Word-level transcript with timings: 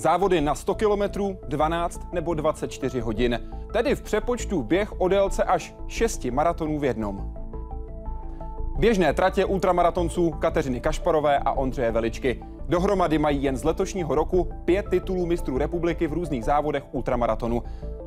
Závody 0.00 0.40
na 0.40 0.54
100 0.54 0.74
km, 0.74 1.02
12 1.48 2.00
nebo 2.12 2.34
24 2.34 3.00
hodin. 3.00 3.40
Tedy 3.72 3.94
v 3.94 4.02
přepočtu 4.02 4.62
běh 4.62 5.00
o 5.00 5.08
délce 5.08 5.44
až 5.44 5.74
6 5.88 6.24
maratonů 6.24 6.78
v 6.78 6.84
jednom. 6.84 7.34
Běžné 8.78 9.12
tratě 9.12 9.44
ultramaratonců 9.44 10.30
Kateřiny 10.30 10.80
Kašparové 10.80 11.38
a 11.38 11.52
Ondřeje 11.52 11.92
Veličky. 11.92 12.42
Dohromady 12.68 13.18
mají 13.18 13.42
jen 13.42 13.56
z 13.56 13.64
letošního 13.64 14.14
roku 14.14 14.48
pět 14.64 14.86
titulů 14.90 15.26
mistrů 15.26 15.58
republiky 15.58 16.06
v 16.06 16.12
různých 16.12 16.44
závodech 16.44 16.84
ultramaratonu. 16.92 17.62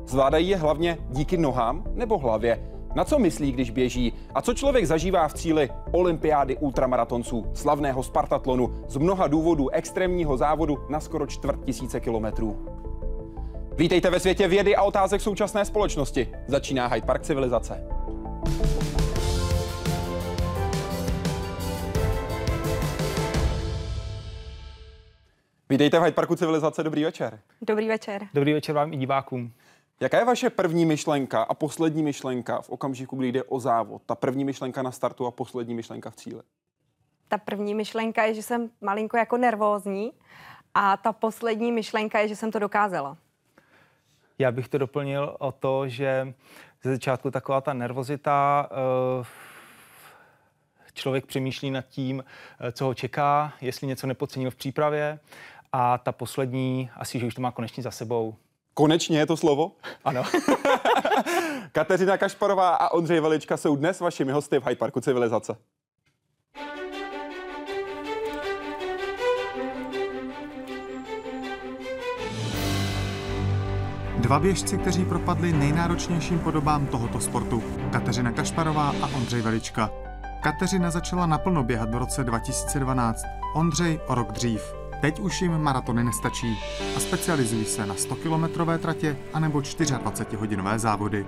Zvládají 0.06 0.48
je 0.48 0.56
hlavně 0.56 0.98
díky 1.10 1.36
nohám 1.36 1.84
nebo 1.94 2.18
hlavě. 2.18 2.60
Na 2.94 3.04
co 3.04 3.18
myslí, 3.18 3.52
když 3.52 3.70
běží? 3.70 4.12
A 4.34 4.42
co 4.42 4.54
člověk 4.54 4.86
zažívá 4.86 5.28
v 5.28 5.34
cíli 5.34 5.70
olympiády 5.92 6.56
ultramaratonců, 6.56 7.46
slavného 7.54 8.02
Spartatlonu, 8.02 8.74
z 8.88 8.96
mnoha 8.96 9.26
důvodů 9.26 9.68
extrémního 9.68 10.36
závodu 10.36 10.78
na 10.88 11.00
skoro 11.00 11.26
čtvrt 11.26 11.64
tisíce 11.64 12.00
kilometrů? 12.00 12.66
Vítejte 13.76 14.10
ve 14.10 14.20
světě 14.20 14.48
vědy 14.48 14.76
a 14.76 14.82
otázek 14.82 15.20
současné 15.20 15.64
společnosti. 15.64 16.28
Začíná 16.46 16.86
Hyde 16.86 17.06
Park 17.06 17.22
civilizace. 17.22 17.86
Vítejte 25.70 25.98
v 25.98 26.02
Hyde 26.02 26.14
Parku 26.14 26.36
civilizace, 26.36 26.82
dobrý 26.82 27.04
večer. 27.04 27.38
Dobrý 27.62 27.88
večer. 27.88 28.22
Dobrý 28.34 28.52
večer 28.52 28.74
vám 28.74 28.92
i 28.92 28.96
divákům. 28.96 29.52
Jaká 30.00 30.18
je 30.18 30.24
vaše 30.24 30.50
první 30.50 30.86
myšlenka 30.86 31.42
a 31.42 31.54
poslední 31.54 32.02
myšlenka 32.02 32.60
v 32.60 32.70
okamžiku, 32.70 33.16
kdy 33.16 33.32
jde 33.32 33.42
o 33.42 33.60
závod? 33.60 34.02
Ta 34.06 34.14
první 34.14 34.44
myšlenka 34.44 34.82
na 34.82 34.92
startu 34.92 35.26
a 35.26 35.30
poslední 35.30 35.74
myšlenka 35.74 36.10
v 36.10 36.16
cíli? 36.16 36.42
Ta 37.28 37.38
první 37.38 37.74
myšlenka 37.74 38.24
je, 38.24 38.34
že 38.34 38.42
jsem 38.42 38.70
malinko 38.80 39.16
jako 39.16 39.36
nervózní 39.36 40.12
a 40.74 40.96
ta 40.96 41.12
poslední 41.12 41.72
myšlenka 41.72 42.18
je, 42.18 42.28
že 42.28 42.36
jsem 42.36 42.50
to 42.50 42.58
dokázala. 42.58 43.16
Já 44.38 44.52
bych 44.52 44.68
to 44.68 44.78
doplnil 44.78 45.36
o 45.38 45.52
to, 45.52 45.88
že 45.88 46.34
ze 46.82 46.90
začátku 46.90 47.30
taková 47.30 47.60
ta 47.60 47.72
nervozita, 47.72 48.68
eh, 48.70 49.24
člověk 50.94 51.26
přemýšlí 51.26 51.70
nad 51.70 51.86
tím, 51.88 52.24
eh, 52.60 52.72
co 52.72 52.84
ho 52.84 52.94
čeká, 52.94 53.52
jestli 53.60 53.86
něco 53.86 54.06
nepodcenil 54.06 54.50
v 54.50 54.56
přípravě 54.56 55.18
a 55.72 55.98
ta 55.98 56.12
poslední, 56.12 56.90
asi, 56.96 57.18
že 57.18 57.26
už 57.26 57.34
to 57.34 57.42
má 57.42 57.50
konečně 57.50 57.82
za 57.82 57.90
sebou, 57.90 58.36
Konečně 58.74 59.18
je 59.18 59.26
to 59.26 59.36
slovo? 59.36 59.72
Ano. 60.04 60.22
Kateřina 61.72 62.16
Kašparová 62.16 62.74
a 62.74 62.88
Ondřej 62.88 63.20
Velička 63.20 63.56
jsou 63.56 63.76
dnes 63.76 64.00
vašimi 64.00 64.32
hosty 64.32 64.60
v 64.60 64.66
Hyde 64.66 64.78
Parku 64.78 65.00
Civilizace. 65.00 65.56
Dva 74.18 74.38
běžci, 74.38 74.78
kteří 74.78 75.04
propadli 75.04 75.52
nejnáročnějším 75.52 76.38
podobám 76.38 76.86
tohoto 76.86 77.20
sportu. 77.20 77.62
Kateřina 77.92 78.32
Kašparová 78.32 78.94
a 79.02 79.06
Ondřej 79.16 79.42
Velička. 79.42 79.90
Kateřina 80.42 80.90
začala 80.90 81.26
naplno 81.26 81.64
běhat 81.64 81.90
v 81.90 81.98
roce 81.98 82.24
2012, 82.24 83.24
Ondřej 83.54 84.00
o 84.06 84.14
rok 84.14 84.32
dřív. 84.32 84.83
Teď 85.04 85.20
už 85.20 85.42
jim 85.42 85.58
maratony 85.58 86.04
nestačí 86.04 86.58
a 86.96 87.00
specializují 87.00 87.64
se 87.64 87.86
na 87.86 87.94
100-kilometrové 87.94 88.78
tratě 88.78 89.16
anebo 89.32 89.58
24-hodinové 89.58 90.78
závody. 90.78 91.26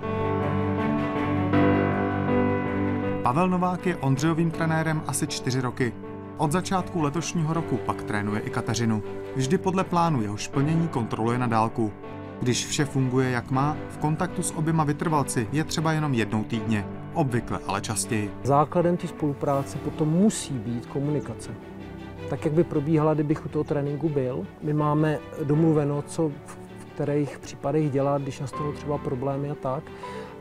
Pavel 3.23 3.49
Novák 3.49 3.85
je 3.85 3.97
Ondřejovým 3.97 4.51
trenérem 4.51 5.03
asi 5.07 5.27
čtyři 5.27 5.61
roky. 5.61 5.93
Od 6.37 6.51
začátku 6.51 7.01
letošního 7.01 7.53
roku 7.53 7.77
pak 7.77 8.03
trénuje 8.03 8.41
i 8.41 8.49
Kateřinu. 8.49 9.03
Vždy 9.35 9.57
podle 9.57 9.83
plánu 9.83 10.21
jeho 10.21 10.37
splnění 10.37 10.87
kontroluje 10.87 11.37
na 11.37 11.47
dálku. 11.47 11.93
Když 12.41 12.65
vše 12.65 12.85
funguje 12.85 13.29
jak 13.29 13.51
má, 13.51 13.77
v 13.89 13.97
kontaktu 13.97 14.43
s 14.43 14.55
oběma 14.55 14.83
vytrvalci 14.83 15.47
je 15.51 15.63
třeba 15.63 15.91
jenom 15.91 16.13
jednou 16.13 16.43
týdně, 16.43 16.87
obvykle 17.13 17.59
ale 17.67 17.81
častěji. 17.81 18.31
Základem 18.43 18.97
té 18.97 19.07
spolupráce 19.07 19.77
potom 19.77 20.09
musí 20.09 20.53
být 20.53 20.85
komunikace 20.85 21.51
tak 22.29 22.45
jak 22.45 22.53
by 22.53 22.63
probíhala, 22.63 23.13
kdybych 23.13 23.45
u 23.45 23.49
toho 23.49 23.63
tréninku 23.63 24.09
byl. 24.09 24.45
My 24.61 24.73
máme 24.73 25.19
domluveno, 25.43 26.01
co 26.01 26.31
v 26.77 26.85
kterých 26.93 27.39
případech 27.39 27.91
dělat, 27.91 28.21
když 28.21 28.39
nastanou 28.39 28.71
třeba 28.71 28.97
problémy 28.97 29.49
a 29.49 29.55
tak. 29.55 29.83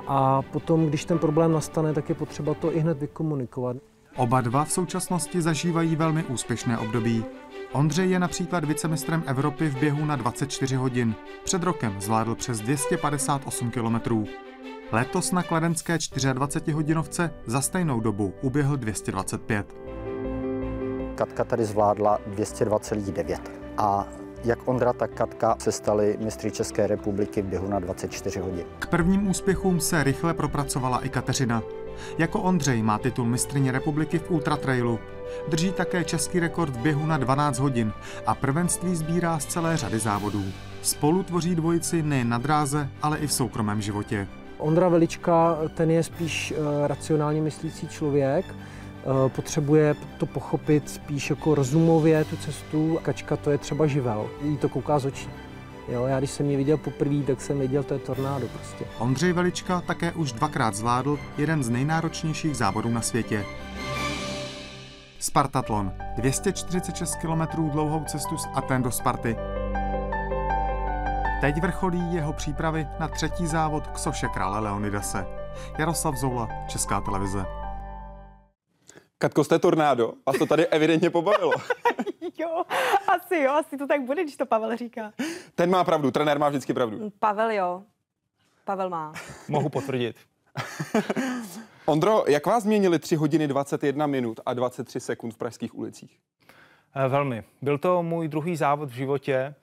A 0.07 0.43
potom, 0.43 0.87
když 0.87 1.05
ten 1.05 1.19
problém 1.19 1.53
nastane, 1.53 1.95
tak 1.95 2.09
je 2.09 2.15
potřeba 2.15 2.55
to 2.55 2.77
i 2.77 2.79
hned 2.79 2.99
vykomunikovat. 2.99 3.77
Oba 4.17 4.41
dva 4.41 4.65
v 4.65 4.73
současnosti 4.73 5.43
zažívají 5.43 5.97
velmi 5.97 6.25
úspěšné 6.25 6.79
období. 6.79 7.25
Ondřej 7.73 8.11
je 8.11 8.19
například 8.19 8.65
vicemistrem 8.65 9.23
Evropy 9.27 9.69
v 9.69 9.81
běhu 9.81 10.05
na 10.05 10.17
24 10.17 10.77
hodin. 10.77 11.15
Před 11.45 11.63
rokem 11.63 12.01
zvládl 12.01 12.35
přes 12.35 12.61
258 12.61 13.71
kilometrů. 13.71 14.25
Letos 14.93 15.33
na 15.33 15.43
kladenské 15.43 15.99
24 16.33 16.73
hodinovce 16.73 17.35
za 17.47 17.61
stejnou 17.61 18.01
dobu 18.01 18.35
uběhl 18.43 18.77
225. 18.77 19.77
Katka 21.17 21.45
tady 21.45 21.65
zvládla 21.65 22.19
202,9 22.29 23.39
a 23.77 24.09
jak 24.45 24.69
Ondra, 24.69 24.93
tak 24.93 25.11
Katka 25.11 25.57
se 25.59 25.73
stali 25.73 26.17
mistry 26.21 26.51
České 26.51 26.87
republiky 26.87 27.43
v 27.43 27.45
běhu 27.45 27.69
na 27.69 27.79
24 27.79 28.41
hodin. 28.41 28.65
K 28.79 28.87
prvním 28.87 29.29
úspěchům 29.29 29.81
se 29.81 30.05
rychle 30.05 30.35
propracovala 30.35 31.05
i 31.05 31.09
Kateřina. 31.09 31.63
Jako 32.19 32.41
Ondřej 32.41 32.83
má 32.83 32.99
titul 32.99 33.25
mistrině 33.25 33.73
republiky 33.73 34.19
v 34.19 34.31
ultratrailu. 34.31 34.99
Drží 35.49 35.73
také 35.73 36.05
český 36.05 36.41
rekord 36.41 36.77
v 36.77 36.79
běhu 36.79 37.07
na 37.07 37.17
12 37.17 37.59
hodin 37.59 37.93
a 38.27 38.35
prvenství 38.35 38.97
sbírá 38.97 39.39
z 39.39 39.45
celé 39.45 39.77
řady 39.77 39.99
závodů. 39.99 40.45
Spolu 40.83 41.23
tvoří 41.23 41.55
dvojici 41.55 42.03
nejen 42.03 42.29
na 42.29 42.39
dráze, 42.39 42.89
ale 43.03 43.19
i 43.19 43.27
v 43.27 43.33
soukromém 43.33 43.81
životě. 43.83 44.29
Ondra 44.59 44.89
Velička, 44.89 45.59
ten 45.75 45.91
je 45.91 46.03
spíš 46.03 46.55
uh, 46.57 46.87
racionálně 46.87 47.43
myslící 47.43 47.89
člověk, 47.89 48.45
Eh, 48.47 48.86
potřebuje 49.29 49.95
to 50.19 50.27
pochopit 50.27 50.91
spíš 50.91 51.31
jako 51.31 51.55
rozumově 51.55 52.25
tu 52.25 52.37
cestu. 52.37 52.99
Kačka 53.03 53.37
to 53.37 53.51
je 53.51 53.59
třeba 53.59 53.87
živel, 53.87 54.31
jí 54.43 54.57
to 54.57 54.69
kouká 54.69 54.99
z 54.99 55.07
očí. 55.07 55.29
Jo, 55.89 56.07
já 56.07 56.19
když 56.19 56.31
jsem 56.31 56.51
ji 56.51 56.57
viděl 56.57 56.77
poprvé, 56.77 57.23
tak 57.27 57.41
jsem 57.41 57.59
viděl, 57.59 57.83
to 57.83 57.95
je 57.95 58.01
tornádo 58.01 58.47
prostě. 58.49 58.85
Ondřej 58.99 59.33
Velička 59.33 59.81
také 59.81 60.13
už 60.13 60.33
dvakrát 60.33 60.75
zvládl 60.75 61.19
jeden 61.39 61.63
z 61.63 61.69
nejnáročnějších 61.69 62.57
závodů 62.57 62.89
na 62.89 63.01
světě. 63.01 63.45
Spartatlon. 65.19 65.93
246 66.17 67.17
km 67.17 67.71
dlouhou 67.71 68.05
cestu 68.05 68.39
z 68.39 68.49
Aten 68.55 68.83
do 68.83 68.91
Sparty. 68.91 69.37
Teď 71.41 71.61
vrcholí 71.61 72.15
jeho 72.15 72.33
přípravy 72.33 72.87
na 73.01 73.09
třetí 73.09 73.47
závod 73.47 73.87
k 73.87 73.99
soše 73.99 74.29
krále 74.29 74.61
Leonidase. 74.61 75.27
Jaroslav 75.79 76.17
Zoula, 76.17 76.49
Česká 76.69 77.01
televize. 77.01 77.66
Katko, 79.19 79.45
jste 79.45 79.59
tornádo. 79.59 80.13
Vás 80.27 80.39
to 80.39 80.47
tady 80.47 80.67
evidentně 80.67 81.11
pobavilo. 81.11 81.53
jo, 82.39 82.63
asi 83.09 83.37
jo, 83.37 83.53
asi 83.53 83.77
to 83.77 83.87
tak 83.87 84.03
bude, 84.03 84.23
když 84.23 84.37
to 84.37 84.47
Pavel 84.47 84.77
říká. 84.77 85.13
Ten 85.55 85.71
má 85.71 85.85
pravdu, 85.85 86.11
trenér 86.11 86.39
má 86.39 86.49
vždycky 86.49 86.75
pravdu. 86.75 87.13
Pavel 87.19 87.51
jo, 87.51 87.83
Pavel 88.65 88.91
má. 88.91 89.13
Mohu 89.49 89.69
potvrdit. 89.69 90.17
Ondro, 91.87 92.25
jak 92.29 92.47
vás 92.47 92.63
změnili 92.63 92.99
3 92.99 93.17
hodiny 93.17 93.49
21 93.49 94.07
minut 94.07 94.41
a 94.47 94.55
23 94.55 95.01
sekund 95.01 95.31
v 95.31 95.37
pražských 95.37 95.75
ulicích? 95.75 96.19
Eh, 96.95 97.09
velmi. 97.09 97.45
Byl 97.63 97.79
to 97.79 98.03
můj 98.03 98.29
druhý 98.29 98.57
závod 98.57 98.89
v 98.89 98.95
životě 98.95 99.55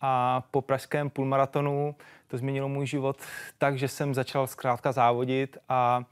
a 0.00 0.42
po 0.50 0.62
pražském 0.62 1.10
půlmaratonu 1.10 1.94
to 2.26 2.38
změnilo 2.38 2.68
můj 2.68 2.86
život 2.86 3.16
tak, 3.58 3.78
že 3.78 3.88
jsem 3.88 4.14
začal 4.14 4.46
zkrátka 4.46 4.92
závodit 4.92 5.58
a 5.68 6.04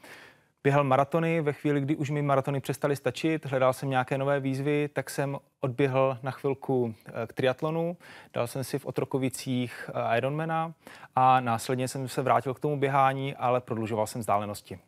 běhal 0.65 0.85
maratony. 0.85 1.41
Ve 1.41 1.53
chvíli, 1.53 1.81
kdy 1.81 1.97
už 1.97 2.11
mi 2.11 2.23
maratony 2.23 2.61
přestaly 2.61 2.97
stačit, 2.97 3.47
hledal 3.47 3.73
jsem 3.73 3.91
nějaké 3.91 4.19
nové 4.19 4.41
výzvy, 4.41 4.89
tak 4.93 5.11
jsem 5.11 5.39
odběhl 5.61 6.19
na 6.23 6.31
chvilku 6.31 6.95
eh, 7.07 7.27
k 7.27 7.33
triatlonu, 7.33 7.97
dal 8.33 8.47
jsem 8.47 8.65
si 8.65 8.79
v 8.79 8.87
Otrokovicích 8.87 9.91
eh, 9.95 10.19
Ironmana 10.19 10.75
a 11.17 11.41
následně 11.41 11.89
jsem 11.89 12.09
se 12.09 12.23
vrátil 12.23 12.55
k 12.55 12.61
tomu 12.61 12.79
běhání, 12.79 13.35
ale 13.35 13.61
prodlužoval 13.61 14.07
jsem 14.07 14.21
vzdálenosti. 14.21 14.79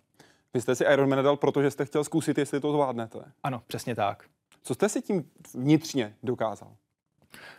Vy 0.54 0.60
jste 0.60 0.74
si 0.74 0.84
Ironmana 0.84 1.22
dal, 1.22 1.36
protože 1.36 1.70
jste 1.70 1.84
chtěl 1.84 2.04
zkusit, 2.04 2.38
jestli 2.38 2.60
to 2.60 2.72
zvládnete. 2.72 3.18
Ano, 3.42 3.62
přesně 3.66 3.94
tak. 3.94 4.24
Co 4.62 4.74
jste 4.74 4.88
si 4.88 5.02
tím 5.02 5.30
vnitřně 5.54 6.14
dokázal? 6.22 6.68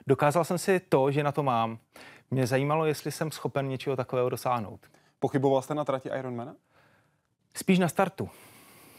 Dokázal 0.08 0.44
jsem 0.44 0.58
si 0.58 0.80
to, 0.80 1.12
že 1.12 1.24
na 1.24 1.32
to 1.32 1.44
mám. 1.44 1.78
Mě 2.32 2.48
zajímalo, 2.48 2.86
jestli 2.86 3.12
jsem 3.12 3.32
schopen 3.32 3.68
něčeho 3.68 3.96
takového 3.96 4.30
dosáhnout. 4.30 4.80
Pochyboval 5.20 5.62
jste 5.62 5.76
na 5.76 5.86
trati 5.86 6.10
Ironmana? 6.20 6.56
Spíš 7.58 7.80
na 7.80 7.88
startu. 7.88 8.30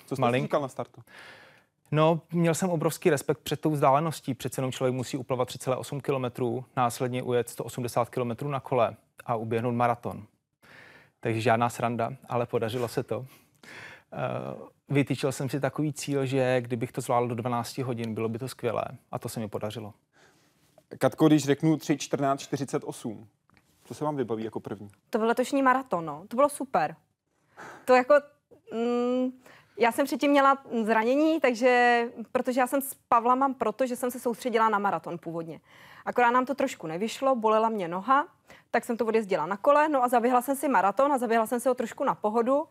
Co 0.06 0.16
jste 0.16 0.20
Malink? 0.20 0.44
říkal 0.44 0.62
na 0.62 0.68
startu? 0.68 1.02
No, 1.90 2.20
měl 2.32 2.54
jsem 2.54 2.70
obrovský 2.70 3.10
respekt 3.10 3.38
před 3.38 3.60
tou 3.60 3.70
vzdáleností. 3.70 4.34
Přece 4.34 4.58
jenom 4.58 4.72
člověk 4.72 4.94
musí 4.94 5.16
uplavat 5.16 5.48
3,8 5.48 6.00
km, 6.00 6.66
následně 6.76 7.22
ujet 7.22 7.48
180 7.48 8.08
km 8.10 8.50
na 8.50 8.60
kole 8.60 8.96
a 9.26 9.34
uběhnout 9.36 9.74
maraton. 9.74 10.26
Takže 11.20 11.40
žádná 11.40 11.68
sranda, 11.68 12.10
ale 12.28 12.46
podařilo 12.46 12.88
se 12.88 13.02
to. 13.02 13.26
Eh, 14.12 14.16
vytýčil 14.88 15.32
jsem 15.32 15.48
si 15.48 15.60
takový 15.60 15.92
cíl, 15.92 16.26
že 16.26 16.60
kdybych 16.60 16.92
to 16.92 17.00
zvládl 17.00 17.28
do 17.28 17.34
12 17.34 17.78
hodin, 17.78 18.14
bylo 18.14 18.28
by 18.28 18.38
to 18.38 18.48
skvělé. 18.48 18.84
A 19.10 19.18
to 19.18 19.28
se 19.28 19.40
mi 19.40 19.48
podařilo. 19.48 19.94
Katko, 20.98 21.26
když 21.26 21.44
řeknu 21.44 21.76
3, 21.76 21.98
14, 21.98 22.40
48, 22.40 23.28
co 23.84 23.94
se 23.94 24.04
vám 24.04 24.16
vybaví 24.16 24.44
jako 24.44 24.60
první? 24.60 24.88
To 25.10 25.18
byl 25.18 25.26
letošní 25.26 25.62
maraton, 25.62 26.04
no. 26.04 26.24
To 26.28 26.36
bylo 26.36 26.48
super. 26.48 26.96
To 27.84 27.94
jako... 27.94 28.14
Mm, 28.72 29.32
já 29.78 29.92
jsem 29.92 30.06
předtím 30.06 30.30
měla 30.30 30.58
zranění, 30.84 31.40
takže, 31.40 32.04
protože 32.32 32.60
já 32.60 32.66
jsem 32.66 32.82
s 32.82 32.94
Pavla 33.08 33.34
mám 33.34 33.54
proto, 33.54 33.86
že 33.86 33.96
jsem 33.96 34.10
se 34.10 34.20
soustředila 34.20 34.68
na 34.68 34.78
maraton 34.78 35.18
původně. 35.18 35.60
Akorát 36.04 36.30
nám 36.30 36.46
to 36.46 36.54
trošku 36.54 36.86
nevyšlo, 36.86 37.34
bolela 37.34 37.68
mě 37.68 37.88
noha, 37.88 38.28
tak 38.70 38.84
jsem 38.84 38.96
to 38.96 39.06
odjezdila 39.06 39.46
na 39.46 39.56
kole, 39.56 39.88
no 39.88 40.04
a 40.04 40.08
zaběhla 40.08 40.42
jsem 40.42 40.56
si 40.56 40.68
maraton 40.68 41.12
a 41.12 41.18
zaběhla 41.18 41.46
jsem 41.46 41.60
si 41.60 41.68
ho 41.68 41.74
trošku 41.74 42.04
na 42.04 42.14
pohodu. 42.14 42.64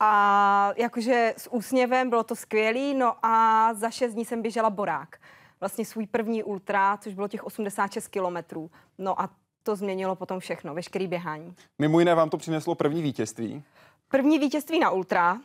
A 0.00 0.72
jakože 0.76 1.34
s 1.36 1.52
úsměvem 1.52 2.10
bylo 2.10 2.24
to 2.24 2.36
skvělý, 2.36 2.94
no 2.94 3.14
a 3.22 3.74
za 3.74 3.90
šest 3.90 4.14
dní 4.14 4.24
jsem 4.24 4.42
běžela 4.42 4.70
Borák. 4.70 5.16
Vlastně 5.60 5.84
svůj 5.84 6.06
první 6.06 6.42
ultra, 6.42 6.96
což 6.96 7.14
bylo 7.14 7.28
těch 7.28 7.44
86 7.44 8.08
kilometrů. 8.08 8.70
No 8.98 9.20
a 9.20 9.30
to 9.62 9.76
změnilo 9.76 10.16
potom 10.16 10.40
všechno, 10.40 10.74
veškerý 10.74 11.06
běhání. 11.06 11.54
Mimo 11.78 11.98
jiné 11.98 12.14
vám 12.14 12.30
to 12.30 12.36
přineslo 12.36 12.74
první 12.74 13.02
vítězství. 13.02 13.64
První 14.14 14.38
vítězství 14.38 14.78
na 14.78 14.90
ultra, 14.90 15.38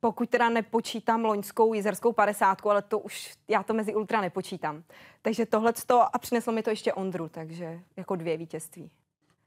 pokud 0.00 0.30
teda 0.30 0.48
nepočítám 0.48 1.24
loňskou 1.24 1.74
jizerskou 1.74 2.12
50, 2.12 2.66
ale 2.66 2.82
to 2.82 2.98
už, 2.98 3.34
já 3.48 3.62
to 3.62 3.74
mezi 3.74 3.94
ultra 3.94 4.20
nepočítám. 4.20 4.82
Takže 5.22 5.46
tohle 5.46 5.72
a 6.12 6.18
přineslo 6.18 6.52
mi 6.52 6.62
to 6.62 6.70
ještě 6.70 6.92
Ondru, 6.92 7.28
takže 7.28 7.80
jako 7.96 8.16
dvě 8.16 8.36
vítězství. 8.36 8.90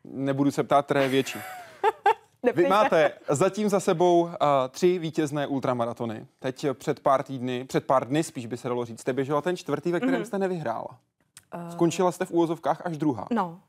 Nebudu 0.03 0.51
se 0.51 0.63
ptát, 0.63 0.85
které 0.85 1.03
je 1.03 1.09
větší. 1.09 1.39
Vy 2.55 2.67
máte 2.67 3.13
zatím 3.29 3.69
za 3.69 3.79
sebou 3.79 4.21
uh, 4.21 4.31
tři 4.69 5.00
vítězné 5.00 5.47
ultramaratony. 5.47 6.27
Teď 6.39 6.65
před 6.73 7.00
pár 7.00 7.23
týdny, 7.23 7.65
před 7.65 7.85
pár 7.85 8.07
dny 8.07 8.23
spíš 8.23 8.45
by 8.45 8.57
se 8.57 8.67
dalo 8.67 8.85
říct, 8.85 9.01
jste 9.01 9.13
běžela 9.13 9.41
ten 9.41 9.57
čtvrtý, 9.57 9.91
ve 9.91 10.00
kterém 10.00 10.21
mm-hmm. 10.21 10.25
jste 10.25 10.39
nevyhrála. 10.39 11.00
Uh... 11.55 11.69
Skončila 11.69 12.11
jste 12.11 12.25
v 12.25 12.31
úvozovkách 12.31 12.81
až 12.85 12.97
druhá. 12.97 13.27
No, 13.31 13.59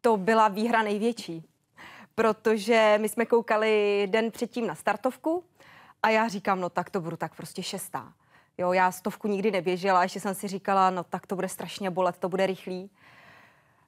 to 0.00 0.16
byla 0.16 0.48
výhra 0.48 0.82
největší, 0.82 1.44
protože 2.16 2.98
my 3.00 3.08
jsme 3.08 3.26
koukali 3.26 4.06
den 4.10 4.30
předtím 4.30 4.66
na 4.66 4.74
startovku 4.74 5.44
a 6.02 6.10
já 6.10 6.28
říkám, 6.28 6.60
no 6.60 6.70
tak 6.70 6.90
to 6.90 7.00
budu 7.00 7.16
tak 7.16 7.36
prostě 7.36 7.62
šestá. 7.62 8.12
Jo, 8.58 8.72
já 8.72 8.92
stovku 8.92 9.28
nikdy 9.28 9.50
neběžela, 9.50 10.02
ještě 10.02 10.20
jsem 10.20 10.34
si 10.34 10.48
říkala, 10.48 10.90
no 10.90 11.04
tak 11.04 11.26
to 11.26 11.34
bude 11.34 11.48
strašně 11.48 11.90
bolet, 11.90 12.18
to 12.18 12.28
bude 12.28 12.46
rychlý. 12.46 12.90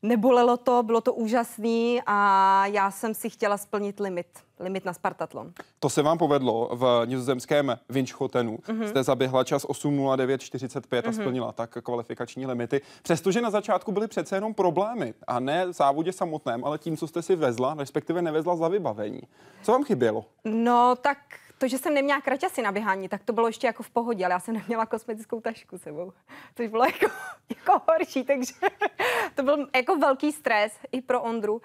Nebolelo 0.03 0.57
to, 0.57 0.83
bylo 0.83 1.01
to 1.01 1.15
úžasný 1.15 2.01
a 2.07 2.67
já 2.67 2.91
jsem 2.91 3.15
si 3.15 3.31
chtěla 3.31 3.57
splnit 3.57 4.01
limit, 4.01 4.27
limit 4.61 4.85
na 4.85 4.93
Spartatlon. 4.93 5.53
To 5.81 5.91
se 5.91 6.03
vám 6.03 6.19
povedlo 6.19 6.71
v 6.73 7.03
nizozemském 7.05 7.79
Winchotenu. 7.89 8.57
Mm-hmm. 8.57 8.87
Jste 8.87 9.03
zaběhla 9.03 9.45
čas 9.45 9.65
8.09.45 9.65 10.81
mm-hmm. 10.81 10.99
a 10.99 11.11
mhm. 11.11 11.13
splnila 11.13 11.53
tak 11.53 11.79
kvalifikační 11.83 12.47
limity. 12.47 12.81
Přestože 13.03 13.41
na 13.41 13.51
začátku 13.51 13.93
byly 13.93 14.09
přece 14.09 14.37
jenom 14.37 14.55
problémy 14.55 15.15
a 15.27 15.41
ne 15.41 15.67
v 15.67 15.73
závodě 15.73 16.13
samotném, 16.13 16.65
ale 16.65 16.79
tím, 16.79 16.97
co 16.97 17.07
jste 17.07 17.23
si 17.23 17.37
vezla, 17.37 17.75
respektive 17.79 18.23
nevezla 18.23 18.57
za 18.57 18.69
vybavení. 18.69 19.21
Co 19.63 19.73
vám 19.73 19.85
chybělo? 19.85 20.25
No 20.45 20.97
tak 21.01 21.19
to, 21.59 21.69
že 21.69 21.79
jsem 21.79 21.95
neměla 21.95 22.21
kraťasy 22.21 22.63
na 22.63 22.73
běhání, 22.73 23.09
tak 23.09 23.25
to 23.25 23.33
bylo 23.33 23.47
ještě 23.47 23.67
jako 23.67 23.83
v 23.83 23.91
pohodě, 23.91 24.25
ale 24.25 24.33
já 24.33 24.41
jsem 24.41 24.55
neměla 24.55 24.87
kosmetickou 24.87 25.41
tašku 25.41 25.79
sebou, 25.79 26.13
což 26.55 26.69
bylo 26.69 26.85
jako, 26.85 27.07
jako 27.57 27.83
horší, 27.89 28.25
takže 28.25 28.55
to 29.35 29.43
byl 29.43 29.69
jako 29.77 29.97
velký 29.97 30.33
stres 30.33 30.79
i 30.93 31.03
pro 31.03 31.23
Ondru, 31.23 31.63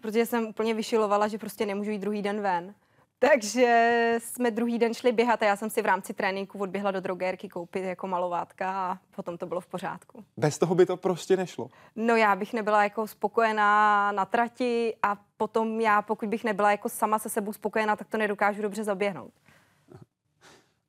protože 0.00 0.26
jsem 0.26 0.46
úplně 0.46 0.74
vyšilovala, 0.74 1.28
že 1.28 1.38
prostě 1.38 1.66
nemůžu 1.66 1.90
jít 1.90 1.98
druhý 1.98 2.22
den 2.22 2.40
ven. 2.40 2.74
Takže 3.18 4.16
jsme 4.18 4.50
druhý 4.50 4.78
den 4.78 4.94
šli 4.94 5.12
běhat 5.12 5.42
a 5.42 5.46
já 5.46 5.56
jsem 5.56 5.70
si 5.70 5.82
v 5.82 5.86
rámci 5.86 6.14
tréninku 6.14 6.58
odběhla 6.58 6.90
do 6.90 7.00
drogérky 7.00 7.48
koupit 7.48 7.84
jako 7.84 8.06
malovátka 8.06 8.70
a 8.70 8.98
potom 9.16 9.38
to 9.38 9.46
bylo 9.46 9.60
v 9.60 9.66
pořádku. 9.66 10.24
Bez 10.36 10.58
toho 10.58 10.74
by 10.74 10.86
to 10.86 10.96
prostě 10.96 11.36
nešlo? 11.36 11.68
No 11.96 12.16
já 12.16 12.36
bych 12.36 12.52
nebyla 12.52 12.82
jako 12.82 13.06
spokojená 13.06 14.12
na 14.12 14.24
trati 14.24 14.96
a 15.02 15.16
potom 15.36 15.80
já, 15.80 16.02
pokud 16.02 16.28
bych 16.28 16.44
nebyla 16.44 16.70
jako 16.70 16.88
sama 16.88 17.18
se 17.18 17.28
sebou 17.28 17.52
spokojená, 17.52 17.96
tak 17.96 18.08
to 18.08 18.18
nedokážu 18.18 18.62
dobře 18.62 18.84
zaběhnout. 18.84 19.32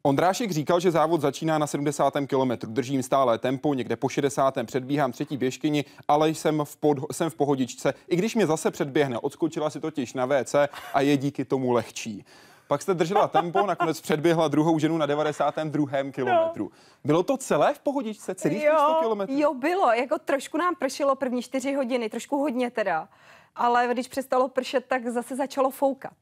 Ondrášek 0.07 0.51
říkal, 0.51 0.79
že 0.79 0.91
závod 0.91 1.21
začíná 1.21 1.57
na 1.57 1.67
70. 1.67 2.13
kilometru. 2.27 2.71
Držím 2.71 3.03
stále 3.03 3.37
tempo, 3.37 3.73
někde 3.73 3.95
po 3.95 4.09
60. 4.09 4.55
předbíhám 4.65 5.11
třetí 5.11 5.37
běžkyni, 5.37 5.85
ale 6.07 6.29
jsem 6.29 6.61
v, 6.63 6.77
pod, 6.77 6.97
jsem 7.11 7.29
v 7.29 7.35
pohodičce. 7.35 7.93
I 8.07 8.15
když 8.15 8.35
mě 8.35 8.47
zase 8.47 8.71
předběhne, 8.71 9.19
odskočila 9.19 9.69
si 9.69 9.79
totiž 9.79 10.13
na 10.13 10.25
WC 10.25 10.55
a 10.93 11.01
je 11.01 11.17
díky 11.17 11.45
tomu 11.45 11.71
lehčí. 11.71 12.25
Pak 12.67 12.81
jste 12.81 12.93
držela 12.93 13.27
tempo, 13.27 13.65
nakonec 13.65 14.01
předběhla 14.01 14.47
druhou 14.47 14.79
ženu 14.79 14.97
na 14.97 15.05
92. 15.05 16.11
kilometru. 16.11 16.63
No. 16.63 16.77
Bylo 17.03 17.23
to 17.23 17.37
celé 17.37 17.73
v 17.73 17.79
pohodičce, 17.79 18.35
celých 18.35 18.63
jo, 18.63 18.73
100 18.91 18.99
kilometrů? 18.99 19.39
Jo, 19.39 19.53
bylo. 19.53 19.91
Jako 19.93 20.19
trošku 20.25 20.57
nám 20.57 20.75
pršelo 20.75 21.15
první 21.15 21.41
čtyři 21.41 21.73
hodiny, 21.73 22.09
trošku 22.09 22.37
hodně 22.37 22.71
teda. 22.71 23.07
Ale 23.55 23.87
když 23.91 24.07
přestalo 24.07 24.47
pršet, 24.47 24.85
tak 24.87 25.07
zase 25.07 25.35
začalo 25.35 25.69
foukat. 25.69 26.13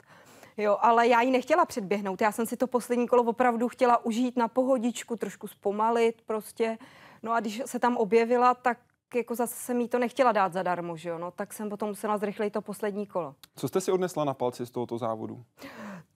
Jo, 0.58 0.78
ale 0.82 1.08
já 1.08 1.22
ji 1.22 1.32
nechtěla 1.32 1.66
předběhnout. 1.66 2.22
Já 2.22 2.32
jsem 2.32 2.46
si 2.46 2.58
to 2.58 2.68
poslední 2.68 3.08
kolo 3.08 3.24
opravdu 3.24 3.70
chtěla 3.70 4.06
užít 4.06 4.38
na 4.38 4.48
pohodičku, 4.48 5.16
trošku 5.16 5.48
zpomalit 5.48 6.22
prostě. 6.26 6.78
No 7.24 7.34
a 7.34 7.40
když 7.40 7.62
se 7.66 7.80
tam 7.80 7.98
objevila, 7.98 8.54
tak 8.54 8.78
jako 9.16 9.36
zase 9.36 9.56
jsem 9.56 9.82
jí 9.82 9.88
to 9.90 10.00
nechtěla 10.00 10.32
dát 10.32 10.54
zadarmo, 10.54 10.98
že 10.98 11.10
jo? 11.10 11.18
No, 11.18 11.32
tak 11.32 11.54
jsem 11.54 11.70
potom 11.70 11.90
musela 11.90 12.18
zrychlit 12.18 12.54
to 12.54 12.62
poslední 12.62 13.08
kolo. 13.08 13.36
Co 13.56 13.68
jste 13.68 13.82
si 13.82 13.92
odnesla 13.92 14.24
na 14.26 14.34
palci 14.34 14.66
z 14.66 14.72
tohoto 14.72 14.98
závodu? 14.98 15.44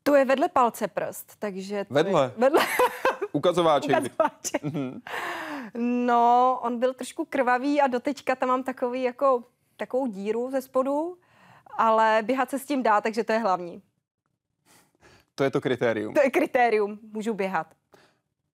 To 0.04 0.16
je 0.16 0.26
vedle 0.26 0.50
palce 0.50 0.88
prst, 0.88 1.36
takže... 1.40 1.86
Vedle? 1.90 2.24
Je, 2.24 2.32
vedle. 2.38 2.62
Ukazováček. 3.32 3.90
Ukazováček. 3.90 4.64
Mhm. 4.64 5.02
no, 6.06 6.60
on 6.64 6.80
byl 6.80 6.94
trošku 6.94 7.26
krvavý 7.26 7.82
a 7.82 7.88
doteďka 7.88 8.36
tam 8.36 8.50
mám 8.50 8.64
takový 8.64 9.04
jako 9.04 9.44
takovou 9.78 10.08
díru 10.08 10.52
ze 10.52 10.62
spodu, 10.62 11.18
ale 11.78 12.20
běhat 12.26 12.50
se 12.50 12.60
s 12.60 12.66
tím 12.66 12.84
dá, 12.84 13.02
takže 13.02 13.24
to 13.24 13.32
je 13.32 13.40
hlavní. 13.40 13.82
To 15.40 15.44
je 15.44 15.52
to 15.52 15.62
kritérium. 15.62 16.14
To 16.14 16.22
je 16.22 16.30
kritérium, 16.30 17.00
můžu 17.14 17.34
běhat. 17.34 17.68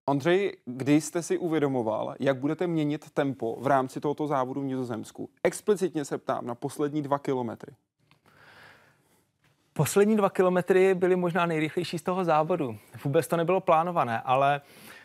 Ondřej, 0.05 0.57
kdy 0.65 1.01
jste 1.01 1.23
si 1.23 1.37
uvědomoval, 1.37 2.15
jak 2.19 2.37
budete 2.37 2.68
měnit 2.68 3.09
tempo 3.11 3.57
v 3.59 3.68
rámci 3.68 3.99
tohoto 3.99 4.27
závodu 4.27 4.61
v 4.61 4.65
Nizozemsku? 4.65 5.30
Explicitně 5.44 6.06
se 6.06 6.18
ptám 6.18 6.45
na 6.45 6.56
poslední 6.56 7.01
dva 7.01 7.19
kilometry. 7.19 7.75
Poslední 9.73 10.15
dva 10.15 10.30
kilometry 10.30 10.95
byly 10.95 11.15
možná 11.15 11.45
nejrychlejší 11.45 11.99
z 11.99 12.04
toho 12.04 12.23
závodu. 12.25 12.77
Vůbec 13.04 13.27
to 13.27 13.37
nebylo 13.37 13.61
plánované, 13.61 14.21
ale 14.21 14.61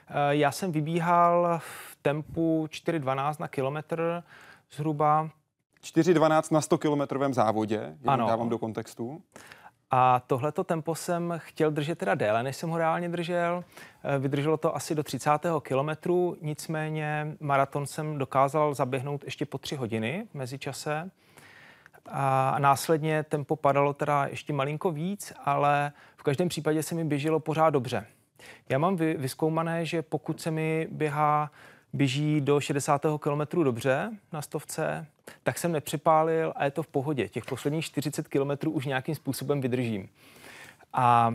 eh, 0.09 0.15
já 0.31 0.53
jsem 0.53 0.73
vybíhal 0.73 1.59
v 1.59 1.97
tempu 2.03 2.67
4.12 2.71 3.35
na 3.41 3.49
kilometr 3.49 4.23
zhruba. 4.73 5.31
4.12 5.85 6.53
na 6.53 6.61
100 6.61 6.79
kilometrovém 6.79 7.35
závodě, 7.35 7.97
ano. 8.07 8.27
dávám 8.27 8.49
do 8.49 8.59
kontextu. 8.59 9.23
A 9.91 10.21
tohleto 10.27 10.65
tempo 10.65 10.95
jsem 10.95 11.35
chtěl 11.37 11.71
držet 11.71 11.99
teda 11.99 12.15
déle, 12.15 12.43
než 12.43 12.57
jsem 12.57 12.71
ho 12.71 12.79
reálně 12.79 13.09
držel. 13.09 13.65
Eh, 14.05 14.19
vydrželo 14.19 14.57
to 14.57 14.77
asi 14.77 14.95
do 14.95 15.03
30. 15.03 15.31
kilometru, 15.61 16.37
nicméně 16.41 17.37
maraton 17.41 17.87
jsem 17.87 18.19
dokázal 18.19 18.75
zaběhnout 18.75 19.25
ještě 19.25 19.47
po 19.47 19.59
tři 19.59 19.77
hodiny 19.77 20.27
v 20.31 20.35
mezičase. 20.35 21.11
A 22.07 22.57
následně 22.59 23.23
tempo 23.23 23.57
padalo 23.57 23.93
teda 23.93 24.27
ještě 24.27 24.53
malinko 24.53 24.91
víc, 24.91 25.33
ale 25.45 25.93
v 26.17 26.23
každém 26.23 26.49
případě 26.49 26.83
se 26.83 26.95
mi 26.95 27.05
běželo 27.05 27.41
pořád 27.41 27.71
dobře. 27.71 28.07
Já 28.69 28.79
mám 28.79 28.97
vyskoumané, 28.97 29.87
že 29.87 30.03
pokud 30.03 30.41
se 30.41 30.51
mi 30.51 30.89
běhá 30.91 31.51
běží 31.93 32.41
do 32.41 32.61
60. 32.61 33.07
kilometru 33.23 33.65
dobře 33.65 34.11
na 34.33 34.43
stovce, 34.43 35.07
tak 35.43 35.59
jsem 35.59 35.73
nepřipálil 35.73 36.53
a 36.57 36.65
je 36.65 36.71
to 36.71 36.83
v 36.83 36.87
pohodě. 36.87 37.29
Těch 37.29 37.45
posledních 37.45 37.85
40 37.85 38.29
kilometrů 38.29 38.71
už 38.71 38.87
nějakým 38.87 39.15
způsobem 39.15 39.61
vydržím. 39.61 40.09
A 40.93 41.35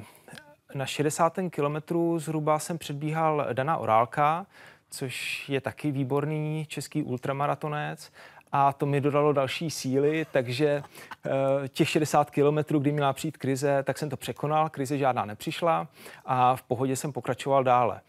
na 0.76 0.86
60. 0.86 1.40
kilometru 1.50 2.20
zhruba 2.20 2.60
jsem 2.60 2.78
předbíhal 2.78 3.48
Dana 3.54 3.78
Orálka, 3.78 4.46
což 4.90 5.50
je 5.50 5.62
taky 5.62 5.92
výborný 5.92 6.66
český 6.68 7.04
ultramaratonec 7.04 8.12
a 8.52 8.74
to 8.74 8.86
mi 8.86 9.02
dodalo 9.02 9.34
další 9.34 9.72
síly, 9.72 10.26
takže 10.32 10.84
uh, 11.26 11.32
těch 11.68 11.90
60 11.90 12.30
kilometrů, 12.30 12.80
kdy 12.80 12.92
měla 12.92 13.14
přijít 13.14 13.38
krize, 13.38 13.84
tak 13.84 13.98
jsem 13.98 14.10
to 14.10 14.18
překonal, 14.18 14.70
krize 14.70 14.98
žádná 14.98 15.26
nepřišla 15.26 15.88
a 16.26 16.56
v 16.56 16.64
pohodě 16.64 16.96
jsem 16.96 17.12
pokračoval 17.12 17.64
dále. 17.64 18.02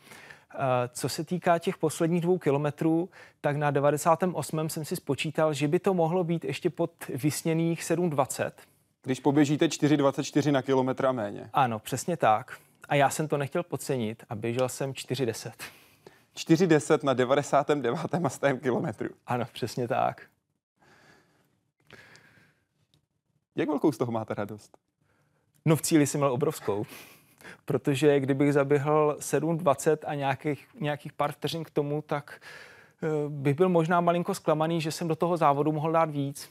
Eh, 0.55 0.89
co 0.89 1.09
se 1.09 1.25
týká 1.25 1.59
těch 1.59 1.77
posledních 1.77 2.21
dvou 2.21 2.39
kilometrů, 2.39 3.09
tak 3.41 3.57
na 3.57 3.71
98. 3.71 4.69
jsem 4.69 4.85
si 4.85 4.97
spočítal, 4.97 5.53
že 5.55 5.69
by 5.69 5.79
to 5.79 5.95
mohlo 5.95 6.25
být 6.25 6.45
ještě 6.45 6.71
pod 6.71 6.91
vysněných 7.09 7.83
7,20. 7.83 8.51
Když 9.03 9.21
poběžíte 9.21 9.67
4,24 9.67 10.53
na 10.53 10.63
kilometra 10.63 11.13
méně. 11.13 11.51
Ano, 11.53 11.79
přesně 11.79 12.17
tak. 12.17 12.59
A 12.89 12.95
já 12.95 13.11
jsem 13.11 13.29
to 13.29 13.37
nechtěl 13.37 13.63
podcenit 13.63 14.25
a 14.29 14.35
běžel 14.35 14.69
jsem 14.69 14.93
4,10. 14.93 15.53
4,10 16.37 17.05
na 17.05 17.15
99. 17.15 18.61
kilometru. 18.63 19.09
Ano, 19.27 19.45
přesně 19.53 19.89
tak. 19.89 20.23
Jak 23.57 23.69
velkou 23.69 23.93
z 23.93 23.99
toho 23.99 24.13
máte 24.13 24.35
radost? 24.35 24.79
No 25.65 25.77
v 25.77 25.83
cíli 25.83 26.07
jsem 26.07 26.21
měl 26.21 26.33
obrovskou 26.33 26.87
protože 27.65 28.21
kdybych 28.21 28.53
zaběhl 28.53 29.17
7.20 29.21 29.97
a 30.07 30.15
nějakých, 30.15 30.69
nějakých 30.81 31.13
pár 31.13 31.33
vteřin 31.33 31.65
k 31.65 31.71
tomu, 31.71 32.03
tak 32.03 32.41
bych 33.29 33.57
byl 33.57 33.69
možná 33.69 34.01
malinko 34.01 34.35
zklamaný, 34.35 34.81
že 34.81 34.93
jsem 34.93 35.09
do 35.09 35.17
toho 35.17 35.37
závodu 35.37 35.73
mohl 35.73 35.93
dát 35.93 36.11
víc. 36.11 36.51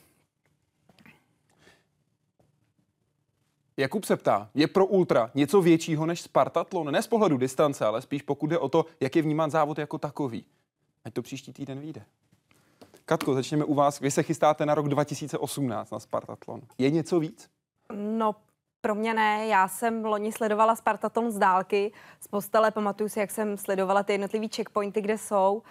Jakub 3.77 4.05
se 4.05 4.17
ptá, 4.17 4.49
je 4.53 4.67
pro 4.67 4.85
ultra 4.85 5.31
něco 5.33 5.61
většího 5.61 6.05
než 6.05 6.21
Spartatlon? 6.21 6.91
Ne 6.91 7.01
z 7.01 7.07
pohledu 7.07 7.37
distance, 7.37 7.85
ale 7.85 8.01
spíš 8.01 8.21
pokud 8.21 8.47
jde 8.47 8.57
o 8.57 8.69
to, 8.69 8.85
jak 8.99 9.15
je 9.15 9.21
vnímán 9.21 9.51
závod 9.51 9.77
jako 9.77 9.97
takový. 9.97 10.45
Ať 11.05 11.13
to 11.13 11.21
příští 11.21 11.53
týden 11.53 11.79
vyjde. 11.79 12.05
Katko, 13.05 13.33
začněme 13.33 13.65
u 13.65 13.73
vás. 13.73 13.99
Vy 13.99 14.11
se 14.11 14.23
chystáte 14.23 14.65
na 14.65 14.75
rok 14.75 14.89
2018 14.89 15.91
na 15.91 15.99
Spartatlon. 15.99 16.61
Je 16.77 16.89
něco 16.89 17.19
víc? 17.19 17.49
No, 17.93 18.35
pro 18.85 18.95
mě 18.95 19.13
ne. 19.13 19.47
Já 19.47 19.67
jsem 19.67 20.05
loni 20.05 20.31
sledovala 20.31 20.75
Spartatlon 20.75 21.31
z 21.31 21.37
dálky, 21.37 21.91
z 22.19 22.27
postele. 22.27 22.71
Pamatuju 22.71 23.09
si, 23.09 23.19
jak 23.19 23.31
jsem 23.31 23.57
sledovala 23.57 24.03
ty 24.03 24.13
jednotlivé 24.13 24.47
checkpointy, 24.55 25.01
kde 25.01 25.17
jsou. 25.17 25.63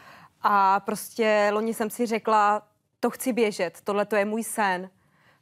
A 0.42 0.80
prostě 0.80 1.50
loni 1.52 1.75
jsem 1.75 1.90
si 1.90 2.06
řekla, 2.06 2.62
to 3.00 3.11
chci 3.11 3.33
běžet, 3.33 3.80
tohle 3.85 4.04
to 4.04 4.16
je 4.16 4.25
můj 4.25 4.44
sen, 4.44 4.90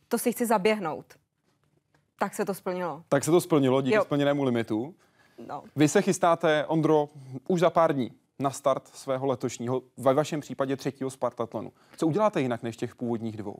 to 0.08 0.18
si 0.18 0.32
chci 0.32 0.46
zaběhnout. 0.46 1.06
Tak 2.18 2.34
se 2.34 2.44
to 2.44 2.54
splnilo. 2.54 3.02
Tak 3.08 3.24
se 3.24 3.30
to 3.30 3.40
splnilo 3.40 3.82
díky 3.82 3.96
Jo. 3.96 4.04
splněnému 4.04 4.44
limitu. 4.44 4.94
No. 5.46 5.62
Vy 5.76 5.88
se 5.88 6.02
chystáte, 6.02 6.66
Ondro, 6.66 7.08
už 7.48 7.60
za 7.60 7.70
pár 7.70 7.92
dní 7.92 8.12
na 8.38 8.50
start 8.50 8.88
svého 8.88 9.26
letošního, 9.26 9.82
ve 9.96 10.14
vašem 10.14 10.40
případě 10.40 10.76
třetího 10.76 11.10
Spartatlonu. 11.10 11.72
Co 11.96 12.06
uděláte 12.06 12.40
jinak 12.40 12.62
než 12.62 12.76
těch 12.76 12.94
původních 12.94 13.36
dvou? 13.36 13.56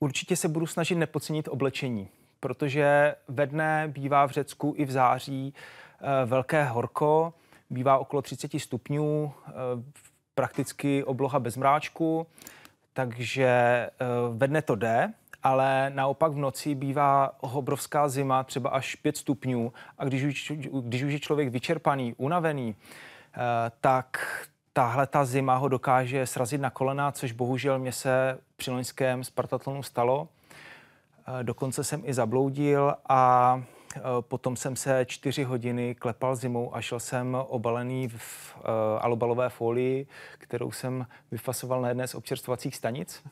Určitě 0.00 0.36
se 0.36 0.48
budu 0.48 0.66
snažit 0.66 0.94
nepodcenit 0.94 1.48
oblečení, 1.48 2.08
protože 2.46 3.14
ve 3.28 3.46
dne 3.46 3.88
bývá 3.88 4.26
v 4.26 4.30
Řecku 4.30 4.74
i 4.76 4.84
v 4.84 4.90
září 4.90 5.54
eh, 5.54 6.26
velké 6.26 6.64
horko, 6.64 7.34
bývá 7.70 7.98
okolo 7.98 8.22
30 8.22 8.60
stupňů, 8.60 9.32
eh, 9.48 9.52
prakticky 10.34 11.04
obloha 11.04 11.40
bez 11.40 11.56
mráčku, 11.56 12.26
takže 12.92 13.46
eh, 13.46 13.90
ve 14.32 14.48
dne 14.48 14.62
to 14.62 14.74
jde, 14.74 15.12
ale 15.42 15.90
naopak 15.94 16.32
v 16.32 16.38
noci 16.38 16.74
bývá 16.74 17.32
obrovská 17.40 18.08
zima, 18.08 18.44
třeba 18.44 18.70
až 18.70 18.94
5 18.94 19.16
stupňů 19.16 19.72
a 19.98 20.04
když 20.04 20.24
už, 20.24 20.52
když 20.82 21.02
už 21.02 21.12
je 21.12 21.20
člověk 21.20 21.48
vyčerpaný, 21.48 22.14
unavený, 22.18 22.76
tak 23.80 24.18
tahle 24.72 25.06
ta 25.06 25.24
zima 25.24 25.56
ho 25.56 25.68
dokáže 25.68 26.26
srazit 26.26 26.60
na 26.60 26.70
kolena, 26.70 27.12
což 27.12 27.32
bohužel 27.32 27.78
mě 27.78 27.92
se 27.92 28.38
při 28.56 28.70
loňském 28.70 29.24
Spartatlonu 29.24 29.82
stalo. 29.82 30.28
Eh, 31.28 31.44
Dokonce 31.44 31.84
jsem 31.84 32.02
i 32.04 32.14
zabloudil 32.14 32.94
a 33.08 33.62
eh, 33.96 34.00
potom 34.20 34.56
jsem 34.56 34.76
se 34.76 35.04
čtyři 35.08 35.44
hodiny 35.44 35.94
klepal 35.94 36.36
zimou 36.36 36.76
a 36.76 36.80
šel 36.80 37.00
jsem 37.00 37.36
obalený 37.48 38.08
v 38.08 38.56
eh, 38.58 38.62
alobalové 39.00 39.48
folii, 39.48 40.06
kterou 40.38 40.70
jsem 40.70 41.06
vyfasoval 41.30 41.82
na 41.82 41.88
jedné 41.88 42.08
z 42.08 42.14
občerstvovacích 42.14 42.76
stanic 42.76 43.24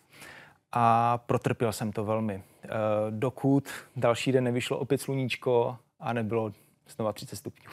a 0.73 1.19
protrpěl 1.19 1.73
jsem 1.73 1.93
to 1.93 2.05
velmi. 2.05 2.43
Dokud 3.11 3.69
další 3.97 4.33
den 4.33 4.45
nevyšlo 4.45 4.79
opět 4.79 5.01
sluníčko 5.01 5.77
a 6.01 6.13
nebylo 6.13 6.53
znova 6.89 7.13
30 7.13 7.37
stupňů. 7.37 7.71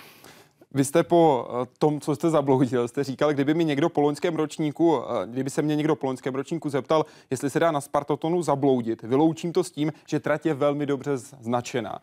Vy 0.73 0.85
jste 0.85 1.03
po 1.03 1.47
eh, 1.49 1.67
tom, 1.79 1.99
co 1.99 2.15
jste 2.15 2.29
zabloudil, 2.29 2.87
jste 2.87 3.03
říkal, 3.03 3.33
kdyby 3.33 3.53
mi 3.53 3.65
někdo 3.65 3.89
po 3.89 4.01
loňském 4.01 4.35
ročníku, 4.35 5.03
eh, 5.03 5.27
kdyby 5.27 5.49
se 5.49 5.61
mě 5.61 5.75
někdo 5.75 5.95
po 5.95 6.07
loňském 6.07 6.35
ročníku 6.35 6.69
zeptal, 6.69 7.05
jestli 7.29 7.49
se 7.49 7.59
dá 7.59 7.71
na 7.71 7.81
Spartatonu 7.81 8.41
zabloudit, 8.41 9.01
vyloučím 9.01 9.53
to 9.53 9.63
s 9.63 9.71
tím, 9.71 9.93
že 10.07 10.19
trať 10.19 10.45
je 10.45 10.53
velmi 10.53 10.85
dobře 10.85 11.17
značená. 11.17 11.99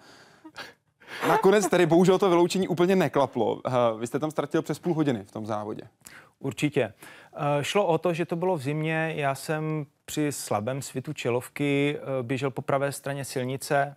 Nakonec 1.28 1.68
tedy 1.68 1.86
bohužel 1.86 2.18
to 2.18 2.28
vyloučení 2.28 2.68
úplně 2.68 2.96
neklaplo. 2.96 3.60
Eh, 3.66 3.70
Vy 3.98 4.06
jste 4.06 4.18
tam 4.18 4.30
ztratil 4.30 4.62
přes 4.62 4.78
půl 4.78 4.94
hodiny 4.94 5.24
v 5.24 5.32
tom 5.32 5.46
závodě. 5.46 5.82
Určitě. 6.40 6.92
Šlo 7.60 7.86
o 7.86 7.98
to, 7.98 8.12
že 8.12 8.26
to 8.26 8.36
bylo 8.36 8.56
v 8.56 8.62
zimě. 8.62 9.12
Já 9.16 9.34
jsem 9.34 9.86
při 10.04 10.32
slabém 10.32 10.82
svitu 10.82 11.12
čelovky 11.12 11.98
běžel 12.22 12.50
po 12.50 12.62
pravé 12.62 12.92
straně 12.92 13.24
silnice 13.24 13.96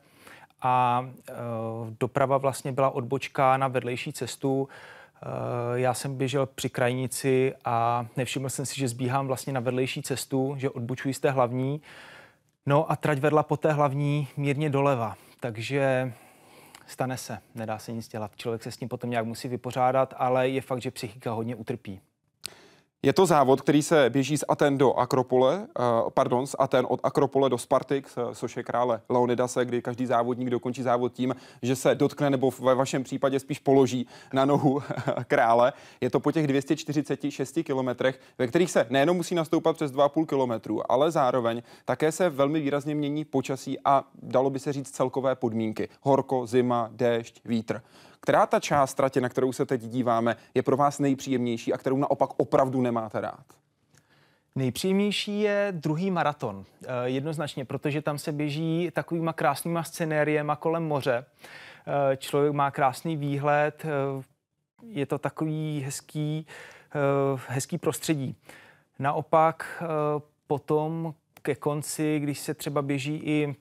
a 0.61 1.05
eh, 1.29 1.33
doprava 1.99 2.37
vlastně 2.37 2.71
byla 2.71 2.89
odbočka 2.89 3.57
na 3.57 3.67
vedlejší 3.67 4.13
cestu. 4.13 4.69
Eh, 5.23 5.79
Já 5.79 5.93
jsem 5.93 6.15
běžel 6.15 6.45
při 6.45 6.69
krajnici 6.69 7.53
a 7.65 8.05
nevšiml 8.17 8.49
jsem 8.49 8.65
si, 8.65 8.79
že 8.79 8.87
zbíhám 8.87 9.27
vlastně 9.27 9.53
na 9.53 9.59
vedlejší 9.59 10.01
cestu, 10.01 10.53
že 10.57 10.69
odbočuji 10.69 11.13
z 11.13 11.19
té 11.19 11.31
hlavní. 11.31 11.81
No 12.65 12.91
a 12.91 12.95
trať 12.95 13.19
vedla 13.19 13.43
po 13.43 13.57
té 13.57 13.71
hlavní 13.71 14.27
mírně 14.37 14.69
doleva, 14.69 15.15
takže 15.39 16.13
stane 16.87 17.17
se, 17.17 17.39
nedá 17.55 17.77
se 17.77 17.91
nic 17.91 18.07
dělat. 18.07 18.31
Člověk 18.35 18.63
se 18.63 18.71
s 18.71 18.77
tím 18.77 18.89
potom 18.89 19.09
nějak 19.09 19.25
musí 19.25 19.47
vypořádat, 19.47 20.13
ale 20.17 20.49
je 20.49 20.61
fakt, 20.61 20.81
že 20.81 20.91
psychika 20.91 21.31
hodně 21.31 21.55
utrpí. 21.55 22.01
Je 23.03 23.13
to 23.13 23.25
závod, 23.25 23.61
který 23.61 23.83
se 23.83 24.09
běží 24.09 24.37
z 24.37 24.43
Aten 24.47 24.77
do 24.77 24.93
Akropole, 24.93 25.67
eh, 25.79 25.83
pardon, 26.13 26.47
z 26.47 26.55
Aten 26.59 26.85
od 26.89 26.99
Akropole 27.03 27.49
do 27.49 27.57
Spartik, 27.57 28.09
s- 28.09 28.29
soše 28.33 28.63
krále 28.63 29.01
Leonidase, 29.09 29.65
kdy 29.65 29.81
každý 29.81 30.05
závodník 30.05 30.49
dokončí 30.49 30.81
závod 30.83 31.13
tím, 31.13 31.35
že 31.61 31.75
se 31.75 31.95
dotkne 31.95 32.29
nebo 32.29 32.51
ve 32.59 32.75
vašem 32.75 33.03
případě 33.03 33.39
spíš 33.39 33.59
položí 33.59 34.07
na 34.33 34.45
nohu 34.45 34.81
krále. 35.27 35.73
Je 36.01 36.09
to 36.09 36.19
po 36.19 36.31
těch 36.31 36.47
246 36.47 37.59
kilometrech, 37.63 38.19
ve 38.37 38.47
kterých 38.47 38.71
se 38.71 38.85
nejenom 38.89 39.17
musí 39.17 39.35
nastoupat 39.35 39.75
přes 39.75 39.91
2,5 39.91 40.25
kilometru, 40.25 40.91
ale 40.91 41.11
zároveň 41.11 41.61
také 41.85 42.11
se 42.11 42.29
velmi 42.29 42.59
výrazně 42.59 42.95
mění 42.95 43.25
počasí 43.25 43.77
a 43.85 44.03
dalo 44.23 44.49
by 44.49 44.59
se 44.59 44.73
říct 44.73 44.91
celkové 44.91 45.35
podmínky. 45.35 45.89
Horko, 46.01 46.47
zima, 46.47 46.89
déšť, 46.91 47.41
vítr. 47.45 47.81
Která 48.21 48.45
ta 48.45 48.59
část 48.59 48.93
tratě, 48.93 49.21
na 49.21 49.29
kterou 49.29 49.53
se 49.53 49.65
teď 49.65 49.81
díváme, 49.81 50.35
je 50.53 50.63
pro 50.63 50.77
vás 50.77 50.99
nejpříjemnější 50.99 51.73
a 51.73 51.77
kterou 51.77 51.97
naopak 51.97 52.29
opravdu 52.37 52.81
nemáte 52.81 53.21
rád? 53.21 53.45
Nejpříjemnější 54.55 55.41
je 55.41 55.67
druhý 55.71 56.11
maraton. 56.11 56.65
Eh, 56.83 56.87
Jednoznačně, 57.05 57.65
protože 57.65 58.01
tam 58.01 58.17
se 58.17 58.31
běží 58.31 58.91
takovýma 58.93 59.33
krásnýma 59.33 59.83
scenériema 59.83 60.55
kolem 60.55 60.83
moře. 60.83 61.25
Eh, 61.87 62.17
Člověk 62.17 62.53
má 62.53 62.71
krásný 62.71 63.17
výhled, 63.17 63.85
eh, 63.85 64.23
je 64.83 65.05
to 65.05 65.17
takový 65.17 65.81
hezký, 65.85 66.47
hezký 67.47 67.77
prostředí. 67.77 68.35
Naopak 68.99 69.83
potom 70.47 71.13
ke 71.41 71.55
konci, 71.55 72.19
když 72.19 72.39
se 72.39 72.53
třeba 72.53 72.81
běží 72.81 73.15
i 73.15 73.55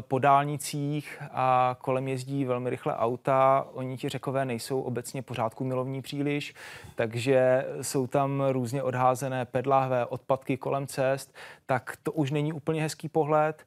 po 0.00 0.18
dálnicích 0.18 1.22
a 1.30 1.76
kolem 1.80 2.08
jezdí 2.08 2.44
velmi 2.44 2.70
rychle 2.70 2.96
auta, 2.96 3.66
oni 3.72 3.96
ti 3.96 4.08
řekové 4.08 4.44
nejsou 4.44 4.80
obecně 4.80 5.22
pořádku 5.22 5.64
milovní 5.64 6.02
příliš, 6.02 6.54
takže 6.94 7.66
jsou 7.82 8.06
tam 8.06 8.42
různě 8.50 8.82
odházené 8.82 9.44
pedláhvé 9.44 10.06
odpadky 10.06 10.56
kolem 10.56 10.86
cest, 10.86 11.34
tak 11.66 11.96
to 12.02 12.12
už 12.12 12.30
není 12.30 12.52
úplně 12.52 12.82
hezký 12.82 13.08
pohled, 13.08 13.66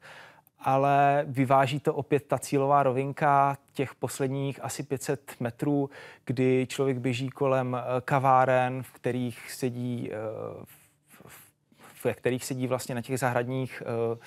ale 0.60 1.24
vyváží 1.28 1.80
to 1.80 1.94
opět 1.94 2.26
ta 2.26 2.38
cílová 2.38 2.82
rovinka 2.82 3.56
těch 3.72 3.94
posledních 3.94 4.64
asi 4.64 4.82
500 4.82 5.34
metrů, 5.40 5.90
kdy 6.24 6.66
člověk 6.70 6.98
běží 6.98 7.28
kolem 7.28 7.76
eh, 7.80 8.00
kaváren, 8.00 8.82
v 8.82 8.92
kterých 8.92 9.50
sedí 9.52 10.10
eh, 10.12 10.16
ve 12.04 12.14
kterých 12.14 12.44
sedí 12.44 12.66
vlastně 12.66 12.94
na 12.94 13.02
těch 13.02 13.18
zahradních, 13.18 13.82
eh, 13.86 14.18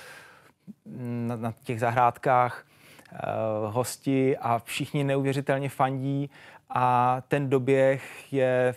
na, 0.85 1.35
na 1.35 1.53
těch 1.63 1.79
zahrádkách 1.79 2.65
eh, 2.65 3.17
hosti 3.65 4.37
a 4.37 4.59
všichni 4.59 5.03
neuvěřitelně 5.03 5.69
fandí 5.69 6.29
a 6.69 7.21
ten 7.27 7.49
doběh 7.49 8.33
je 8.33 8.75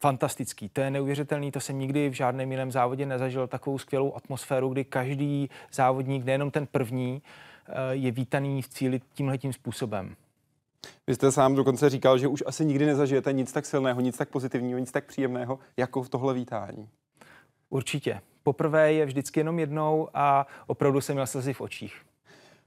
fantastický. 0.00 0.68
To 0.68 0.80
je 0.80 0.90
neuvěřitelný, 0.90 1.52
to 1.52 1.60
jsem 1.60 1.78
nikdy 1.78 2.08
v 2.08 2.12
žádném 2.12 2.50
jiném 2.50 2.72
závodě 2.72 3.06
nezažil 3.06 3.46
takovou 3.46 3.78
skvělou 3.78 4.16
atmosféru, 4.16 4.68
kdy 4.68 4.84
každý 4.84 5.50
závodník, 5.72 6.24
nejenom 6.24 6.50
ten 6.50 6.66
první, 6.66 7.22
eh, 7.68 7.72
je 7.90 8.10
vítaný 8.10 8.62
v 8.62 8.68
cíli 8.68 9.00
tímhletím 9.14 9.52
způsobem. 9.52 10.16
Vy 11.06 11.14
jste 11.14 11.32
sám 11.32 11.54
dokonce 11.54 11.90
říkal, 11.90 12.18
že 12.18 12.28
už 12.28 12.42
asi 12.46 12.64
nikdy 12.64 12.86
nezažijete 12.86 13.32
nic 13.32 13.52
tak 13.52 13.66
silného, 13.66 14.00
nic 14.00 14.16
tak 14.16 14.28
pozitivního, 14.28 14.78
nic 14.78 14.92
tak 14.92 15.04
příjemného, 15.04 15.58
jako 15.76 16.02
v 16.02 16.08
tohle 16.08 16.34
vítání. 16.34 16.88
Určitě. 17.70 18.20
Poprvé 18.44 18.92
je 18.92 19.06
vždycky 19.06 19.40
jenom 19.40 19.58
jednou 19.58 20.08
a 20.14 20.46
opravdu 20.66 21.00
jsem 21.00 21.14
měl 21.14 21.26
slzy 21.26 21.52
v 21.52 21.60
očích. 21.60 22.13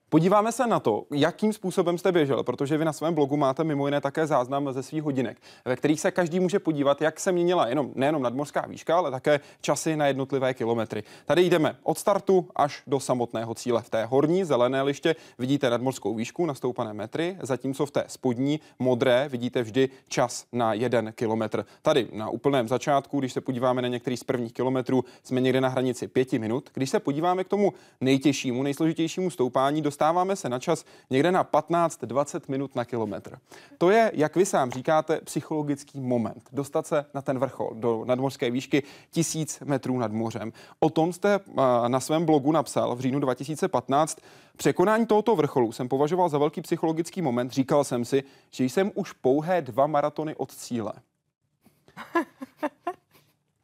Podíváme 0.10 0.52
se 0.52 0.68
na 0.68 0.80
to, 0.80 1.04
jakým 1.14 1.54
způsobem 1.54 1.98
jste 1.98 2.12
běžel, 2.12 2.44
protože 2.44 2.78
vy 2.78 2.86
na 2.86 2.94
svém 2.94 3.14
blogu 3.14 3.38
máte 3.38 3.64
mimo 3.64 3.88
jiné 3.88 4.02
také 4.02 4.28
záznam 4.28 4.74
ze 4.74 4.84
svých 4.84 5.04
hodinek, 5.04 5.38
ve 5.66 5.76
kterých 5.76 6.02
se 6.02 6.12
každý 6.12 6.40
může 6.40 6.60
podívat, 6.60 7.02
jak 7.02 7.20
se 7.20 7.32
měnila 7.32 7.68
jenom, 7.68 7.92
nejenom 7.96 8.22
nadmořská 8.22 8.66
výška, 8.68 8.98
ale 8.98 9.12
také 9.12 9.40
časy 9.62 9.96
na 9.96 10.08
jednotlivé 10.08 10.54
kilometry. 10.54 11.04
Tady 11.26 11.44
jdeme 11.44 11.76
od 11.84 11.98
startu 11.98 12.48
až 12.56 12.82
do 12.88 13.00
samotného 13.00 13.56
cíle. 13.56 13.82
V 13.82 13.90
té 13.90 14.06
horní 14.06 14.44
zelené 14.44 14.82
liště 14.82 15.16
vidíte 15.40 15.70
nadmořskou 15.70 16.16
výšku 16.16 16.46
na 16.46 16.54
stoupané 16.54 16.94
metry, 16.94 17.38
zatímco 17.42 17.86
v 17.86 17.92
té 17.92 18.04
spodní 18.08 18.60
modré 18.80 19.30
vidíte 19.30 19.64
vždy 19.64 19.90
čas 20.10 20.46
na 20.54 20.74
jeden 20.74 21.14
kilometr. 21.16 21.66
Tady 21.82 22.08
na 22.14 22.30
úplném 22.30 22.68
začátku, 22.68 23.20
když 23.20 23.34
se 23.34 23.42
podíváme 23.42 23.82
na 23.82 23.88
některý 23.88 24.18
z 24.18 24.24
prvních 24.24 24.54
kilometrů, 24.54 25.04
jsme 25.24 25.42
někde 25.42 25.62
na 25.62 25.70
hranici 25.70 26.08
pěti 26.08 26.40
minut. 26.40 26.70
Když 26.74 26.90
se 26.90 27.00
podíváme 27.00 27.44
k 27.44 27.48
tomu 27.48 27.74
nejtěžšímu, 28.02 28.64
nejsložitějšímu 28.64 29.30
stoupání, 29.30 29.82
dostáváme 29.98 30.36
se 30.36 30.50
na 30.50 30.60
čas 30.60 30.86
někde 31.10 31.32
na 31.32 31.44
15-20 31.44 32.42
minut 32.48 32.76
na 32.76 32.86
kilometr. 32.86 33.38
To 33.78 33.90
je, 33.90 34.12
jak 34.14 34.36
vy 34.36 34.46
sám 34.46 34.72
říkáte, 34.72 35.22
psychologický 35.22 36.00
moment. 36.00 36.50
Dostat 36.52 36.88
se 36.88 37.06
na 37.14 37.22
ten 37.22 37.40
vrchol 37.40 37.72
do 37.74 38.06
nadmořské 38.06 38.52
výšky 38.52 38.84
tisíc 39.12 39.60
metrů 39.60 39.98
nad 39.98 40.12
mořem. 40.12 40.54
O 40.80 40.90
tom 40.90 41.14
jste 41.14 41.40
na 41.88 42.00
svém 42.00 42.26
blogu 42.26 42.52
napsal 42.52 42.96
v 42.96 43.00
říjnu 43.00 43.20
2015. 43.20 44.20
Překonání 44.58 45.06
tohoto 45.06 45.36
vrcholu 45.36 45.72
jsem 45.72 45.90
považoval 45.90 46.30
za 46.30 46.38
velký 46.38 46.62
psychologický 46.62 47.22
moment. 47.22 47.52
Říkal 47.52 47.84
jsem 47.84 48.06
si, 48.06 48.24
že 48.52 48.64
jsem 48.64 48.92
už 48.96 49.12
pouhé 49.12 49.62
dva 49.62 49.88
maratony 49.88 50.36
od 50.36 50.52
cíle. 50.52 50.94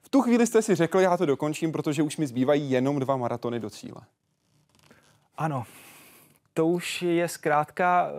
V 0.02 0.10
tu 0.10 0.22
chvíli 0.22 0.48
jste 0.48 0.62
si 0.62 0.76
řekl, 0.76 1.00
já 1.00 1.18
to 1.18 1.26
dokončím, 1.26 1.72
protože 1.72 2.04
už 2.04 2.18
mi 2.18 2.28
zbývají 2.28 2.72
jenom 2.72 3.00
dva 3.00 3.18
maratony 3.18 3.60
do 3.60 3.70
cíle. 3.70 4.02
Ano, 5.38 5.64
to 6.54 6.68
už 6.68 7.02
je 7.02 7.28
zkrátka, 7.28 8.10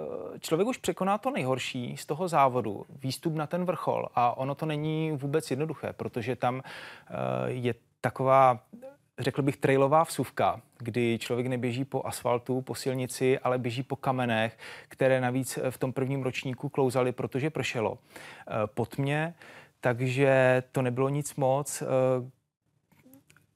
člověk 0.41 0.69
už 0.69 0.79
překoná 0.79 1.19
to 1.19 1.31
nejhorší 1.31 1.97
z 1.97 2.07
toho 2.07 2.29
závodu, 2.29 2.87
výstup 2.89 3.35
na 3.35 3.47
ten 3.47 3.65
vrchol 3.65 4.09
a 4.15 4.37
ono 4.37 4.55
to 4.55 4.67
není 4.67 5.13
vůbec 5.13 5.51
jednoduché, 5.51 5.93
protože 5.93 6.37
tam 6.37 6.63
eh, 6.65 7.13
je 7.47 7.75
taková 8.01 8.61
řekl 9.19 9.43
bych, 9.43 9.57
trailová 9.57 10.05
vsuvka, 10.05 10.61
kdy 10.79 11.19
člověk 11.19 11.47
neběží 11.47 11.85
po 11.85 12.07
asfaltu, 12.07 12.61
po 12.61 12.75
silnici, 12.75 13.39
ale 13.39 13.59
běží 13.59 13.83
po 13.83 13.97
kamenech, 13.97 14.59
které 14.89 15.21
navíc 15.21 15.59
v 15.71 15.79
tom 15.79 15.93
prvním 15.93 16.23
ročníku 16.23 16.69
klouzaly, 16.69 17.13
protože 17.13 17.51
pršelo 17.51 17.99
eh, 17.99 18.53
pod 18.67 18.99
mě, 18.99 19.35
takže 19.81 20.63
to 20.73 20.83
nebylo 20.83 21.09
nic 21.09 21.35
moc. 21.35 21.83
Eh, 21.83 21.87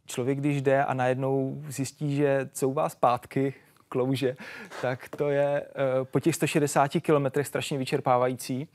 člověk, 0.06 0.38
když 0.38 0.62
jde 0.62 0.84
a 0.84 0.94
najednou 0.94 1.62
zjistí, 1.68 2.16
že 2.16 2.48
couvá 2.52 2.88
zpátky, 2.88 3.54
klouže, 3.88 4.36
tak 4.82 5.08
to 5.08 5.30
je 5.30 5.62
eh, 5.62 6.04
po 6.04 6.20
těch 6.20 6.34
160 6.34 6.88
kilometrech 6.88 7.46
strašně 7.46 7.78
vyčerpávající. 7.78 8.68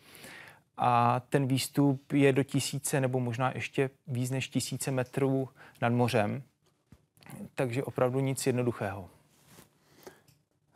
A 0.78 1.22
ten 1.30 1.48
výstup 1.48 2.14
je 2.14 2.34
do 2.34 2.44
tisíce 2.44 3.02
nebo 3.02 3.20
možná 3.20 3.52
ještě 3.56 3.90
víc 4.08 4.32
než 4.32 4.48
tisíce 4.48 4.92
metrů 4.92 5.50
nad 5.82 5.94
mořem 5.94 6.44
takže 7.56 7.84
opravdu 7.84 8.20
nic 8.20 8.48
jednoduchého. 8.48 9.10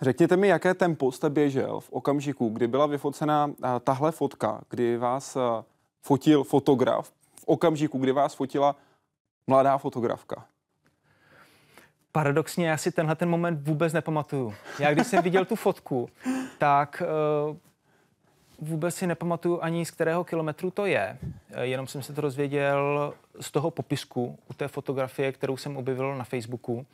Řekněte 0.02 0.38
mi, 0.38 0.48
jaké 0.48 0.74
tempo 0.74 1.12
jste 1.12 1.30
běžel 1.30 1.80
v 1.80 1.92
okamžiku, 1.92 2.50
kdy 2.50 2.68
byla 2.68 2.86
vyfocena 2.86 3.52
tahle 3.84 4.12
fotka, 4.12 4.62
kdy 4.70 4.98
vás 4.98 5.38
fotil 6.02 6.44
fotograf, 6.44 7.14
v 7.36 7.44
okamžiku, 7.46 7.98
kdy 7.98 8.12
vás 8.12 8.36
fotila 8.36 8.76
mladá 9.48 9.78
fotografka? 9.78 10.46
Paradoxně, 12.18 12.68
já 12.68 12.78
si 12.78 12.92
tenhle 12.92 13.16
ten 13.16 13.30
moment 13.30 13.68
vůbec 13.68 13.94
nepamatuju. 13.94 14.54
Já 14.80 14.94
když 14.94 15.08
jsem 15.08 15.24
viděl 15.24 15.46
tu 15.46 15.56
fotku, 15.56 16.10
tak 16.58 17.04
uh, 17.50 17.58
vůbec 18.68 18.96
si 18.96 19.08
nepamatuju 19.08 19.60
ani 19.62 19.86
z 19.86 19.92
kterého 19.92 20.24
kilometru 20.24 20.72
to 20.72 20.86
je. 20.86 21.18
Eh, 21.52 21.66
jenom 21.66 21.88
jsem 21.88 22.02
se 22.02 22.14
to 22.14 22.22
dozvěděl 22.22 23.14
z 23.42 23.52
toho 23.52 23.72
popisku 23.72 24.40
u 24.50 24.54
té 24.54 24.68
fotografie, 24.68 25.32
kterou 25.32 25.58
jsem 25.58 25.78
objevil 25.78 26.16
na 26.16 26.24
Facebooku, 26.24 26.86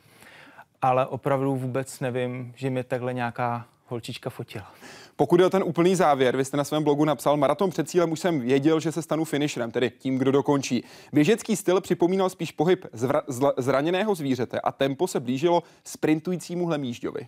ale 0.82 1.06
opravdu 1.06 1.56
vůbec 1.56 2.00
nevím, 2.00 2.52
že 2.56 2.70
mě 2.70 2.84
takhle 2.84 3.14
nějaká 3.14 3.66
holčička 3.86 4.30
fotila. 4.30 4.72
Pokud 5.16 5.40
je 5.40 5.46
o 5.46 5.50
ten 5.50 5.62
úplný 5.62 5.94
závěr, 5.94 6.36
vy 6.36 6.44
jste 6.44 6.56
na 6.56 6.64
svém 6.64 6.84
blogu 6.84 7.04
napsal, 7.04 7.36
maraton 7.36 7.70
před 7.70 7.88
cílem 7.88 8.12
už 8.12 8.20
jsem 8.20 8.40
věděl, 8.40 8.80
že 8.80 8.92
se 8.92 9.02
stanu 9.02 9.24
finisherem, 9.24 9.70
tedy 9.70 9.90
tím, 9.98 10.18
kdo 10.18 10.32
dokončí. 10.32 10.84
Běžecký 11.12 11.56
styl 11.56 11.80
připomínal 11.80 12.30
spíš 12.30 12.52
pohyb 12.52 12.84
zvra- 12.94 13.52
zraněného 13.56 14.14
zvířete 14.14 14.60
a 14.60 14.72
tempo 14.72 15.06
se 15.08 15.20
blížilo 15.20 15.62
sprintujícímu 15.84 16.66
hlemížďovi. 16.66 17.26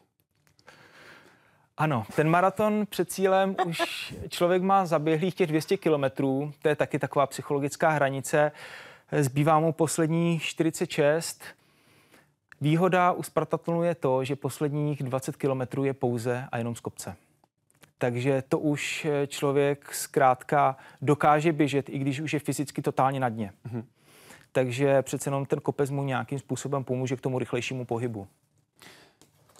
Ano, 1.79 2.07
ten 2.16 2.31
maraton 2.31 2.87
před 2.90 3.12
cílem 3.12 3.57
už 3.66 4.14
člověk 4.29 4.62
má 4.62 4.87
zaběhlých 4.87 5.35
těch 5.35 5.47
200 5.47 5.77
kilometrů, 5.77 6.53
to 6.62 6.69
je 6.69 6.77
taky 6.77 6.99
taková 6.99 7.27
psychologická 7.27 7.90
hranice. 7.90 8.53
Zbývá 9.21 9.61
mu 9.61 9.73
poslední 9.73 10.38
46. 10.38 11.45
Výhoda 12.61 13.12
u 13.12 13.23
Spartatlonu 13.23 13.83
je 13.83 13.95
to, 13.95 14.25
že 14.25 14.37
posledních 14.37 15.03
20 15.03 15.37
kilometrů 15.37 15.85
je 15.85 15.95
pouze 15.95 16.45
a 16.53 16.59
jenom 16.59 16.75
z 16.75 16.81
kopce. 16.81 17.16
Takže 17.99 18.42
to 18.49 18.59
už 18.59 19.07
člověk 19.27 19.95
zkrátka 19.95 20.77
dokáže 21.03 21.53
běžet, 21.53 21.88
i 21.88 21.99
když 21.99 22.21
už 22.21 22.33
je 22.33 22.38
fyzicky 22.38 22.83
totálně 22.83 23.21
na 23.21 23.29
dně. 23.29 23.53
Mm-hmm. 23.66 23.85
Takže 24.53 25.03
přece 25.03 25.29
jenom 25.29 25.47
ten 25.47 25.61
kopec 25.61 25.90
mu 25.90 26.05
nějakým 26.05 26.38
způsobem 26.38 26.85
pomůže 26.85 27.16
k 27.16 27.21
tomu 27.21 27.38
rychlejšímu 27.38 27.85
pohybu. 27.85 28.27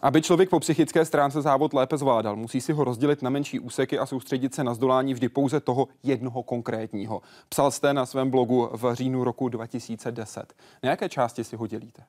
Aby 0.02 0.22
člověk 0.22 0.50
po 0.50 0.61
psychické 0.61 1.04
stránce 1.04 1.42
závod 1.42 1.72
lépe 1.72 1.96
zvládal, 1.96 2.37
musí 2.37 2.61
si 2.61 2.72
ho 2.72 2.85
rozdělit 2.85 3.22
na 3.22 3.30
menší 3.30 3.61
úseky 3.61 3.98
a 3.98 4.06
soustředit 4.06 4.54
se 4.54 4.64
na 4.64 4.74
zdolání 4.74 5.14
vždy 5.14 5.28
pouze 5.28 5.61
toho 5.61 5.88
jednoho 6.02 6.42
konkrétního. 6.42 7.22
Psal 7.48 7.70
jste 7.70 7.94
na 7.94 8.06
svém 8.06 8.30
blogu 8.30 8.70
v 8.72 8.94
říjnu 8.94 9.24
roku 9.24 9.48
2010. 9.48 10.54
Na 10.82 10.90
jaké 10.90 11.09
části 11.09 11.44
si 11.44 11.56
ho 11.56 11.66
dělíte? 11.66 12.02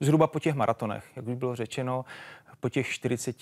Zhruba 0.00 0.26
po 0.26 0.40
těch 0.40 0.54
maratonech, 0.54 1.04
jak 1.16 1.26
už 1.26 1.34
bylo 1.34 1.56
řečeno, 1.56 2.04
po 2.60 2.68
těch 2.68 2.88
40 2.88 3.36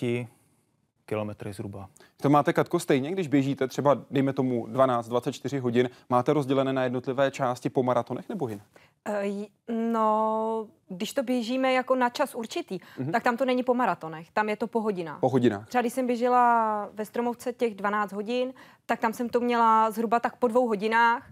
kilometry 1.07 1.53
zhruba. 1.53 1.89
To 2.23 2.31
máte, 2.31 2.53
Katko, 2.53 2.79
stejně, 2.79 3.11
když 3.11 3.29
běžíte 3.29 3.69
třeba, 3.69 3.99
dejme 4.11 4.33
tomu, 4.33 4.67
12-24 4.67 5.61
hodin, 5.61 5.91
máte 6.09 6.33
rozdělené 6.33 6.73
na 6.73 6.85
jednotlivé 6.85 7.31
části 7.31 7.71
po 7.71 7.83
maratonech 7.83 8.29
nebo 8.29 8.49
jinak? 8.49 8.67
Uh, 9.09 9.45
no, 9.93 10.67
když 10.89 11.13
to 11.13 11.23
běžíme 11.23 11.73
jako 11.73 11.95
na 11.95 12.09
čas 12.09 12.35
určitý, 12.35 12.79
mm-hmm. 12.79 13.11
tak 13.13 13.23
tam 13.23 13.37
to 13.37 13.45
není 13.45 13.63
po 13.63 13.75
maratonech, 13.75 14.31
tam 14.31 14.49
je 14.49 14.57
to 14.57 14.67
po 14.67 14.81
hodinách. 14.81 15.21
Po 15.21 15.29
hodinách. 15.29 15.69
Třeba 15.69 15.83
když 15.83 15.93
jsem 15.93 16.07
běžela 16.07 16.89
ve 16.95 17.05
Stromovce 17.05 17.53
těch 17.53 17.75
12 17.75 18.13
hodin, 18.13 18.55
tak 18.87 19.01
tam 19.01 19.13
jsem 19.13 19.29
to 19.29 19.41
měla 19.41 19.91
zhruba 19.91 20.21
tak 20.21 20.37
po 20.37 20.49
dvou 20.49 20.69
hodinách. 20.69 21.31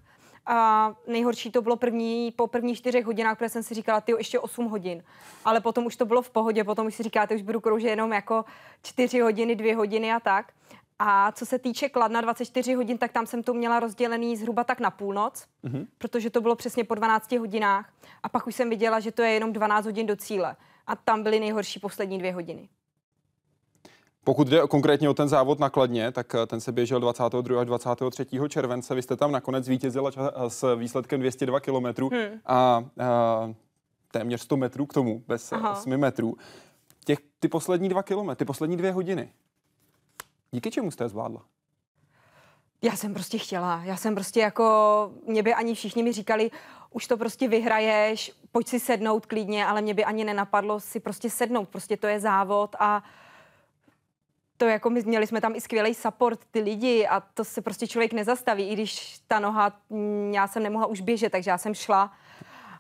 A 0.53 0.93
nejhorší 1.07 1.51
to 1.51 1.63
bylo 1.63 1.77
první, 1.77 2.33
po 2.37 2.47
prvních 2.47 2.79
čtyřech 2.79 3.05
hodinách, 3.05 3.39
protože 3.39 3.49
jsem 3.49 3.63
si 3.63 3.75
říkala, 3.75 4.01
ty 4.01 4.13
ještě 4.19 4.39
8 4.39 4.67
hodin. 4.67 5.03
Ale 5.45 5.61
potom 5.61 5.87
už 5.87 5.97
to 5.97 6.07
bylo 6.07 6.23
v 6.23 6.31
pohodě, 6.31 6.65
potom 6.65 6.87
už 6.87 6.95
si 6.95 7.03
říkáte, 7.03 7.35
už 7.35 7.43
budu 7.43 7.61
kroužit 7.61 7.89
jenom 7.89 8.13
jako 8.13 8.45
4 8.83 9.21
hodiny, 9.21 9.57
2 9.57 9.77
hodiny 9.77 10.13
a 10.13 10.21
tak. 10.21 10.53
A 10.99 11.33
co 11.33 11.47
se 11.47 11.59
týče 11.59 11.89
Kladna 11.89 12.21
24 12.21 12.75
hodin, 12.75 12.99
tak 12.99 13.13
tam 13.13 13.27
jsem 13.27 13.43
to 13.43 13.55
měla 13.55 13.81
rozdělený 13.81 14.37
zhruba 14.37 14.65
tak 14.65 14.81
na 14.81 14.91
půlnoc, 14.91 15.47
mm-hmm. 15.65 15.87
protože 15.99 16.31
to 16.31 16.41
bylo 16.41 16.57
přesně 16.57 16.85
po 16.85 16.95
12 16.95 17.33
hodinách. 17.33 17.93
A 18.23 18.29
pak 18.29 18.47
už 18.47 18.55
jsem 18.55 18.71
viděla, 18.71 19.01
že 19.01 19.13
to 19.13 19.23
je 19.23 19.31
jenom 19.31 19.53
12 19.53 19.85
hodin 19.85 20.07
do 20.07 20.17
cíle. 20.17 20.57
A 20.87 20.97
tam 20.97 21.23
byly 21.23 21.41
nejhorší 21.41 21.81
poslední 21.81 22.19
dvě 22.19 22.33
hodiny. 22.33 22.69
Pokud 24.25 24.49
jde 24.49 24.61
konkrétně 24.69 25.09
o 25.09 25.15
ten 25.15 25.29
závod 25.29 25.59
nakladně, 25.59 26.13
tak 26.13 26.35
eh, 26.35 26.47
ten 26.47 26.61
se 26.61 26.73
běžel 26.73 27.01
22. 27.01 27.61
až 27.61 27.67
23. 27.67 28.27
července. 28.49 28.95
Vy 28.95 29.03
jste 29.03 29.17
tam 29.17 29.33
nakonec 29.33 29.65
zvítězila 29.65 30.11
eh, 30.17 30.51
s 30.51 30.77
výsledkem 30.77 31.21
202 31.21 31.61
km 31.61 31.85
hmm. 32.13 32.41
a, 32.47 32.57
a 32.57 32.85
téměř 34.11 34.41
100 34.41 34.57
metrů 34.57 34.87
k 34.87 34.95
tomu, 34.95 35.23
bez 35.29 35.53
Aha. 35.53 35.73
8 35.73 35.97
metrů. 35.97 36.37
Těch, 37.05 37.19
ty 37.41 37.49
poslední 37.49 37.89
dva 37.89 38.03
kilometry, 38.03 38.39
ty 38.39 38.45
poslední 38.45 38.77
dvě 38.77 38.93
hodiny, 38.93 39.33
díky 40.51 40.71
čemu 40.71 40.91
jste 40.91 41.05
je 41.05 41.09
zvládla? 41.09 41.43
Já 42.83 42.97
jsem 42.97 43.15
prostě 43.15 43.39
chtěla. 43.39 43.83
Já 43.85 43.97
jsem 43.97 44.15
prostě 44.15 44.41
jako, 44.41 45.11
mě 45.27 45.43
by 45.43 45.55
ani 45.55 45.75
všichni 45.75 46.03
mi 46.03 46.13
říkali, 46.13 46.51
už 46.91 47.07
to 47.07 47.17
prostě 47.17 47.49
vyhraješ, 47.49 48.33
pojď 48.53 48.69
si 48.69 48.81
sednout 48.81 49.27
klidně, 49.27 49.67
ale 49.67 49.83
mě 49.83 49.95
by 49.95 50.05
ani 50.05 50.25
nenapadlo 50.25 50.81
si 50.81 51.01
prostě 51.01 51.31
sednout. 51.31 51.69
Prostě 51.69 51.97
to 51.97 52.07
je 52.07 52.21
závod 52.21 52.77
a 52.79 53.03
to 54.61 54.67
jako 54.67 54.91
my 54.91 55.03
měli 55.03 55.27
jsme 55.27 55.41
tam 55.41 55.55
i 55.55 55.61
skvělý 55.61 55.95
support, 55.95 56.41
ty 56.51 56.61
lidi 56.61 57.07
a 57.07 57.21
to 57.21 57.45
se 57.45 57.63
prostě 57.63 57.87
člověk 57.87 58.13
nezastaví, 58.13 58.69
i 58.69 58.73
když 58.73 59.21
ta 59.29 59.39
noha, 59.39 59.73
mm, 59.91 60.33
já 60.35 60.47
jsem 60.47 60.63
nemohla 60.63 60.87
už 60.87 61.01
běžet, 61.01 61.33
takže 61.33 61.51
já 61.51 61.59
jsem 61.59 61.75
šla 61.75 62.13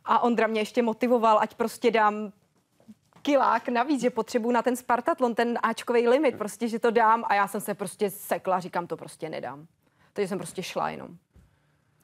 a 0.04 0.22
Ondra 0.22 0.46
mě 0.46 0.60
ještě 0.60 0.82
motivoval, 0.82 1.38
ať 1.40 1.54
prostě 1.54 1.90
dám 1.90 2.32
kilák 3.22 3.68
navíc, 3.68 4.00
že 4.00 4.10
potřebuju 4.10 4.52
na 4.52 4.62
ten 4.62 4.76
Spartatlon, 4.76 5.34
ten 5.34 5.58
Ačkový 5.62 6.08
limit, 6.08 6.38
prostě, 6.38 6.68
že 6.68 6.78
to 6.78 6.90
dám 6.90 7.24
a 7.26 7.34
já 7.34 7.48
jsem 7.48 7.60
se 7.60 7.74
prostě 7.74 8.10
sekla, 8.10 8.60
říkám, 8.60 8.86
to 8.86 8.96
prostě 8.96 9.28
nedám. 9.28 9.66
Takže 10.12 10.28
jsem 10.28 10.38
prostě 10.38 10.62
šla 10.62 10.90
jenom. 10.90 11.08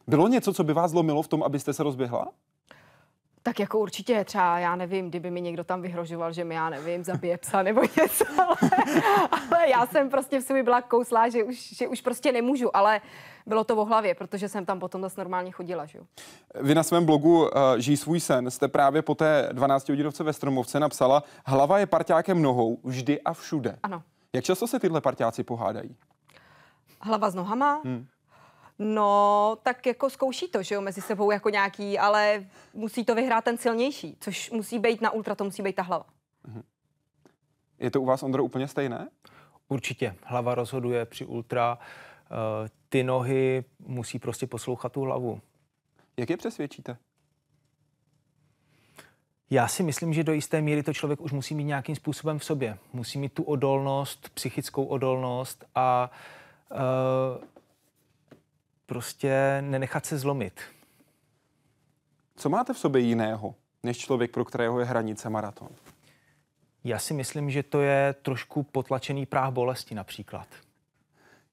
Bylo 0.06 0.28
něco, 0.28 0.52
co 0.52 0.64
by 0.64 0.72
vás 0.72 0.90
zlomilo 0.90 1.22
v 1.22 1.28
tom, 1.28 1.42
abyste 1.42 1.72
se 1.72 1.82
rozběhla? 1.82 2.32
Tak 3.46 3.60
jako 3.60 3.78
určitě 3.78 4.24
třeba, 4.24 4.58
já 4.58 4.76
nevím, 4.76 5.08
kdyby 5.08 5.30
mi 5.30 5.40
někdo 5.40 5.64
tam 5.64 5.82
vyhrožoval, 5.82 6.32
že 6.32 6.44
mi, 6.44 6.54
já 6.54 6.70
nevím, 6.70 7.04
zabije 7.04 7.38
psa 7.38 7.62
nebo 7.62 7.80
něco, 8.02 8.24
ale, 8.38 8.56
ale 9.50 9.70
já 9.70 9.86
jsem 9.86 10.10
prostě 10.10 10.40
v 10.40 10.42
sobě 10.44 10.62
byla 10.62 10.82
kouslá, 10.82 11.28
že 11.28 11.44
už, 11.44 11.76
že 11.76 11.88
už 11.88 12.00
prostě 12.00 12.32
nemůžu, 12.32 12.76
ale 12.76 13.00
bylo 13.46 13.64
to 13.64 13.76
v 13.84 13.88
hlavě, 13.88 14.14
protože 14.14 14.48
jsem 14.48 14.66
tam 14.66 14.80
potom 14.80 15.02
zase 15.02 15.20
normálně 15.20 15.50
chodila. 15.50 15.86
Že? 15.86 15.98
Vy 16.60 16.74
na 16.74 16.82
svém 16.82 17.06
blogu 17.06 17.40
uh, 17.40 17.48
Žij 17.76 17.96
svůj 17.96 18.20
sen 18.20 18.50
jste 18.50 18.68
právě 18.68 19.02
po 19.02 19.14
té 19.14 19.48
12 19.52 19.88
hodinovce 19.88 20.24
ve 20.24 20.32
Stromovce 20.32 20.80
napsala, 20.80 21.22
hlava 21.44 21.78
je 21.78 21.86
parťákem 21.86 22.42
nohou 22.42 22.78
vždy 22.84 23.20
a 23.20 23.32
všude. 23.32 23.78
Ano. 23.82 24.02
Jak 24.32 24.44
často 24.44 24.66
se 24.66 24.78
tyhle 24.78 25.00
parťáci 25.00 25.42
pohádají? 25.42 25.96
Hlava 27.00 27.30
s 27.30 27.34
nohama? 27.34 27.80
Hmm. 27.84 28.06
No, 28.78 29.58
tak 29.62 29.86
jako 29.86 30.10
zkouší 30.10 30.48
to, 30.48 30.62
že 30.62 30.74
jo, 30.74 30.80
mezi 30.80 31.00
sebou 31.00 31.30
jako 31.30 31.50
nějaký, 31.50 31.98
ale 31.98 32.46
musí 32.74 33.04
to 33.04 33.14
vyhrát 33.14 33.44
ten 33.44 33.58
silnější, 33.58 34.16
což 34.20 34.50
musí 34.50 34.78
být 34.78 35.00
na 35.00 35.10
ultra, 35.10 35.34
to 35.34 35.44
musí 35.44 35.62
být 35.62 35.76
ta 35.76 35.82
hlava. 35.82 36.06
Mhm. 36.46 36.62
Je 37.78 37.90
to 37.90 38.00
u 38.00 38.04
vás, 38.04 38.22
Ondro, 38.22 38.44
úplně 38.44 38.68
stejné? 38.68 39.08
Určitě. 39.68 40.14
Hlava 40.22 40.54
rozhoduje 40.54 41.04
při 41.04 41.24
ultra. 41.24 41.78
Eh, 42.24 42.68
ty 42.88 43.04
nohy 43.04 43.64
musí 43.78 44.18
prostě 44.18 44.46
poslouchat 44.46 44.92
tu 44.92 45.00
hlavu. 45.00 45.40
Jak 46.16 46.30
je 46.30 46.36
přesvědčíte? 46.36 46.96
Já 49.50 49.68
si 49.68 49.82
myslím, 49.82 50.12
že 50.12 50.24
do 50.24 50.32
jisté 50.32 50.60
míry 50.60 50.82
to 50.82 50.92
člověk 50.92 51.20
už 51.20 51.32
musí 51.32 51.54
mít 51.54 51.64
nějakým 51.64 51.96
způsobem 51.96 52.38
v 52.38 52.44
sobě. 52.44 52.78
Musí 52.92 53.18
mít 53.18 53.32
tu 53.32 53.42
odolnost, 53.42 54.28
psychickou 54.34 54.84
odolnost 54.84 55.64
a 55.74 56.10
uh, 56.70 57.44
prostě 58.86 59.58
nenechat 59.60 60.06
se 60.06 60.18
zlomit. 60.18 60.60
Co 62.36 62.48
máte 62.48 62.72
v 62.72 62.78
sobě 62.78 63.02
jiného, 63.02 63.54
než 63.82 63.98
člověk, 63.98 64.30
pro 64.30 64.44
kterého 64.44 64.80
je 64.80 64.86
hranice 64.86 65.30
maraton? 65.30 65.68
Já 66.84 66.98
si 66.98 67.14
myslím, 67.14 67.50
že 67.50 67.62
to 67.62 67.80
je 67.80 68.14
trošku 68.22 68.62
potlačený 68.62 69.26
práh 69.26 69.50
bolesti 69.50 69.94
například. 69.94 70.48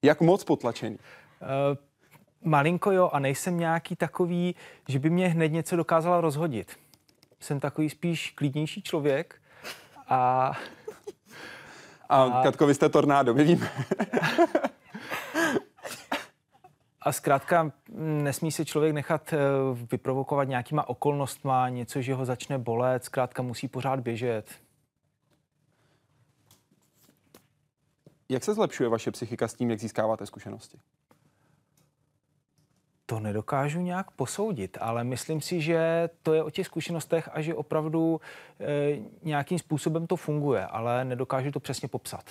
Jak 0.01 0.21
moc 0.21 0.43
potlačený? 0.43 0.97
Uh, 0.97 1.77
malinko 2.43 2.91
jo 2.91 3.09
a 3.13 3.19
nejsem 3.19 3.57
nějaký 3.57 3.95
takový, 3.95 4.55
že 4.87 4.99
by 4.99 5.09
mě 5.09 5.27
hned 5.27 5.47
něco 5.47 5.75
dokázala 5.75 6.21
rozhodit. 6.21 6.79
Jsem 7.39 7.59
takový 7.59 7.89
spíš 7.89 8.31
klidnější 8.31 8.81
člověk 8.81 9.41
a... 10.07 10.51
A, 12.09 12.23
a 12.23 12.43
Katko, 12.43 12.67
vy 12.67 12.73
jste 12.73 12.89
tornádo, 12.89 13.33
my 13.33 13.43
víme. 13.43 13.71
A 17.05 17.11
zkrátka 17.11 17.71
nesmí 17.97 18.51
se 18.51 18.65
člověk 18.65 18.93
nechat 18.93 19.33
eh, 19.33 19.37
vyprovokovat 19.91 20.47
nějakýma 20.47 20.89
okolnostma, 20.89 21.69
něco, 21.69 22.01
že 22.01 22.13
ho 22.13 22.25
začne 22.25 22.57
bolet, 22.57 23.03
zkrátka 23.03 23.41
musí 23.41 23.67
pořád 23.67 23.99
běžet. 23.99 24.45
Jak 28.29 28.43
se 28.43 28.53
zlepšuje 28.53 28.89
vaše 28.89 29.11
psychika 29.11 29.47
s 29.47 29.53
tím, 29.53 29.69
jak 29.69 29.79
získáváte 29.79 30.25
zkušenosti? 30.25 30.79
To 33.05 33.19
nedokážu 33.19 33.81
nějak 33.81 34.11
posoudit, 34.11 34.77
ale 34.81 35.03
myslím 35.03 35.41
si, 35.41 35.61
že 35.61 36.09
to 36.21 36.33
je 36.33 36.43
o 36.43 36.49
těch 36.49 36.65
zkušenostech 36.65 37.29
a 37.33 37.41
že 37.41 37.55
opravdu 37.55 38.21
e, 38.59 38.97
nějakým 39.23 39.59
způsobem 39.59 40.07
to 40.07 40.15
funguje, 40.15 40.65
ale 40.65 41.05
nedokážu 41.05 41.51
to 41.51 41.59
přesně 41.59 41.87
popsat. 41.87 42.23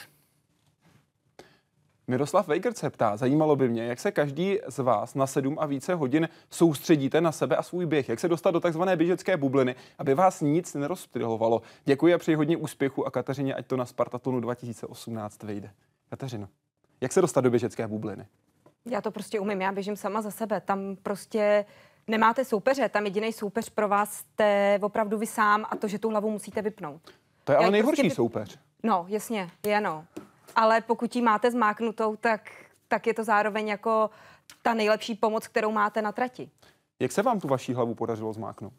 Miroslav 2.07 2.49
Vejgert 2.49 2.77
se 2.77 2.91
ptá, 2.91 3.17
zajímalo 3.17 3.57
by 3.57 3.69
mě, 3.69 3.85
jak 3.85 4.01
se 4.01 4.13
každý 4.13 4.59
z 4.69 4.79
vás 4.79 5.15
na 5.15 5.27
sedm 5.27 5.57
a 5.61 5.67
více 5.67 5.95
hodin 5.95 6.29
soustředíte 6.51 7.21
na 7.21 7.33
sebe 7.33 7.57
a 7.57 7.63
svůj 7.63 7.87
běh, 7.87 8.09
jak 8.09 8.21
se 8.21 8.29
dostat 8.29 8.51
do 8.51 8.61
takzvané 8.61 8.97
běžecké 8.97 9.37
bubliny, 9.37 9.75
aby 9.99 10.15
vás 10.15 10.41
nic 10.41 10.75
nerozptylovalo. 10.75 11.63
Děkuji 11.85 12.15
a 12.15 12.19
přeji 12.19 12.37
hodně 12.37 12.57
úspěchu 12.57 13.07
a 13.07 13.11
Kateřině, 13.11 13.55
ať 13.55 13.67
to 13.67 13.77
na 13.77 13.85
Spartatonu 13.87 14.41
2018 14.41 15.43
vyjde. 15.43 15.71
Kateřino, 16.11 16.49
jak 17.01 17.13
se 17.13 17.21
dostat 17.21 17.41
do 17.41 17.51
běžecké 17.51 17.89
bubliny? 17.89 18.27
Já 18.87 19.01
to 19.01 19.11
prostě 19.11 19.41
umím, 19.41 19.61
já 19.61 19.73
běžím 19.73 19.97
sama 19.97 20.23
za 20.23 20.31
sebe. 20.31 20.61
Tam 20.61 20.97
prostě 21.03 21.65
nemáte 22.09 22.45
soupeře, 22.45 22.89
tam 22.89 23.05
jediný 23.05 23.33
soupeř 23.33 23.69
pro 23.71 23.89
vás 23.89 24.13
jste 24.15 24.79
opravdu 24.83 25.19
vy 25.19 25.27
sám 25.27 25.67
a 25.71 25.77
to, 25.77 25.89
že 25.89 25.99
tu 25.99 26.11
hlavu 26.11 26.31
musíte 26.31 26.63
vypnout. 26.63 27.01
To 27.45 27.53
je 27.53 27.57
ale 27.57 27.67
Já 27.67 27.71
nejhorší 27.71 28.03
prostě... 28.03 28.15
soupeř. 28.15 28.59
No, 28.83 29.05
jasně, 29.09 29.51
je 29.67 29.81
no. 29.81 30.05
Ale 30.57 30.81
pokud 30.81 31.17
ji 31.17 31.23
máte 31.23 31.51
zmáknutou, 31.51 32.17
tak, 32.17 32.51
tak 32.89 33.07
je 33.07 33.15
to 33.15 33.25
zároveň 33.25 33.69
jako 33.69 34.11
ta 34.63 34.75
nejlepší 34.75 35.15
pomoc, 35.15 35.49
kterou 35.49 35.73
máte 35.73 36.03
na 36.03 36.13
trati. 36.13 36.51
Jak 37.01 37.13
se 37.13 37.23
vám 37.23 37.41
tu 37.41 37.49
vaší 37.49 37.75
hlavu 37.75 37.95
podařilo 37.95 38.33
zmáknout? 38.33 38.73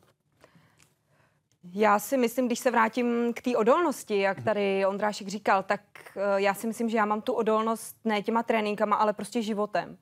Já 1.71 1.99
si 1.99 2.17
myslím, 2.17 2.45
když 2.45 2.59
se 2.59 2.71
vrátím 2.71 3.33
k 3.33 3.41
té 3.41 3.57
odolnosti, 3.57 4.19
jak 4.19 4.43
tady 4.43 4.85
Ondrášek 4.85 5.27
říkal, 5.27 5.63
tak 5.63 5.81
eh, 6.15 6.21
já 6.41 6.53
si 6.53 6.67
myslím, 6.67 6.89
že 6.89 6.97
já 6.97 7.05
mám 7.05 7.21
tu 7.21 7.33
odolnost 7.33 7.97
ne 8.05 8.21
těma 8.21 8.43
tréninkama, 8.43 8.95
ale 8.95 9.13
prostě 9.13 9.41
životem. 9.41 9.97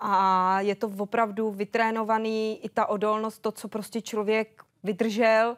A 0.00 0.60
je 0.60 0.74
to 0.74 0.92
opravdu 0.98 1.50
vytrénovaný 1.50 2.64
i 2.64 2.68
ta 2.68 2.86
odolnost, 2.86 3.38
to, 3.38 3.52
co 3.52 3.68
prostě 3.68 4.00
člověk 4.00 4.62
vydržel, 4.82 5.56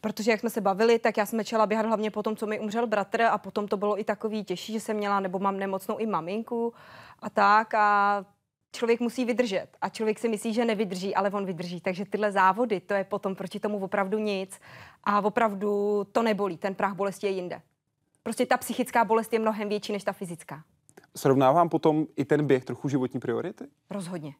protože 0.00 0.30
jak 0.30 0.40
jsme 0.40 0.50
se 0.50 0.60
bavili, 0.60 0.98
tak 0.98 1.16
já 1.16 1.26
jsem 1.26 1.38
začala 1.38 1.66
běhat 1.66 1.86
hlavně 1.86 2.10
po 2.10 2.22
tom, 2.22 2.36
co 2.36 2.46
mi 2.46 2.60
umřel 2.60 2.86
bratr 2.86 3.22
a 3.22 3.38
potom 3.38 3.68
to 3.68 3.76
bylo 3.76 4.00
i 4.00 4.04
takový 4.04 4.44
těžší, 4.44 4.72
že 4.72 4.80
jsem 4.80 4.96
měla, 4.96 5.20
nebo 5.20 5.38
mám 5.38 5.56
nemocnou 5.56 5.96
i 5.98 6.06
maminku 6.06 6.74
a 7.18 7.30
tak 7.30 7.74
a 7.74 8.24
člověk 8.72 9.00
musí 9.00 9.24
vydržet 9.24 9.68
a 9.80 9.88
člověk 9.88 10.18
si 10.18 10.28
myslí, 10.28 10.54
že 10.54 10.64
nevydrží, 10.64 11.14
ale 11.14 11.30
on 11.30 11.46
vydrží. 11.46 11.80
Takže 11.80 12.04
tyhle 12.04 12.32
závody, 12.32 12.80
to 12.80 12.94
je 12.94 13.04
potom 13.04 13.34
proti 13.34 13.60
tomu 13.60 13.78
opravdu 13.78 14.18
nic 14.18 14.60
a 15.04 15.20
opravdu 15.20 16.04
to 16.12 16.22
nebolí. 16.22 16.56
Ten 16.56 16.74
práh 16.74 16.94
bolesti 16.94 17.26
je 17.26 17.32
jinde. 17.32 17.62
Prostě 18.22 18.46
ta 18.46 18.56
psychická 18.56 19.04
bolest 19.04 19.32
je 19.32 19.38
mnohem 19.38 19.68
větší 19.68 19.92
než 19.92 20.04
ta 20.04 20.12
fyzická. 20.12 20.62
Srovnávám 21.16 21.68
potom 21.68 22.06
i 22.16 22.24
ten 22.24 22.46
běh 22.46 22.64
trochu 22.64 22.88
životní 22.88 23.20
priority? 23.20 23.64
Rozhodně. 23.90 24.34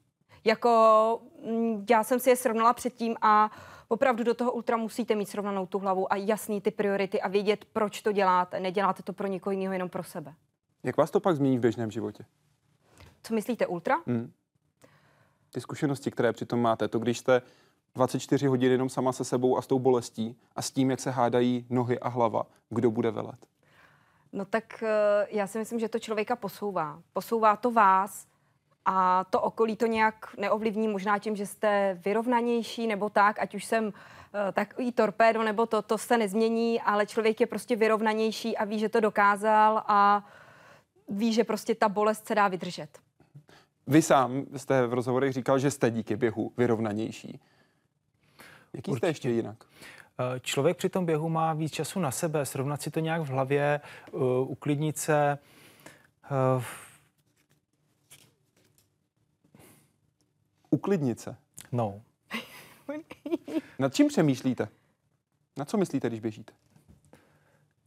Jako 0.45 1.21
mm, 1.45 1.87
já 1.91 2.05
jsem 2.05 2.21
si 2.21 2.31
je 2.31 2.37
srovnala 2.37 2.73
předtím 2.73 3.17
a 3.23 3.51
opravdu 3.89 4.25
do 4.25 4.35
toho 4.35 4.53
ultra 4.53 4.77
musíte 4.77 5.15
mít 5.15 5.29
srovnanou 5.29 5.67
tu 5.67 5.79
hlavu 5.79 6.13
a 6.13 6.17
jasný 6.17 6.61
ty 6.61 6.71
priority 6.71 7.21
a 7.21 7.29
vědět, 7.29 7.65
proč 7.73 8.03
to 8.03 8.13
děláte. 8.13 8.61
Neděláte 8.61 9.03
to 9.03 9.13
pro 9.13 9.27
nikoho 9.27 9.53
jiného, 9.53 9.73
jenom 9.73 9.89
pro 9.89 10.03
sebe. 10.03 10.35
Jak 10.83 10.97
vás 10.97 11.11
to 11.11 11.21
pak 11.21 11.37
změní 11.37 11.59
v 11.59 11.61
běžném 11.61 11.91
životě? 11.91 12.25
Co 13.23 13.35
myslíte, 13.35 13.67
ultra? 13.67 13.97
Hmm. 14.07 14.33
Ty 15.53 15.61
zkušenosti, 15.61 16.11
které 16.11 16.33
přitom 16.33 16.61
máte, 16.61 16.89
to 16.89 16.99
když 16.99 17.19
jste 17.19 17.43
24 17.95 18.47
hodin 18.47 18.73
jenom 18.73 18.89
sama 18.89 19.13
se 19.13 19.25
sebou 19.25 19.57
a 19.57 19.63
s 19.63 19.67
tou 19.67 19.79
bolestí 19.79 20.37
a 20.57 20.63
s 20.63 20.71
tím, 20.71 20.91
jak 20.91 21.01
se 21.01 21.11
hádají 21.11 21.67
nohy 21.71 21.99
a 21.99 22.09
hlava, 22.09 22.47
kdo 22.71 22.91
bude 22.91 23.11
velet? 23.11 23.47
No 24.33 24.45
tak 24.45 24.83
eh, 24.83 25.27
já 25.31 25.47
si 25.47 25.59
myslím, 25.59 25.81
že 25.81 25.89
to 25.89 25.99
člověka 25.99 26.37
posouvá. 26.37 27.03
Posouvá 27.13 27.57
to 27.57 27.71
vás 27.71 28.27
a 28.91 29.25
to 29.31 29.41
okolí 29.41 29.77
to 29.77 29.87
nějak 29.87 30.35
neovlivní 30.39 30.89
možná 30.89 31.19
tím, 31.19 31.37
že 31.37 31.47
jste 31.47 31.99
vyrovnanější 32.05 32.87
nebo 32.87 33.09
tak, 33.09 33.39
ať 33.39 33.55
už 33.55 33.65
jsem 33.65 33.93
eh, 34.49 34.53
takový 34.53 34.93
torpédo 34.93 35.43
nebo 35.43 35.67
to, 35.67 35.83
to 35.83 35.99
se 35.99 36.19
nezmění, 36.19 36.81
ale 36.81 37.07
člověk 37.07 37.41
je 37.41 37.47
prostě 37.47 37.77
vyrovnanější 37.77 38.57
a 38.57 38.65
ví, 38.65 38.79
že 38.79 38.89
to 38.89 39.01
dokázal 39.01 39.83
a 39.87 40.27
ví, 41.09 41.33
že 41.33 41.45
prostě 41.45 41.75
ta 41.75 41.89
bolest 41.89 42.27
se 42.27 42.35
dá 42.35 42.49
vydržet. 42.49 42.89
Vy 43.87 44.03
sám 44.03 44.45
jste 44.57 44.87
v 44.87 44.95
rozhovorech 44.95 45.33
říkal, 45.33 45.59
že 45.59 45.71
jste 45.71 45.91
díky 45.91 46.17
běhu 46.17 46.53
vyrovnanější. 46.57 47.41
Jaký 48.73 48.95
jste 48.95 49.07
ještě 49.07 49.31
jinak? 49.31 49.57
Eh, 50.21 50.41
člověk 50.41 50.77
při 50.77 50.89
tom 50.89 51.07
běhu 51.07 51.29
má 51.29 51.53
víc 51.53 51.73
času 51.73 52.01
na 52.01 52.11
sebe, 52.11 52.47
srovnat 52.47 52.83
si 52.83 52.91
to 52.91 53.01
nějak 53.01 53.23
v 53.23 53.29
hlavě, 53.29 53.81
uh, 54.13 54.51
uklidnit 54.51 54.99
se. 54.99 55.39
Uklidnit 60.71 61.21
se? 61.21 61.37
No. 61.73 62.01
Nad 63.79 63.95
čím 63.95 64.09
přemýšlíte? 64.09 64.69
Na 65.57 65.65
co 65.65 65.77
myslíte, 65.77 66.09
když 66.09 66.21
běžíte? 66.21 66.53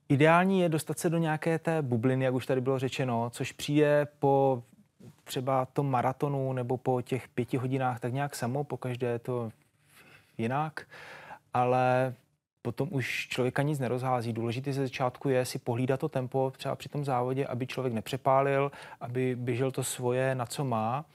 Ideální 0.09 0.59
je 0.59 0.69
dostat 0.69 0.99
se 0.99 1.09
do 1.09 1.17
nějaké 1.17 1.59
té 1.59 1.81
bubliny, 1.81 2.25
jak 2.25 2.33
už 2.33 2.45
tady 2.45 2.61
bylo 2.61 2.79
řečeno, 2.79 3.29
což 3.29 3.51
přijde 3.51 4.07
po 4.19 4.63
třeba 5.23 5.65
tom 5.65 5.89
maratonu 5.89 6.53
nebo 6.53 6.77
po 6.77 7.01
těch 7.01 7.27
pěti 7.27 7.57
hodinách 7.57 7.99
tak 7.99 8.13
nějak 8.13 8.35
samo, 8.35 8.63
po 8.63 8.77
každé 8.77 9.07
je 9.07 9.19
to 9.19 9.51
jinak, 10.37 10.87
ale 11.53 12.13
potom 12.61 12.87
už 12.91 13.27
člověka 13.29 13.61
nic 13.61 13.79
nerozhází. 13.79 14.33
Důležité 14.33 14.73
ze 14.73 14.81
začátku 14.81 15.29
je 15.29 15.45
si 15.45 15.59
pohlídat 15.59 15.99
to 15.99 16.09
tempo 16.09 16.53
třeba 16.57 16.75
při 16.75 16.89
tom 16.89 17.05
závodě, 17.05 17.45
aby 17.45 17.67
člověk 17.67 17.93
nepřepálil, 17.93 18.71
aby 19.01 19.35
běžel 19.35 19.71
to 19.71 19.83
svoje, 19.83 20.35
na 20.35 20.45
co 20.45 20.65
má 20.65 21.05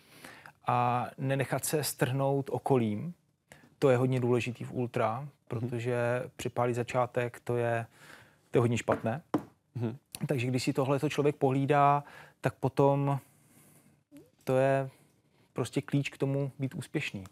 a 0.66 1.10
nenechat 1.18 1.64
se 1.64 1.84
strhnout 1.84 2.50
okolím. 2.52 3.14
To 3.78 3.90
je 3.90 3.96
hodně 3.96 4.20
důležitý 4.20 4.64
v 4.64 4.72
ultra, 4.72 5.28
protože 5.48 6.22
připálí 6.36 6.74
začátek, 6.74 7.40
to 7.44 7.56
je, 7.56 7.86
to 8.50 8.58
je 8.58 8.60
hodně 8.60 8.78
špatné. 8.78 9.22
Mm-hmm. 9.76 9.96
Takže 10.26 10.46
když 10.46 10.62
si 10.62 10.72
tohle 10.72 10.98
to 10.98 11.08
člověk 11.08 11.36
pohlídá, 11.36 12.04
tak 12.40 12.54
potom 12.54 13.18
to 14.44 14.56
je 14.56 14.90
prostě 15.52 15.82
klíč 15.82 16.08
k 16.08 16.18
tomu 16.18 16.52
být 16.58 16.74
úspěšný. 16.74 17.24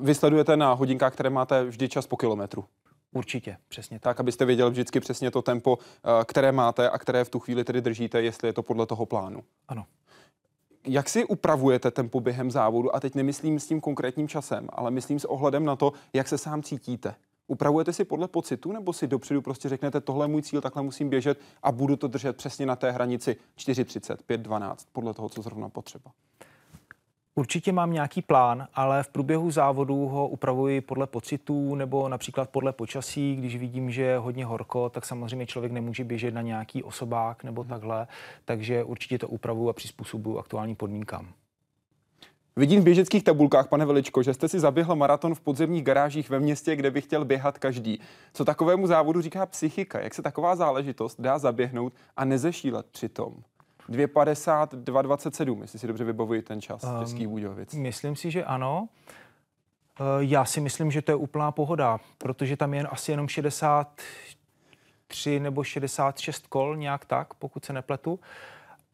Vy 0.00 0.14
sledujete 0.14 0.56
na 0.56 0.72
hodinkách, 0.72 1.12
které 1.12 1.30
máte 1.30 1.64
vždy 1.64 1.88
čas 1.88 2.06
po 2.06 2.16
kilometru. 2.16 2.64
Určitě, 3.12 3.56
přesně 3.68 3.98
tak. 3.98 4.02
Tak, 4.02 4.20
abyste 4.20 4.44
věděl 4.44 4.70
vždycky 4.70 5.00
přesně 5.00 5.30
to 5.30 5.42
tempo, 5.42 5.78
eh, 5.80 6.24
které 6.24 6.52
máte 6.52 6.90
a 6.90 6.98
které 6.98 7.24
v 7.24 7.28
tu 7.28 7.38
chvíli 7.38 7.64
tedy 7.64 7.80
držíte, 7.80 8.22
jestli 8.22 8.48
je 8.48 8.52
to 8.52 8.62
podle 8.62 8.86
toho 8.86 9.06
plánu. 9.06 9.44
Ano. 9.68 9.86
Jak 10.86 11.08
si 11.08 11.24
upravujete 11.24 11.90
tempo 11.90 12.20
během 12.20 12.50
závodu? 12.50 12.96
A 12.96 13.00
teď 13.00 13.14
nemyslím 13.14 13.60
s 13.60 13.66
tím 13.66 13.80
konkrétním 13.80 14.28
časem, 14.28 14.68
ale 14.72 14.90
myslím 14.90 15.18
s 15.18 15.24
ohledem 15.24 15.64
na 15.64 15.76
to, 15.76 15.92
jak 16.12 16.28
se 16.28 16.38
sám 16.38 16.62
cítíte. 16.62 17.14
Upravujete 17.46 17.92
si 17.92 18.04
podle 18.04 18.28
pocitu, 18.28 18.72
nebo 18.72 18.92
si 18.92 19.06
dopředu 19.06 19.42
prostě 19.42 19.68
řeknete, 19.68 20.00
tohle 20.00 20.24
je 20.24 20.28
můj 20.28 20.42
cíl, 20.42 20.60
takhle 20.60 20.82
musím 20.82 21.08
běžet 21.08 21.40
a 21.62 21.72
budu 21.72 21.96
to 21.96 22.08
držet 22.08 22.36
přesně 22.36 22.66
na 22.66 22.76
té 22.76 22.90
hranici 22.90 23.36
4.30, 23.58 24.16
5.12, 24.28 24.76
podle 24.92 25.14
toho, 25.14 25.28
co 25.28 25.42
zrovna 25.42 25.68
potřeba? 25.68 26.10
Určitě 27.40 27.72
mám 27.72 27.92
nějaký 27.92 28.22
plán, 28.22 28.68
ale 28.74 29.02
v 29.02 29.08
průběhu 29.08 29.50
závodu 29.50 30.06
ho 30.06 30.28
upravuji 30.28 30.80
podle 30.80 31.06
pocitů 31.06 31.74
nebo 31.74 32.08
například 32.08 32.50
podle 32.50 32.72
počasí. 32.72 33.36
Když 33.36 33.56
vidím, 33.56 33.90
že 33.90 34.02
je 34.02 34.18
hodně 34.18 34.44
horko, 34.44 34.88
tak 34.88 35.06
samozřejmě 35.06 35.46
člověk 35.46 35.72
nemůže 35.72 36.04
běžet 36.04 36.34
na 36.34 36.42
nějaký 36.42 36.82
osobák 36.82 37.44
nebo 37.44 37.64
takhle, 37.64 38.06
takže 38.44 38.84
určitě 38.84 39.18
to 39.18 39.28
upravuju 39.28 39.68
a 39.68 39.72
přizpůsobuju 39.72 40.38
aktuálním 40.38 40.76
podmínkám. 40.76 41.28
Vidím 42.56 42.80
v 42.80 42.84
běžeckých 42.84 43.24
tabulkách, 43.24 43.68
pane 43.68 43.86
Veličko, 43.86 44.22
že 44.22 44.34
jste 44.34 44.48
si 44.48 44.60
zaběhl 44.60 44.96
maraton 44.96 45.34
v 45.34 45.40
podzemních 45.40 45.84
garážích 45.84 46.30
ve 46.30 46.40
městě, 46.40 46.76
kde 46.76 46.90
by 46.90 47.00
chtěl 47.00 47.24
běhat 47.24 47.58
každý. 47.58 48.00
Co 48.32 48.44
takovému 48.44 48.86
závodu 48.86 49.20
říká 49.20 49.46
psychika? 49.46 50.00
Jak 50.00 50.14
se 50.14 50.22
taková 50.22 50.56
záležitost 50.56 51.20
dá 51.20 51.38
zaběhnout 51.38 51.92
a 52.16 52.24
nezešílet 52.24 52.86
přitom? 52.86 53.34
2,50, 53.90 54.66
2,27, 54.66 55.62
jestli 55.62 55.78
si 55.78 55.86
dobře 55.86 56.04
vybavuji 56.04 56.42
ten 56.42 56.60
čas 56.60 56.84
um, 56.84 57.00
Českých 57.00 57.28
Budějovic. 57.28 57.74
Myslím 57.74 58.16
si, 58.16 58.30
že 58.30 58.44
ano. 58.44 58.88
Uh, 60.00 60.06
já 60.18 60.44
si 60.44 60.60
myslím, 60.60 60.90
že 60.90 61.02
to 61.02 61.12
je 61.12 61.16
úplná 61.16 61.52
pohoda, 61.52 61.98
protože 62.18 62.56
tam 62.56 62.74
je 62.74 62.82
asi 62.82 63.10
jenom 63.10 63.28
63 63.28 65.40
nebo 65.40 65.64
66 65.64 66.46
kol, 66.46 66.76
nějak 66.76 67.04
tak, 67.04 67.34
pokud 67.34 67.64
se 67.64 67.72
nepletu. 67.72 68.20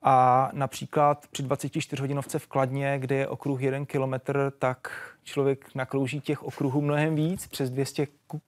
A 0.02 0.48
například 0.52 1.26
při 1.30 1.42
24 1.42 2.00
hodinovce 2.00 2.38
v 2.38 2.46
Kladně, 2.46 2.98
kde 2.98 3.16
je 3.16 3.28
okruh 3.28 3.62
1 3.62 3.86
kilometr, 3.86 4.52
tak 4.58 4.92
člověk 5.24 5.74
nakrouží 5.74 6.20
těch 6.20 6.42
okruhů 6.42 6.80
mnohem 6.80 7.14
víc, 7.14 7.46
přes 7.46 7.70
200, 7.70 8.06
uh, 8.32 8.38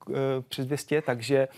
přes 0.48 0.66
200 0.66 1.02
takže 1.02 1.48
uh, 1.48 1.54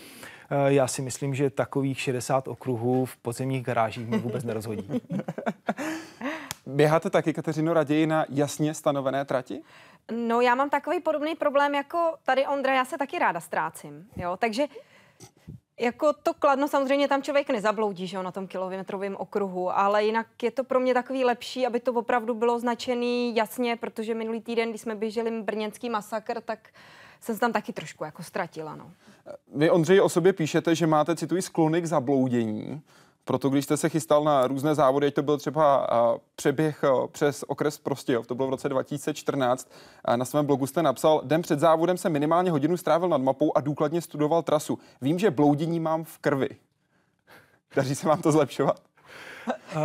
já 0.67 0.87
si 0.87 1.01
myslím, 1.01 1.35
že 1.35 1.49
takových 1.49 1.99
60 1.99 2.47
okruhů 2.47 3.05
v 3.05 3.17
podzemních 3.17 3.63
garážích 3.63 4.07
mě 4.07 4.17
vůbec 4.17 4.43
nerozhodí. 4.43 5.01
Běháte 6.65 7.09
taky, 7.09 7.33
Kateřino, 7.33 7.73
raději 7.73 8.07
na 8.07 8.25
jasně 8.29 8.73
stanovené 8.73 9.25
trati? 9.25 9.61
No 10.11 10.41
já 10.41 10.55
mám 10.55 10.69
takový 10.69 10.99
podobný 10.99 11.35
problém 11.35 11.75
jako 11.75 12.15
tady 12.23 12.47
Ondra, 12.47 12.73
já 12.73 12.85
se 12.85 12.97
taky 12.97 13.19
ráda 13.19 13.39
ztrácím, 13.39 14.07
jo, 14.15 14.37
takže 14.37 14.67
jako 15.79 16.13
to 16.13 16.33
kladno 16.33 16.67
samozřejmě 16.67 17.07
tam 17.07 17.23
člověk 17.23 17.49
nezabloudí, 17.49 18.07
že 18.07 18.17
jo, 18.17 18.23
na 18.23 18.31
tom 18.31 18.47
kilometrovém 18.47 19.15
okruhu, 19.15 19.77
ale 19.77 20.03
jinak 20.03 20.27
je 20.43 20.51
to 20.51 20.63
pro 20.63 20.79
mě 20.79 20.93
takový 20.93 21.25
lepší, 21.25 21.67
aby 21.67 21.79
to 21.79 21.93
opravdu 21.93 22.33
bylo 22.33 22.59
značený 22.59 23.35
jasně, 23.35 23.75
protože 23.75 24.15
minulý 24.15 24.41
týden, 24.41 24.69
když 24.69 24.81
jsme 24.81 24.95
běželi 24.95 25.41
brněnský 25.41 25.89
masakr, 25.89 26.41
tak 26.41 26.69
jsem 27.21 27.35
se 27.35 27.41
tam 27.41 27.53
taky 27.53 27.73
trošku 27.73 28.03
jako 28.03 28.23
ztratila, 28.23 28.75
no. 28.75 28.91
Vy, 29.55 29.69
Ondřej, 29.69 30.01
o 30.01 30.09
sobě 30.09 30.33
píšete, 30.33 30.75
že 30.75 30.87
máte, 30.87 31.15
cituji, 31.15 31.41
sklony 31.41 31.81
k 31.81 31.85
zabloudění. 31.85 32.81
Proto 33.23 33.49
když 33.49 33.65
jste 33.65 33.77
se 33.77 33.89
chystal 33.89 34.23
na 34.23 34.47
různé 34.47 34.75
závody, 34.75 35.07
ať 35.07 35.13
to 35.13 35.23
byl 35.23 35.37
třeba 35.37 35.87
přeběh 36.35 36.83
přes 37.11 37.43
okres 37.47 37.77
Prostějov, 37.77 38.27
to 38.27 38.35
bylo 38.35 38.47
v 38.47 38.51
roce 38.51 38.69
2014, 38.69 39.71
na 40.15 40.25
svém 40.25 40.45
blogu 40.45 40.67
jste 40.67 40.83
napsal, 40.83 41.21
den 41.23 41.41
před 41.41 41.59
závodem 41.59 41.97
jsem 41.97 42.11
minimálně 42.11 42.51
hodinu 42.51 42.77
strávil 42.77 43.09
nad 43.09 43.21
mapou 43.21 43.57
a 43.57 43.61
důkladně 43.61 44.01
studoval 44.01 44.43
trasu. 44.43 44.79
Vím, 45.01 45.19
že 45.19 45.31
bloudění 45.31 45.79
mám 45.79 46.03
v 46.03 46.17
krvi. 46.17 46.49
Daří 47.75 47.95
se 47.95 48.07
vám 48.07 48.21
to 48.21 48.31
zlepšovat? 48.31 48.81
Uh, 49.47 49.81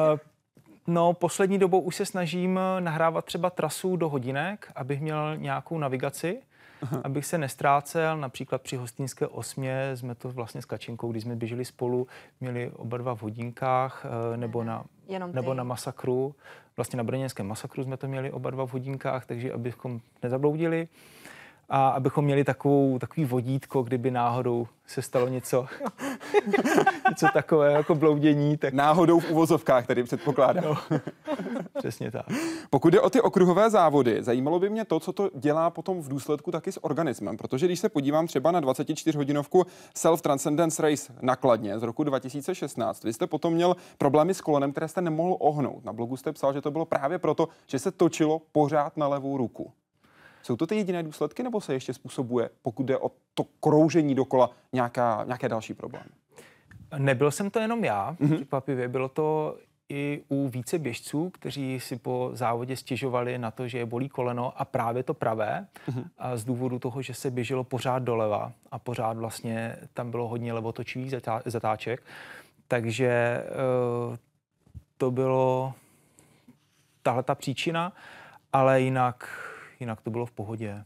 no, 0.87 1.13
poslední 1.13 1.59
dobou 1.59 1.81
už 1.81 1.97
se 1.97 2.07
snažím 2.07 2.61
nahrávat 2.81 3.25
třeba 3.25 3.51
trasu 3.51 3.97
do 3.97 4.09
hodinek, 4.09 4.73
abych 4.75 5.01
měl 5.01 5.37
nějakou 5.37 5.79
navigaci. 5.79 6.43
Aha. 6.83 7.01
abych 7.05 7.27
se 7.27 7.39
nestrácel. 7.39 8.17
Například 8.17 8.63
při 8.63 8.77
hostinské 8.77 9.27
osmě 9.27 9.91
jsme 9.95 10.15
to 10.15 10.29
vlastně 10.29 10.63
s 10.63 10.65
Kačinkou, 10.65 11.13
když 11.13 11.23
jsme 11.23 11.37
běželi 11.37 11.65
spolu, 11.65 12.07
měli 12.41 12.71
oba 12.71 12.99
dva 12.99 13.15
v 13.15 13.23
hodinkách 13.23 14.07
eh, 14.35 14.37
nebo 14.37 14.65
na, 14.65 14.85
nebo 15.33 15.55
na 15.55 15.65
masakru. 15.65 16.35
Vlastně 16.77 16.97
na 16.97 17.05
brněnském 17.05 17.47
masakru 17.47 17.85
jsme 17.85 17.97
to 17.97 18.09
měli 18.09 18.33
oba 18.33 18.51
dva 18.51 18.67
v 18.67 18.73
hodinkách, 18.73 19.27
takže 19.27 19.53
abychom 19.53 20.01
nezabloudili 20.23 20.89
a 21.69 21.89
abychom 21.89 22.25
měli 22.25 22.45
takovou, 22.45 22.99
takový 22.99 23.25
vodítko, 23.25 23.83
kdyby 23.83 24.11
náhodou 24.11 24.67
se 24.87 25.03
stalo 25.03 25.29
něco, 25.29 25.67
něco 27.09 27.27
takové 27.33 27.73
jako 27.73 27.95
bloudění. 27.95 28.57
Tak... 28.57 28.75
Náhodou 28.75 29.21
v 29.21 29.31
uvozovkách 29.31 29.87
tady 29.87 30.03
předpokládám. 30.03 30.65
No, 30.65 30.99
přesně 31.79 32.11
tak. 32.11 32.27
Pokud 32.71 32.89
jde 32.91 33.01
o 33.01 33.11
ty 33.11 33.21
okruhové 33.21 33.71
závody, 33.71 34.23
zajímalo 34.23 34.59
by 34.59 34.71
mě 34.71 34.85
to, 34.85 35.01
co 35.01 35.13
to 35.13 35.31
dělá 35.35 35.71
potom 35.71 36.03
v 36.03 36.09
důsledku 36.09 36.51
taky 36.51 36.73
s 36.73 36.85
organismem, 36.85 37.37
protože 37.37 37.67
když 37.67 37.81
se 37.81 37.89
podívám 37.89 38.27
třeba 38.27 38.51
na 38.51 38.61
24-hodinovku 38.61 39.65
Self 39.95 40.23
Transcendence 40.23 40.83
Race 40.83 41.13
nakladně 41.21 41.79
z 41.79 41.83
roku 41.83 42.05
2016, 42.05 43.05
vy 43.05 43.13
jste 43.13 43.27
potom 43.27 43.55
měl 43.55 43.77
problémy 43.99 44.35
s 44.35 44.41
kolenem, 44.41 44.73
které 44.73 44.89
jste 44.89 45.01
nemohl 45.01 45.37
ohnout. 45.41 45.85
Na 45.85 45.93
blogu 45.93 46.17
jste 46.17 46.33
psal, 46.33 46.53
že 46.53 46.61
to 46.61 46.71
bylo 46.71 46.85
právě 46.85 47.19
proto, 47.19 47.49
že 47.67 47.79
se 47.79 47.91
točilo 47.91 48.43
pořád 48.53 48.97
na 48.97 49.09
levou 49.09 49.37
ruku. 49.37 49.73
Jsou 50.47 50.57
to 50.57 50.67
ty 50.67 50.77
jediné 50.77 51.03
důsledky, 51.03 51.43
nebo 51.43 51.61
se 51.61 51.73
ještě 51.73 51.95
způsobuje, 51.95 52.51
pokud 52.63 52.87
jde 52.87 52.99
o 52.99 53.11
to 53.35 53.45
kroužení 53.61 54.15
dokola, 54.15 54.51
nějaká, 54.73 55.25
nějaké 55.25 55.49
další 55.49 55.75
problémy? 55.75 56.07
Nebyl 56.99 57.31
jsem 57.31 57.51
to 57.51 57.59
jenom 57.59 57.85
já, 57.85 58.17
mm-hmm. 58.21 58.35
překvapivě. 58.37 58.89
Bylo 58.89 59.09
to 59.09 59.57
i 59.89 60.23
u 60.29 60.49
více 60.49 60.79
běžců, 60.79 61.31
kteří 61.31 61.81
si 61.81 61.97
po 61.97 62.31
závodě 62.33 62.77
stěžovali 62.77 63.39
na 63.39 63.51
to, 63.51 63.69
že 63.69 63.79
je 63.79 63.87
bolí 63.87 64.09
koleno 64.09 64.53
a 64.57 64.65
právě 64.65 65.03
to 65.03 65.15
pravé 65.15 65.67
mm-hmm. 65.89 66.05
a 66.19 66.37
z 66.37 66.45
důvodu 66.45 66.79
toho, 66.79 67.03
že 67.03 67.15
se 67.15 67.31
běželo 67.31 67.65
pořád 67.65 67.99
doleva 67.99 68.53
a 68.71 68.79
pořád 68.79 69.17
vlastně 69.17 69.77
tam 69.95 70.11
bylo 70.11 70.29
hodně 70.29 70.53
levotočivých 70.53 71.15
zatáček. 71.45 72.03
Takže 72.69 73.43
uh, 74.11 74.17
to 74.97 75.11
bylo 75.11 75.73
tahle 77.03 77.23
ta 77.23 77.35
příčina, 77.35 77.93
ale 78.53 78.81
jinak 78.81 79.46
jinak 79.81 80.01
to 80.01 80.11
bylo 80.11 80.27
v 80.27 80.33
pohodě. 80.33 80.85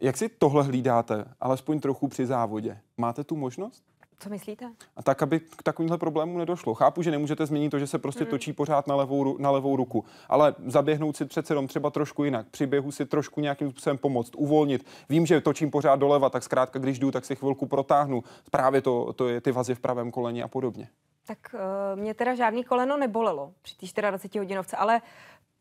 Jak 0.00 0.16
si 0.16 0.28
tohle 0.28 0.62
hlídáte, 0.62 1.24
alespoň 1.40 1.80
trochu 1.80 2.08
při 2.08 2.26
závodě? 2.26 2.78
Máte 2.96 3.24
tu 3.24 3.36
možnost? 3.36 3.84
Co 4.22 4.30
myslíte? 4.30 4.72
A 4.96 5.02
tak, 5.02 5.22
aby 5.22 5.40
k 5.40 5.62
takovýmhle 5.62 5.98
problémům 5.98 6.38
nedošlo. 6.38 6.74
Chápu, 6.74 7.02
že 7.02 7.10
nemůžete 7.10 7.46
změnit 7.46 7.70
to, 7.70 7.78
že 7.78 7.86
se 7.86 7.98
prostě 7.98 8.24
mm. 8.24 8.30
točí 8.30 8.52
pořád 8.52 8.86
na 8.86 8.94
levou, 8.94 9.38
na 9.38 9.50
levou 9.50 9.76
ruku, 9.76 10.04
ale 10.28 10.54
zaběhnout 10.66 11.16
si 11.16 11.24
přece 11.24 11.52
jenom 11.52 11.66
třeba 11.66 11.90
trošku 11.90 12.24
jinak, 12.24 12.46
při 12.50 12.66
běhu 12.66 12.92
si 12.92 13.06
trošku 13.06 13.40
nějakým 13.40 13.70
způsobem 13.70 13.98
pomoct, 13.98 14.34
uvolnit. 14.36 14.86
Vím, 15.08 15.26
že 15.26 15.40
točím 15.40 15.70
pořád 15.70 15.96
doleva, 15.96 16.30
tak 16.30 16.42
zkrátka, 16.42 16.78
když 16.78 16.98
jdu, 16.98 17.10
tak 17.10 17.24
si 17.24 17.36
chvilku 17.36 17.66
protáhnu. 17.66 18.24
Právě 18.50 18.82
to, 18.82 19.12
to 19.12 19.28
je 19.28 19.40
ty 19.40 19.52
vazy 19.52 19.74
v 19.74 19.80
pravém 19.80 20.10
koleni 20.10 20.42
a 20.42 20.48
podobně. 20.48 20.88
Tak 21.26 21.38
uh, 21.54 22.00
mě 22.00 22.14
teda 22.14 22.34
žádný 22.34 22.64
koleno 22.64 22.96
nebolelo 22.96 23.52
při 23.62 23.92
té 23.92 24.02
24 24.02 24.38
hodinovce, 24.38 24.76
ale 24.76 25.00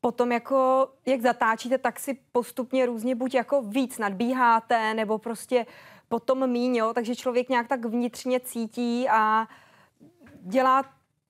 potom 0.01 0.31
jako, 0.31 0.89
jak 1.05 1.21
zatáčíte, 1.21 1.77
tak 1.77 1.99
si 1.99 2.17
postupně 2.31 2.85
různě 2.85 3.15
buď 3.15 3.33
jako 3.33 3.61
víc 3.61 3.97
nadbíháte, 3.97 4.93
nebo 4.93 5.17
prostě 5.17 5.65
potom 6.09 6.47
míň, 6.47 6.75
jo? 6.75 6.93
takže 6.93 7.15
člověk 7.15 7.49
nějak 7.49 7.67
tak 7.67 7.85
vnitřně 7.85 8.39
cítí 8.39 9.09
a 9.09 9.47
dělá 10.41 10.83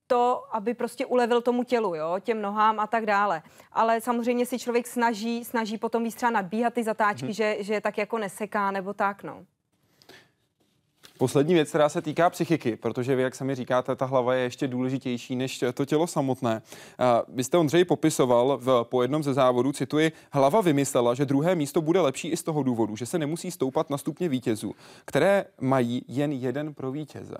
to, 0.07 0.43
aby 0.51 0.73
prostě 0.73 1.05
ulevil 1.05 1.41
tomu 1.41 1.63
tělu, 1.63 1.95
jo, 1.95 2.15
těm 2.19 2.41
nohám 2.41 2.79
a 2.79 2.88
tak 2.88 3.05
dále. 3.05 3.41
Ale 3.71 4.01
samozřejmě 4.01 4.45
si 4.45 4.60
člověk 4.60 4.88
snaží, 4.88 5.45
snaží 5.45 5.77
potom 5.77 6.03
víc 6.03 6.15
třeba 6.15 6.29
nadbíhat 6.29 6.73
ty 6.73 6.84
zatáčky, 6.84 7.25
hmm. 7.25 7.34
že, 7.34 7.57
že 7.60 7.81
tak 7.81 7.97
jako 7.97 8.17
neseká 8.17 8.71
nebo 8.71 8.93
tak, 8.93 9.23
no. 9.23 9.45
Poslední 11.21 11.53
věc, 11.53 11.69
která 11.69 11.89
se 11.89 12.01
týká 12.01 12.29
psychiky, 12.29 12.75
protože 12.75 13.15
vy, 13.15 13.21
jak 13.21 13.36
sami 13.36 13.55
říkáte, 13.55 13.95
ta 13.95 14.05
hlava 14.05 14.34
je 14.34 14.43
ještě 14.43 14.67
důležitější 14.67 15.36
než 15.36 15.63
to 15.73 15.86
tělo 15.86 16.07
samotné. 16.07 16.62
Vy 17.27 17.43
jste 17.43 17.57
Ondřej 17.57 17.86
popisoval 17.86 18.57
v, 18.57 18.84
po 18.84 19.01
jednom 19.01 19.23
ze 19.23 19.34
závodů, 19.34 19.71
cituji, 19.71 20.12
hlava 20.31 20.62
vymyslela, 20.62 21.13
že 21.13 21.25
druhé 21.25 21.55
místo 21.55 21.81
bude 21.81 22.01
lepší 22.01 22.27
i 22.27 22.38
z 22.38 22.43
toho 22.43 22.63
důvodu, 22.63 22.95
že 22.95 23.05
se 23.05 23.19
nemusí 23.19 23.51
stoupat 23.51 23.89
na 23.89 23.97
stupně 23.97 24.29
vítězů, 24.29 24.73
které 25.05 25.45
mají 25.60 26.05
jen 26.07 26.31
jeden 26.31 26.73
pro 26.73 26.91
vítěze. 26.91 27.38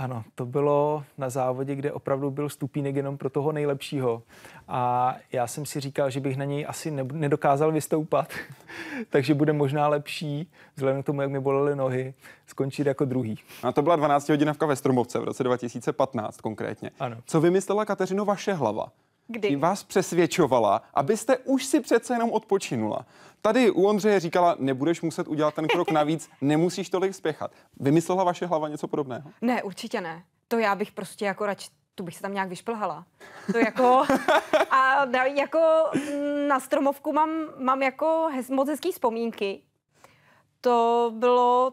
Ano, 0.00 0.24
to 0.34 0.46
bylo 0.46 1.04
na 1.18 1.30
závodě, 1.30 1.74
kde 1.74 1.92
opravdu 1.92 2.30
byl 2.30 2.48
stupínek 2.48 2.96
jenom 2.96 3.18
pro 3.18 3.30
toho 3.30 3.52
nejlepšího. 3.52 4.22
A 4.68 5.16
já 5.32 5.46
jsem 5.46 5.66
si 5.66 5.80
říkal, 5.80 6.10
že 6.10 6.20
bych 6.20 6.36
na 6.36 6.44
něj 6.44 6.66
asi 6.68 6.90
nedokázal 7.12 7.72
vystoupat, 7.72 8.32
takže 9.10 9.34
bude 9.34 9.52
možná 9.52 9.88
lepší, 9.88 10.50
vzhledem 10.74 11.02
k 11.02 11.06
tomu, 11.06 11.20
jak 11.20 11.30
mi 11.30 11.40
bolely 11.40 11.76
nohy, 11.76 12.14
skončit 12.46 12.86
jako 12.86 13.04
druhý. 13.04 13.38
A 13.62 13.72
to 13.72 13.82
byla 13.82 13.96
12 13.96 14.28
hodinovka 14.28 14.66
ve 14.66 14.76
Stromovce 14.76 15.18
v 15.18 15.24
roce 15.24 15.44
2015 15.44 16.40
konkrétně. 16.40 16.90
Ano. 17.00 17.16
Co 17.26 17.40
vymyslela 17.40 17.84
Kateřino 17.84 18.24
vaše 18.24 18.52
hlava? 18.52 18.92
Kdy? 19.32 19.48
Tím 19.48 19.60
vás 19.60 19.84
přesvědčovala, 19.84 20.82
abyste 20.94 21.38
už 21.38 21.64
si 21.64 21.80
přece 21.80 22.14
jenom 22.14 22.30
odpočinula. 22.30 23.06
Tady 23.42 23.70
u 23.70 23.86
Ondřeje 23.86 24.20
říkala, 24.20 24.56
nebudeš 24.58 25.02
muset 25.02 25.28
udělat 25.28 25.54
ten 25.54 25.68
krok 25.68 25.90
navíc, 25.90 26.30
nemusíš 26.40 26.90
tolik 26.90 27.14
spěchat. 27.14 27.50
Vymyslela 27.80 28.24
vaše 28.24 28.46
hlava 28.46 28.68
něco 28.68 28.88
podobného? 28.88 29.30
Ne, 29.40 29.62
určitě 29.62 30.00
ne. 30.00 30.24
To 30.48 30.58
já 30.58 30.74
bych 30.74 30.92
prostě 30.92 31.24
jako 31.24 31.46
radši 31.46 31.68
tu 31.94 32.04
bych 32.04 32.16
se 32.16 32.22
tam 32.22 32.34
nějak 32.34 32.48
vyšplhala. 32.48 33.06
To 33.52 33.58
jako, 33.58 34.04
a 34.70 35.04
jako 35.34 35.60
na 36.48 36.60
stromovku 36.60 37.12
mám, 37.12 37.30
mám 37.58 37.82
jako 37.82 38.28
hez, 38.32 38.50
moc 38.50 38.68
hezký 38.68 38.92
vzpomínky. 38.92 39.62
To 40.60 41.10
bylo... 41.14 41.72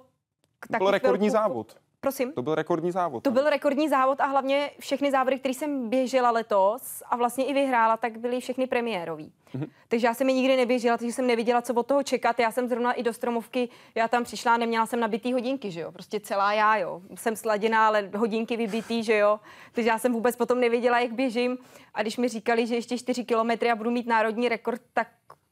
To 0.71 0.77
byl 0.77 0.91
rekordní 0.91 1.29
chvilku, 1.29 1.43
závod 1.43 1.77
Prosím? 2.07 2.33
To 2.33 2.41
byl 2.41 2.55
rekordní 2.55 2.91
závod. 2.91 3.23
To 3.23 3.29
ne? 3.29 3.33
byl 3.33 3.49
rekordní 3.49 3.89
závod 3.89 4.21
a 4.21 4.25
hlavně 4.25 4.71
všechny 4.79 5.11
závody, 5.11 5.39
které 5.39 5.53
jsem 5.53 5.89
běžela 5.89 6.31
letos 6.31 7.03
a 7.09 7.15
vlastně 7.15 7.45
i 7.45 7.53
vyhrála, 7.53 7.97
tak 7.97 8.17
byly 8.17 8.39
všechny 8.39 8.67
premiérový. 8.67 9.31
Mm-hmm. 9.55 9.67
Takže 9.87 10.07
já 10.07 10.13
jsem 10.13 10.29
je 10.29 10.35
nikdy 10.35 10.57
neběžela, 10.57 10.97
takže 10.97 11.13
jsem 11.13 11.27
nevěděla, 11.27 11.61
co 11.61 11.73
od 11.73 11.87
toho 11.87 12.03
čekat. 12.03 12.39
Já 12.39 12.51
jsem 12.51 12.67
zrovna 12.67 12.93
i 12.93 13.03
do 13.03 13.13
stromovky, 13.13 13.69
já 13.95 14.07
tam 14.07 14.23
přišla, 14.23 14.57
neměla 14.57 14.85
jsem 14.85 14.99
nabitý 14.99 15.33
hodinky, 15.33 15.71
že 15.71 15.81
jo, 15.81 15.91
prostě 15.91 16.19
celá 16.19 16.53
já, 16.53 16.77
jo. 16.77 17.01
Jsem 17.15 17.35
sladěná, 17.35 17.87
ale 17.87 18.09
hodinky 18.17 18.57
vybitý, 18.57 19.03
že 19.03 19.17
jo. 19.17 19.39
Takže 19.71 19.89
já 19.89 19.99
jsem 19.99 20.13
vůbec 20.13 20.35
potom 20.35 20.59
nevěděla, 20.59 20.99
jak 20.99 21.13
běžím. 21.13 21.57
A 21.93 22.01
když 22.01 22.17
mi 22.17 22.27
říkali, 22.27 22.67
že 22.67 22.75
ještě 22.75 22.97
4 22.97 23.25
kilometry 23.25 23.71
a 23.71 23.75
budu 23.75 23.91
mít 23.91 24.07
národní 24.07 24.49
rekord, 24.49 24.81
tak 24.93 25.07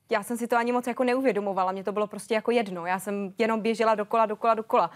já 0.09 0.23
jsem 0.23 0.37
si 0.37 0.47
to 0.47 0.57
ani 0.57 0.71
moc 0.71 0.87
jako 0.87 1.03
neuvědomovala. 1.03 1.71
Mně 1.71 1.83
to 1.83 1.91
bylo 1.91 2.07
prostě 2.07 2.33
jako 2.33 2.51
jedno. 2.51 2.85
Já 2.85 2.99
jsem 2.99 3.33
jenom 3.37 3.61
běžela 3.61 3.95
dokola, 3.95 4.25
dokola, 4.25 4.53
dokola. 4.53 4.91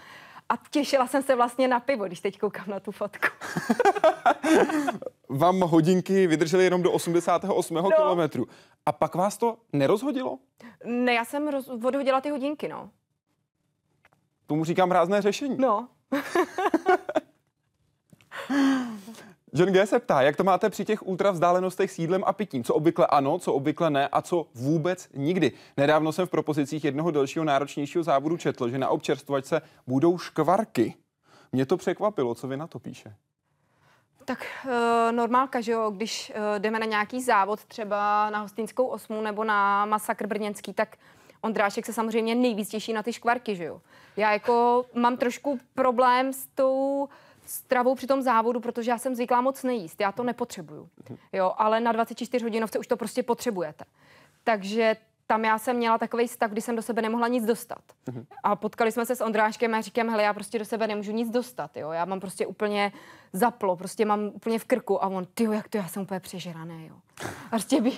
A 0.50 0.56
těšila 0.70 1.06
jsem 1.06 1.22
se 1.22 1.36
vlastně 1.36 1.68
na 1.68 1.80
pivo, 1.80 2.04
když 2.04 2.20
teď 2.20 2.38
koukám 2.38 2.64
na 2.68 2.80
tu 2.80 2.92
fotku. 2.92 3.26
Vám 5.28 5.60
hodinky 5.60 6.26
vydržely 6.26 6.64
jenom 6.64 6.82
do 6.82 6.92
88. 6.92 7.74
No. 7.74 7.90
kilometru. 7.90 8.46
A 8.86 8.92
pak 8.92 9.14
vás 9.14 9.36
to 9.36 9.56
nerozhodilo? 9.72 10.38
Ne, 10.84 11.14
já 11.14 11.24
jsem 11.24 11.48
roz, 11.48 11.68
odhodila 11.68 12.20
ty 12.20 12.30
hodinky, 12.30 12.68
no. 12.68 12.90
Tomu 14.46 14.64
říkám 14.64 14.90
rázné 14.90 15.22
řešení. 15.22 15.56
No. 15.58 15.88
John 19.52 19.72
G. 19.72 19.86
se 19.86 19.98
ptá, 19.98 20.22
jak 20.22 20.36
to 20.36 20.44
máte 20.44 20.70
při 20.70 20.84
těch 20.84 21.06
ultra 21.06 21.30
vzdálenostech 21.30 21.90
s 21.90 21.98
jídlem 21.98 22.22
a 22.26 22.32
pitím? 22.32 22.64
Co 22.64 22.74
obvykle 22.74 23.06
ano, 23.06 23.38
co 23.38 23.52
obvykle 23.52 23.90
ne 23.90 24.08
a 24.08 24.22
co 24.22 24.46
vůbec 24.54 25.08
nikdy. 25.14 25.52
Nedávno 25.76 26.12
jsem 26.12 26.26
v 26.26 26.30
propozicích 26.30 26.84
jednoho 26.84 27.10
dalšího 27.10 27.44
náročnějšího 27.44 28.04
závodu 28.04 28.36
četl, 28.36 28.68
že 28.68 28.78
na 28.78 28.88
občerstvačce 28.88 29.62
budou 29.86 30.18
škvarky. 30.18 30.94
Mě 31.52 31.66
to 31.66 31.76
překvapilo, 31.76 32.34
co 32.34 32.48
vy 32.48 32.56
na 32.56 32.66
to 32.66 32.78
píše. 32.78 33.14
Tak 34.24 34.46
uh, 34.64 34.72
normálka, 35.12 35.60
že 35.60 35.72
jo, 35.72 35.90
když 35.90 36.32
uh, 36.36 36.58
jdeme 36.58 36.78
na 36.78 36.86
nějaký 36.86 37.22
závod, 37.22 37.64
třeba 37.64 38.30
na 38.30 38.40
Hostinskou 38.40 38.86
osmu 38.86 39.22
nebo 39.22 39.44
na 39.44 39.86
Masakr 39.86 40.26
Brněnský, 40.26 40.72
tak 40.72 40.96
Ondrášek 41.42 41.86
se 41.86 41.92
samozřejmě 41.92 42.34
nejvíc 42.34 42.68
těší 42.68 42.92
na 42.92 43.02
ty 43.02 43.12
škvarky, 43.12 43.56
že 43.56 43.64
jo. 43.64 43.80
Já 44.16 44.32
jako 44.32 44.84
mám 44.94 45.16
trošku 45.16 45.58
problém 45.74 46.32
s 46.32 46.46
tou 46.46 47.08
stravou 47.50 47.94
při 47.94 48.06
tom 48.06 48.22
závodu, 48.22 48.60
protože 48.60 48.90
já 48.90 48.98
jsem 48.98 49.14
zvyklá 49.14 49.40
moc 49.40 49.62
nejíst, 49.62 50.00
já 50.00 50.12
to 50.12 50.22
nepotřebuju. 50.22 50.88
Jo, 51.32 51.52
ale 51.56 51.80
na 51.80 51.92
24 51.92 52.44
hodinovce 52.44 52.78
už 52.78 52.86
to 52.86 52.96
prostě 52.96 53.22
potřebujete. 53.22 53.84
Takže 54.44 54.96
tam 55.26 55.44
já 55.44 55.58
jsem 55.58 55.76
měla 55.76 55.98
takový 55.98 56.28
stav, 56.28 56.50
kdy 56.50 56.60
jsem 56.60 56.76
do 56.76 56.82
sebe 56.82 57.02
nemohla 57.02 57.28
nic 57.28 57.44
dostat. 57.44 57.82
A 58.42 58.56
potkali 58.56 58.92
jsme 58.92 59.06
se 59.06 59.16
s 59.16 59.20
Ondráškem 59.20 59.74
a 59.74 59.80
říkám, 59.80 60.08
hele, 60.08 60.22
já 60.22 60.34
prostě 60.34 60.58
do 60.58 60.64
sebe 60.64 60.86
nemůžu 60.86 61.12
nic 61.12 61.30
dostat, 61.30 61.76
jo. 61.76 61.90
Já 61.90 62.04
mám 62.04 62.20
prostě 62.20 62.46
úplně 62.46 62.92
zaplo, 63.32 63.76
prostě 63.76 64.04
mám 64.04 64.20
úplně 64.20 64.58
v 64.58 64.64
krku 64.64 65.04
a 65.04 65.06
on, 65.06 65.26
ty 65.34 65.44
jak 65.44 65.68
to, 65.68 65.76
já 65.76 65.88
jsem 65.88 66.02
úplně 66.02 66.20
přežraný, 66.20 66.86
jo. 66.86 66.96
A 67.46 67.48
prostě 67.50 67.80
by, 67.80 67.92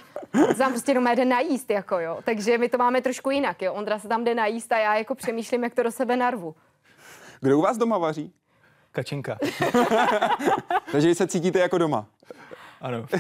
tam 0.59 0.73
prostě 0.73 0.95
doma 0.95 1.15
jde 1.15 1.25
najíst, 1.25 1.71
jako 1.71 1.99
jo. 1.99 2.19
Takže 2.25 2.59
my 2.59 2.69
to 2.69 2.79
máme 2.79 3.03
trošku 3.03 3.31
jinak, 3.31 3.62
jo. 3.62 3.75
Ondra 3.75 3.99
se 3.99 4.09
tam 4.09 4.25
jde 4.25 4.35
najíst 4.35 4.73
a 4.73 4.79
já 4.79 4.95
jako 4.95 5.15
přemýšlím, 5.15 5.65
jak 5.65 5.75
to 5.75 5.83
do 5.83 5.91
sebe 5.91 6.17
narvu. 6.17 6.55
Kdo 7.41 7.59
u 7.59 7.62
vás 7.62 7.77
doma 7.77 7.99
vaří? 7.99 8.33
Kačinka. 8.93 9.39
Takže 10.93 11.09
vy 11.09 11.15
se 11.15 11.27
cítíte 11.27 11.59
jako 11.59 11.79
doma. 11.79 12.07
Ano. 12.81 13.07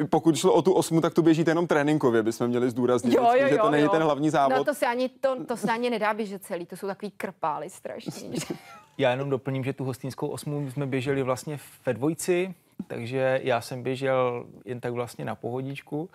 E, 0.00 0.04
Pokud 0.04 0.36
šlo 0.36 0.52
o 0.52 0.62
tu 0.62 0.72
osmu, 0.72 1.00
tak 1.00 1.14
tu 1.14 1.22
běžíte 1.22 1.50
jenom 1.50 1.66
tréninkově, 1.66 2.22
bychom 2.22 2.48
měli 2.48 2.70
zdůraznit, 2.70 3.14
Jo, 3.14 3.22
jo, 3.24 3.48
že 3.48 3.56
to 3.58 3.64
jo, 3.64 3.70
není 3.70 3.84
jo. 3.84 3.88
ten 3.90 4.02
hlavní 4.02 4.30
závod. 4.30 4.56
No 4.58 4.64
to 4.64 4.74
se 4.74 4.86
ani, 4.86 5.08
to, 5.08 5.44
to 5.44 5.56
se 5.56 5.72
ani 5.72 5.90
nedá 5.90 6.14
běžet 6.14 6.44
celý, 6.44 6.66
to 6.66 6.76
jsou 6.76 6.86
takový 6.86 7.10
krpály 7.16 7.70
strašný. 7.70 8.34
Já 8.98 9.10
jenom 9.10 9.30
doplním, 9.30 9.64
že 9.64 9.72
tu 9.72 9.84
hostinskou 9.84 10.28
osmu 10.28 10.70
jsme 10.70 10.86
běželi 10.86 11.22
vlastně 11.22 11.58
ve 11.86 11.94
dvojci, 11.94 12.54
takže 12.86 13.40
já 13.42 13.60
jsem 13.60 13.82
běžel 13.82 14.46
jen 14.64 14.80
tak 14.80 14.92
vlastně 14.92 15.24
na 15.24 15.34
pohodičku, 15.34 16.10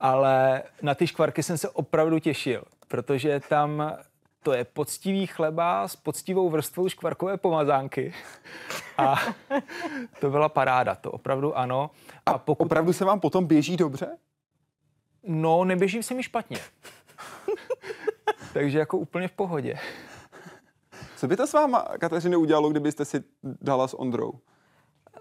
ale 0.00 0.62
na 0.82 0.94
ty 0.94 1.06
škvarky 1.06 1.42
jsem 1.42 1.58
se 1.58 1.68
opravdu 1.68 2.18
těšil, 2.18 2.62
protože 2.88 3.40
tam 3.48 3.92
to 4.48 4.54
je 4.54 4.64
poctivý 4.64 5.26
chleba 5.26 5.88
s 5.88 5.96
poctivou 5.96 6.50
vrstvou 6.50 6.88
škvarkové 6.88 7.36
pomazánky. 7.36 8.14
A 8.98 9.16
to 10.20 10.30
byla 10.30 10.48
paráda, 10.48 10.94
to 10.94 11.12
opravdu 11.12 11.58
ano. 11.58 11.90
A 12.26 12.38
pokud... 12.38 12.64
opravdu 12.64 12.92
se 12.92 13.04
vám 13.04 13.20
potom 13.20 13.46
běží 13.46 13.76
dobře? 13.76 14.16
No, 15.22 15.64
neběžím 15.64 16.02
se 16.02 16.14
mi 16.14 16.22
špatně. 16.22 16.58
takže 18.52 18.78
jako 18.78 18.98
úplně 18.98 19.28
v 19.28 19.32
pohodě. 19.32 19.78
Co 21.16 21.28
by 21.28 21.36
to 21.36 21.46
s 21.46 21.52
váma, 21.52 21.84
Kateřino, 22.00 22.40
udělalo, 22.40 22.70
kdybyste 22.70 23.04
si 23.04 23.24
dala 23.42 23.88
s 23.88 23.94
Ondrou? 24.00 24.32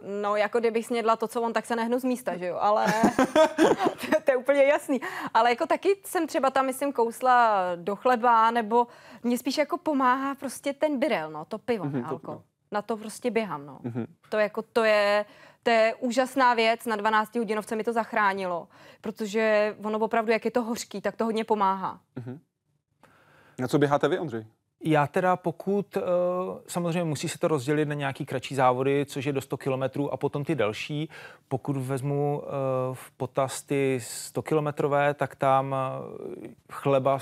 No, 0.01 0.35
jako 0.35 0.59
kdybych 0.59 0.85
snědla 0.85 1.15
to, 1.15 1.27
co 1.27 1.41
on, 1.41 1.53
tak 1.53 1.65
se 1.65 1.75
nehnu 1.75 1.99
z 1.99 2.03
místa, 2.03 2.37
že 2.37 2.45
jo, 2.45 2.57
ale 2.59 2.85
to, 4.11 4.21
to 4.25 4.31
je 4.31 4.37
úplně 4.37 4.63
jasný. 4.63 5.01
Ale 5.33 5.49
jako 5.49 5.65
taky 5.65 6.01
jsem 6.05 6.27
třeba 6.27 6.49
tam, 6.49 6.65
myslím, 6.65 6.93
kousla 6.93 7.61
do 7.75 7.95
chleba, 7.95 8.51
nebo 8.51 8.87
mě 9.23 9.37
spíš 9.37 9.57
jako 9.57 9.77
pomáhá 9.77 10.35
prostě 10.35 10.73
ten 10.73 10.99
birel, 10.99 11.31
no, 11.31 11.45
to 11.45 11.57
pivo, 11.57 11.85
mm-hmm, 11.85 12.07
alko. 12.07 12.31
No. 12.31 12.43
Na 12.71 12.81
to 12.81 12.97
prostě 12.97 13.31
běhám, 13.31 13.65
no. 13.65 13.79
Mm-hmm. 13.83 14.05
To 14.29 14.37
jako, 14.37 14.61
to 14.61 14.83
je, 14.83 15.25
to 15.63 15.69
je 15.69 15.95
úžasná 15.99 16.53
věc, 16.53 16.85
na 16.85 16.95
12 16.95 17.35
hodinovce 17.35 17.75
mi 17.75 17.83
to 17.83 17.93
zachránilo, 17.93 18.67
protože 19.01 19.75
ono 19.83 19.99
opravdu, 19.99 20.31
jak 20.31 20.45
je 20.45 20.51
to 20.51 20.63
hořký, 20.63 21.01
tak 21.01 21.15
to 21.15 21.25
hodně 21.25 21.43
pomáhá. 21.43 21.99
Mm-hmm. 22.17 22.39
Na 23.59 23.67
co 23.67 23.79
běháte 23.79 24.07
vy, 24.07 24.19
Ondřej? 24.19 24.45
Já 24.83 25.07
teda 25.07 25.35
pokud, 25.35 25.97
samozřejmě 26.67 27.03
musí 27.03 27.29
se 27.29 27.39
to 27.39 27.47
rozdělit 27.47 27.85
na 27.85 27.93
nějaký 27.93 28.25
kratší 28.25 28.55
závody, 28.55 29.05
což 29.05 29.25
je 29.25 29.33
do 29.33 29.41
100 29.41 29.57
kilometrů 29.57 30.13
a 30.13 30.17
potom 30.17 30.43
ty 30.43 30.55
další. 30.55 31.09
Pokud 31.47 31.77
vezmu 31.77 32.43
v 32.93 33.11
potaz 33.11 33.61
ty 33.61 33.99
100 34.01 34.41
kilometrové, 34.41 35.13
tak 35.13 35.35
tam 35.35 35.75
chleba 36.71 37.19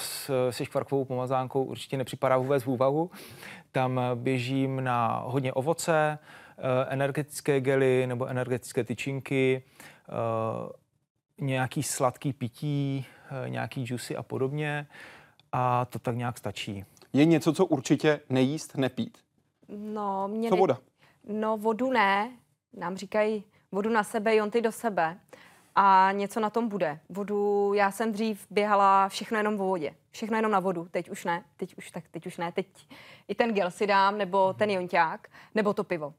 se 0.50 0.66
škvarkovou 0.66 1.06
pomazánkou 1.06 1.64
určitě 1.64 1.98
nepřipadá 1.98 2.38
vůbec 2.38 2.64
v 2.64 2.68
úvahu. 2.68 3.12
Tam 3.72 4.02
běžím 4.16 4.84
na 4.84 5.24
hodně 5.26 5.54
ovoce, 5.54 6.20
energetické 6.88 7.62
gely 7.62 8.08
nebo 8.08 8.26
energetické 8.26 8.84
tyčinky, 8.84 9.64
nějaký 11.42 11.84
sladký 11.84 12.34
pití, 12.34 13.06
nějaký 13.48 13.86
džusy 13.86 14.16
a 14.16 14.24
podobně. 14.24 14.88
A 15.52 15.86
to 15.86 16.00
tak 16.00 16.16
nějak 16.16 16.38
stačí. 16.38 16.86
Je 17.16 17.26
něco, 17.26 17.54
co 17.54 17.66
určitě 17.66 18.20
nejíst, 18.30 18.78
nepít? 18.78 19.18
No, 19.70 20.28
mě 20.28 20.50
Co 20.50 20.56
voda? 20.56 20.78
Ne... 21.24 21.40
No, 21.40 21.58
vodu 21.58 21.92
ne. 21.92 22.32
Nám 22.74 22.98
říkají 22.98 23.44
vodu 23.72 23.90
na 23.90 24.04
sebe, 24.04 24.36
jonty 24.36 24.62
do 24.62 24.72
sebe. 24.72 25.20
A 25.76 26.10
něco 26.12 26.40
na 26.40 26.50
tom 26.50 26.70
bude. 26.70 27.00
Vodu, 27.10 27.72
já 27.74 27.92
jsem 27.92 28.12
dřív 28.12 28.48
běhala 28.50 29.10
všechno 29.10 29.38
jenom 29.38 29.58
vo 29.58 29.68
vodě. 29.68 29.96
Všechno 30.12 30.38
jenom 30.38 30.52
na 30.52 30.60
vodu. 30.60 30.88
Teď 30.92 31.10
už 31.10 31.26
ne. 31.26 31.44
Teď 31.58 31.78
už, 31.78 31.92
tak 31.92 32.04
teď 32.12 32.26
už 32.26 32.38
ne. 32.38 32.52
Teď 32.52 32.68
i 33.28 33.36
ten 33.36 33.54
gel 33.54 33.72
si 33.72 33.88
dám, 33.88 34.18
nebo 34.18 34.54
ten 34.54 34.70
jonťák, 34.70 35.28
nebo 35.56 35.74
to 35.74 35.84
pivo. 35.84 36.14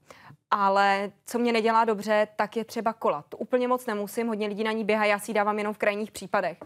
Ale 0.50 1.12
co 1.26 1.38
mě 1.38 1.52
nedělá 1.52 1.84
dobře, 1.84 2.28
tak 2.36 2.56
je 2.56 2.64
třeba 2.64 2.92
kola. 2.92 3.24
To 3.28 3.36
úplně 3.36 3.68
moc 3.68 3.86
nemusím, 3.86 4.28
hodně 4.28 4.46
lidí 4.46 4.64
na 4.64 4.72
ní 4.72 4.84
běhá, 4.84 5.04
já 5.04 5.18
si 5.18 5.30
ji 5.30 5.34
dávám 5.34 5.58
jenom 5.58 5.74
v 5.74 5.78
krajních 5.78 6.10
případech. 6.10 6.58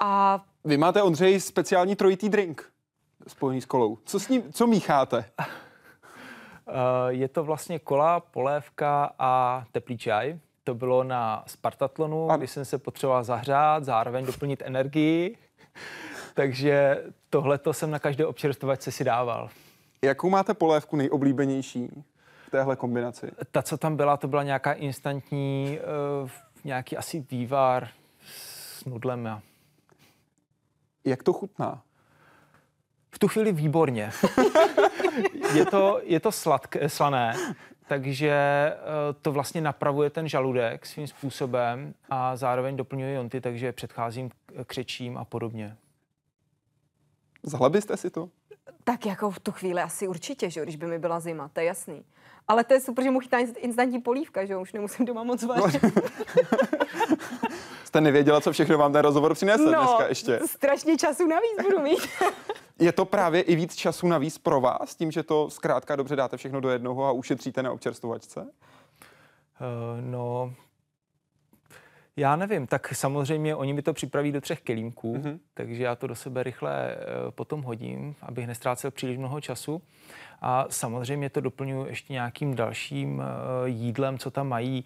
A 0.00 0.40
Vy 0.64 0.76
máte, 0.76 1.02
Ondřej, 1.02 1.40
speciální 1.40 1.96
trojitý 1.96 2.28
drink 2.28 2.75
spojený 3.28 3.60
s 3.60 3.64
kolou. 3.64 3.98
Co 4.04 4.20
s 4.20 4.28
ním, 4.28 4.52
co 4.52 4.66
mícháte? 4.66 5.24
Uh, 5.38 6.74
je 7.08 7.28
to 7.28 7.44
vlastně 7.44 7.78
kola, 7.78 8.20
polévka 8.20 9.12
a 9.18 9.64
teplý 9.72 9.98
čaj. 9.98 10.38
To 10.64 10.74
bylo 10.74 11.04
na 11.04 11.44
Spartatlonu, 11.46 12.30
a... 12.30 12.36
kdy 12.36 12.46
jsem 12.46 12.64
se 12.64 12.78
potřeboval 12.78 13.24
zahřát, 13.24 13.84
zároveň 13.84 14.26
doplnit 14.26 14.62
energii. 14.66 15.38
Takže 16.34 17.04
tohleto 17.30 17.72
jsem 17.72 17.90
na 17.90 17.98
každé 17.98 18.26
občerstvovačce 18.26 18.92
si 18.92 19.04
dával. 19.04 19.48
Jakou 20.02 20.30
máte 20.30 20.54
polévku 20.54 20.96
nejoblíbenější 20.96 22.04
v 22.46 22.50
téhle 22.50 22.76
kombinaci? 22.76 23.30
Ta, 23.50 23.62
co 23.62 23.78
tam 23.78 23.96
byla, 23.96 24.16
to 24.16 24.28
byla 24.28 24.42
nějaká 24.42 24.72
instantní, 24.72 25.78
uh, 26.22 26.30
nějaký 26.64 26.96
asi 26.96 27.26
vývar 27.30 27.88
s 28.26 28.84
nudlem. 28.84 29.24
Ja. 29.24 29.42
Jak 31.04 31.22
to 31.22 31.32
chutná? 31.32 31.82
V 33.16 33.18
tu 33.18 33.28
chvíli 33.28 33.52
výborně. 33.52 34.10
je 35.54 35.66
to, 35.66 36.00
je 36.02 36.20
to 36.20 36.32
sladké, 36.32 36.88
slané, 36.88 37.36
takže 37.88 38.36
to 39.22 39.32
vlastně 39.32 39.60
napravuje 39.60 40.10
ten 40.10 40.28
žaludek 40.28 40.86
svým 40.86 41.06
způsobem 41.06 41.94
a 42.10 42.36
zároveň 42.36 42.76
doplňuje 42.76 43.14
jonty, 43.14 43.40
takže 43.40 43.72
předcházím 43.72 44.30
křečím 44.66 45.18
a 45.18 45.24
podobně. 45.24 45.76
Zahla 47.42 47.68
byste 47.68 47.96
si 47.96 48.10
to? 48.10 48.28
Tak 48.84 49.06
jako 49.06 49.30
v 49.30 49.40
tu 49.40 49.52
chvíli 49.52 49.82
asi 49.82 50.08
určitě, 50.08 50.50
že 50.50 50.62
když 50.62 50.76
by 50.76 50.86
mi 50.86 50.98
byla 50.98 51.20
zima, 51.20 51.48
to 51.48 51.60
je 51.60 51.66
jasný. 51.66 52.04
Ale 52.48 52.64
to 52.64 52.74
je 52.74 52.80
super, 52.80 53.04
že 53.04 53.10
mu 53.10 53.20
chytá 53.20 53.38
instantní 53.38 54.00
polívka, 54.00 54.44
že 54.44 54.56
už 54.56 54.72
nemusím 54.72 55.06
doma 55.06 55.22
moc 55.22 55.42
vařit. 55.42 55.82
No. 55.82 55.90
Jste 57.84 58.00
nevěděla, 58.00 58.40
co 58.40 58.52
všechno 58.52 58.78
vám 58.78 58.92
ten 58.92 59.02
rozhovor 59.02 59.34
přinese 59.34 59.64
no, 59.64 59.70
dneska 59.70 60.08
ještě. 60.08 60.40
strašně 60.46 60.96
času 60.96 61.26
navíc 61.26 61.62
budu 61.62 61.78
mít. 61.78 62.00
Je 62.78 62.92
to 62.92 63.04
právě 63.04 63.40
i 63.40 63.56
víc 63.56 63.74
času 63.74 64.06
navíc 64.06 64.38
pro 64.38 64.60
vás, 64.60 64.94
tím, 64.94 65.10
že 65.10 65.22
to 65.22 65.50
zkrátka 65.50 65.96
dobře 65.96 66.16
dáte 66.16 66.36
všechno 66.36 66.60
do 66.60 66.70
jednoho 66.70 67.04
a 67.04 67.12
ušetříte 67.12 67.62
na 67.62 67.72
občerstvovačce? 67.72 68.40
Uh, 68.40 68.46
no, 70.00 70.54
já 72.16 72.36
nevím, 72.36 72.66
tak 72.66 72.94
samozřejmě 72.94 73.54
oni 73.54 73.72
mi 73.72 73.82
to 73.82 73.92
připraví 73.92 74.32
do 74.32 74.40
třech 74.40 74.60
kelímků, 74.60 75.14
mm-hmm. 75.14 75.38
takže 75.54 75.82
já 75.82 75.96
to 75.96 76.06
do 76.06 76.14
sebe 76.14 76.42
rychle 76.42 76.96
uh, 76.96 77.30
potom 77.30 77.62
hodím, 77.62 78.14
abych 78.22 78.46
nestrácel 78.46 78.90
příliš 78.90 79.18
mnoho 79.18 79.40
času. 79.40 79.82
A 80.40 80.66
samozřejmě 80.70 81.30
to 81.30 81.40
doplňuji 81.40 81.86
ještě 81.86 82.12
nějakým 82.12 82.54
dalším 82.54 83.18
uh, 83.18 83.24
jídlem, 83.64 84.18
co 84.18 84.30
tam 84.30 84.48
mají. 84.48 84.84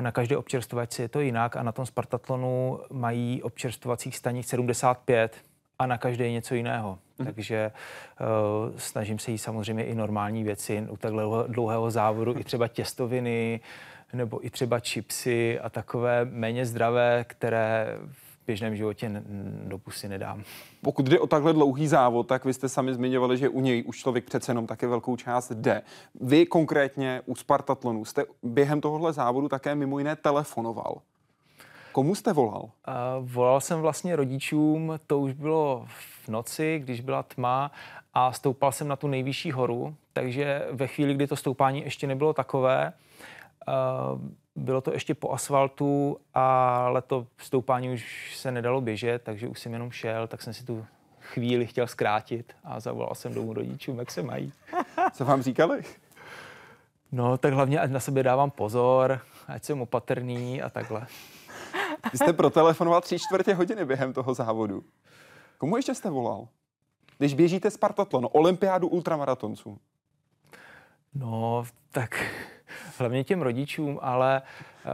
Na 0.00 0.12
každé 0.12 0.36
občerstvovačce 0.36 1.02
je 1.02 1.08
to 1.08 1.20
jinak 1.20 1.56
a 1.56 1.62
na 1.62 1.72
tom 1.72 1.86
Spartatlonu 1.86 2.80
mají 2.92 3.42
občerstvovacích 3.42 4.16
stanic 4.16 4.48
75 4.48 5.36
a 5.78 5.86
na 5.86 5.98
každé 5.98 6.24
je 6.24 6.32
něco 6.32 6.54
jiného. 6.54 6.98
Mm. 7.18 7.26
Takže 7.26 7.72
uh, 8.20 8.76
snažím 8.76 9.18
se 9.18 9.30
jí 9.30 9.38
samozřejmě 9.38 9.84
i 9.84 9.94
normální 9.94 10.44
věci 10.44 10.86
u 10.90 10.96
takhle 10.96 11.24
dlouhého 11.48 11.90
závodu, 11.90 12.38
i 12.38 12.44
třeba 12.44 12.68
těstoviny, 12.68 13.60
nebo 14.12 14.46
i 14.46 14.50
třeba 14.50 14.80
čipsy 14.80 15.60
a 15.60 15.70
takové 15.70 16.24
méně 16.24 16.66
zdravé, 16.66 17.24
které 17.28 17.98
v 18.12 18.46
běžném 18.46 18.76
životě 18.76 19.22
do 19.64 19.78
pusy 19.78 20.08
nedám. 20.08 20.42
Pokud 20.82 21.06
jde 21.06 21.20
o 21.20 21.26
takhle 21.26 21.52
dlouhý 21.52 21.88
závod, 21.88 22.26
tak 22.26 22.44
vy 22.44 22.54
jste 22.54 22.68
sami 22.68 22.94
zmiňovali, 22.94 23.38
že 23.38 23.48
u 23.48 23.60
něj 23.60 23.84
už 23.86 23.98
člověk 23.98 24.24
přece 24.24 24.50
jenom 24.50 24.66
také 24.66 24.86
velkou 24.86 25.16
část 25.16 25.52
jde. 25.52 25.82
Vy 26.20 26.46
konkrétně 26.46 27.22
u 27.26 27.36
Spartatlonu 27.36 28.04
jste 28.04 28.24
během 28.42 28.80
tohohle 28.80 29.12
závodu 29.12 29.48
také 29.48 29.74
mimo 29.74 29.98
jiné 29.98 30.16
telefonoval. 30.16 31.00
Komu 31.98 32.14
jste 32.14 32.32
volal? 32.32 32.62
Uh, 32.62 32.70
volal 33.20 33.60
jsem 33.60 33.80
vlastně 33.80 34.16
rodičům, 34.16 34.92
to 35.06 35.18
už 35.18 35.32
bylo 35.32 35.86
v 35.88 36.28
noci, 36.28 36.80
když 36.84 37.00
byla 37.00 37.22
tma 37.22 37.70
a 38.14 38.32
stoupal 38.32 38.72
jsem 38.72 38.88
na 38.88 38.96
tu 38.96 39.08
nejvyšší 39.08 39.52
horu, 39.52 39.94
takže 40.12 40.66
ve 40.72 40.86
chvíli, 40.86 41.14
kdy 41.14 41.26
to 41.26 41.36
stoupání 41.36 41.82
ještě 41.82 42.06
nebylo 42.06 42.32
takové, 42.32 42.92
uh, 43.68 44.20
bylo 44.56 44.80
to 44.80 44.92
ještě 44.92 45.14
po 45.14 45.32
asfaltu, 45.32 46.18
ale 46.34 47.02
to 47.02 47.26
stoupání 47.38 47.90
už 47.90 48.36
se 48.36 48.50
nedalo 48.50 48.80
běžet, 48.80 49.22
takže 49.22 49.48
už 49.48 49.60
jsem 49.60 49.72
jenom 49.72 49.90
šel, 49.90 50.26
tak 50.26 50.42
jsem 50.42 50.52
si 50.52 50.64
tu 50.64 50.86
chvíli 51.20 51.66
chtěl 51.66 51.86
zkrátit 51.86 52.52
a 52.64 52.80
zavolal 52.80 53.14
jsem 53.14 53.34
domů 53.34 53.52
rodičům, 53.52 53.98
jak 53.98 54.10
se 54.10 54.22
mají. 54.22 54.52
Co 55.12 55.24
vám 55.24 55.42
říkali? 55.42 55.82
No, 57.12 57.38
tak 57.38 57.52
hlavně, 57.52 57.80
ať 57.80 57.90
na 57.90 58.00
sebe 58.00 58.22
dávám 58.22 58.50
pozor, 58.50 59.20
ať 59.48 59.64
jsem 59.64 59.80
opatrný 59.80 60.62
a 60.62 60.70
takhle. 60.70 61.06
Vy 62.12 62.18
jste 62.18 62.32
protelefonoval 62.32 63.00
tři 63.00 63.18
čtvrtě 63.18 63.54
hodiny 63.54 63.84
během 63.84 64.12
toho 64.12 64.34
závodu. 64.34 64.84
Komu 65.58 65.76
ještě 65.76 65.94
jste 65.94 66.10
volal? 66.10 66.48
Když 67.18 67.34
běžíte 67.34 67.70
Spartatlon, 67.70 68.28
olympiádu 68.32 68.88
ultramaratonců. 68.88 69.78
No, 71.14 71.64
tak 71.90 72.24
hlavně 72.98 73.24
těm 73.24 73.42
rodičům, 73.42 73.98
ale 74.02 74.42
uh, 74.42 74.90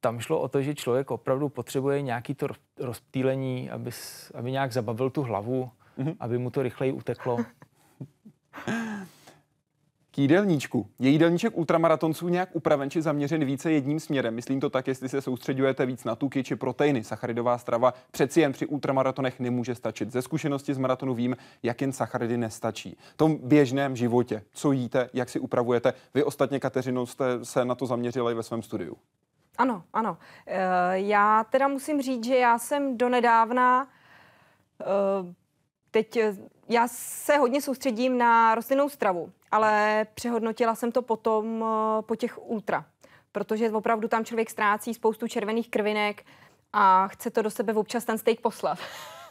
tam 0.00 0.20
šlo 0.20 0.40
o 0.40 0.48
to, 0.48 0.62
že 0.62 0.74
člověk 0.74 1.10
opravdu 1.10 1.48
potřebuje 1.48 2.02
nějaký 2.02 2.34
to 2.34 2.46
rozptýlení, 2.78 3.70
aby, 3.70 3.90
aby 4.34 4.52
nějak 4.52 4.72
zabavil 4.72 5.10
tu 5.10 5.22
hlavu, 5.22 5.70
mm-hmm. 5.98 6.16
aby 6.20 6.38
mu 6.38 6.50
to 6.50 6.62
rychleji 6.62 6.92
uteklo. 6.92 7.38
Jídelníčku. 10.20 10.86
Je 10.98 11.10
jídelníček 11.10 11.58
ultramaratonců 11.58 12.28
nějak 12.28 12.48
upraven 12.52 12.90
či 12.90 13.02
zaměřen 13.02 13.44
více 13.44 13.72
jedním 13.72 14.00
směrem? 14.00 14.34
Myslím 14.34 14.60
to 14.60 14.70
tak, 14.70 14.88
jestli 14.88 15.08
se 15.08 15.22
soustředujete 15.22 15.86
víc 15.86 16.04
na 16.04 16.16
tuky 16.16 16.44
či 16.44 16.56
proteiny. 16.56 17.04
Sacharidová 17.04 17.58
strava 17.58 17.94
přeci 18.10 18.40
jen 18.40 18.52
při 18.52 18.66
ultramaratonech 18.66 19.40
nemůže 19.40 19.74
stačit. 19.74 20.12
Ze 20.12 20.22
zkušenosti 20.22 20.74
z 20.74 20.78
maratonu 20.78 21.14
vím, 21.14 21.36
jak 21.62 21.80
jen 21.80 21.92
sacharidy 21.92 22.36
nestačí. 22.36 22.96
V 23.14 23.16
tom 23.16 23.38
běžném 23.42 23.96
životě, 23.96 24.42
co 24.52 24.72
jíte, 24.72 25.10
jak 25.12 25.28
si 25.28 25.40
upravujete. 25.40 25.92
Vy 26.14 26.24
ostatně, 26.24 26.60
Kateřinou, 26.60 27.06
jste 27.06 27.44
se 27.44 27.64
na 27.64 27.74
to 27.74 27.86
zaměřili 27.86 28.34
ve 28.34 28.42
svém 28.42 28.62
studiu. 28.62 28.96
Ano, 29.58 29.82
ano. 29.92 30.18
Eh, 30.46 30.58
já 30.94 31.44
teda 31.44 31.68
musím 31.68 32.02
říct, 32.02 32.24
že 32.24 32.36
já 32.36 32.58
jsem 32.58 32.98
donedávna 32.98 33.88
eh, 34.80 34.84
teď 35.90 36.18
já 36.70 36.88
se 36.88 37.36
hodně 37.36 37.62
soustředím 37.62 38.18
na 38.18 38.54
rostlinnou 38.54 38.88
stravu 38.88 39.32
ale 39.50 40.06
přehodnotila 40.14 40.74
jsem 40.74 40.92
to 40.92 41.02
potom 41.02 41.64
eh, 41.64 42.02
po 42.02 42.16
těch 42.16 42.48
ultra, 42.48 42.84
protože 43.32 43.70
opravdu 43.70 44.08
tam 44.08 44.24
člověk 44.24 44.50
ztrácí 44.50 44.94
spoustu 44.94 45.28
červených 45.28 45.68
krvinek 45.68 46.24
a 46.72 47.08
chce 47.08 47.30
to 47.30 47.42
do 47.42 47.50
sebe 47.50 47.74
občas 47.74 48.04
ten 48.04 48.18
steak 48.18 48.40
poslat. 48.40 48.78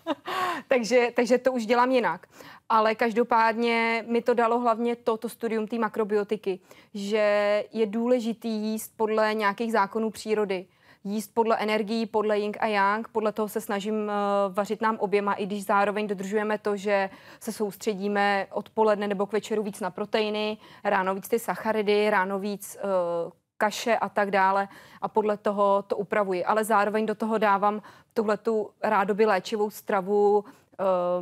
takže, 0.68 1.12
takže 1.16 1.38
to 1.38 1.52
už 1.52 1.66
dělám 1.66 1.92
jinak. 1.92 2.28
Ale 2.70 2.96
každopádně 2.96 4.06
mi 4.08 4.22
to 4.22 4.34
dalo 4.34 4.60
hlavně 4.60 4.96
to, 4.96 5.18
to 5.18 5.30
studium 5.30 5.68
té 5.68 5.78
makrobiotiky, 5.78 6.60
že 6.94 7.64
je 7.72 7.86
důležitý 7.86 8.50
jíst 8.50 8.94
podle 8.98 9.34
nějakých 9.34 9.72
zákonů 9.72 10.10
přírody 10.10 10.66
jíst 11.04 11.34
podle 11.34 11.58
energií, 11.58 12.06
podle 12.06 12.40
yin 12.40 12.52
a 12.60 12.68
yang. 12.68 13.08
Podle 13.08 13.32
toho 13.32 13.48
se 13.48 13.62
snažím 13.62 13.96
uh, 13.96 14.54
vařit 14.54 14.82
nám 14.82 14.98
oběma, 14.98 15.34
i 15.34 15.46
když 15.46 15.66
zároveň 15.66 16.08
dodržujeme 16.08 16.58
to, 16.58 16.78
že 16.78 17.10
se 17.40 17.52
soustředíme 17.52 18.48
odpoledne 18.52 19.08
nebo 19.08 19.26
k 19.26 19.34
večeru 19.34 19.64
víc 19.64 19.80
na 19.80 19.90
proteiny, 19.90 20.58
ráno 20.84 21.16
víc 21.16 21.28
ty 21.28 21.40
sacharidy, 21.40 22.10
ráno 22.10 22.40
víc 22.40 22.78
uh, 22.84 23.32
kaše 23.58 23.98
a 23.98 24.10
tak 24.10 24.32
dále 24.32 24.68
a 25.02 25.08
podle 25.08 25.38
toho 25.38 25.84
to 25.88 25.98
upravuji. 25.98 26.46
Ale 26.46 26.64
zároveň 26.64 27.06
do 27.06 27.16
toho 27.16 27.38
dávám 27.38 27.82
tuhle 28.14 28.38
tu 28.38 28.70
rádoby 28.84 29.26
léčivou 29.26 29.70
stravu, 29.70 30.40
uh, 30.40 30.46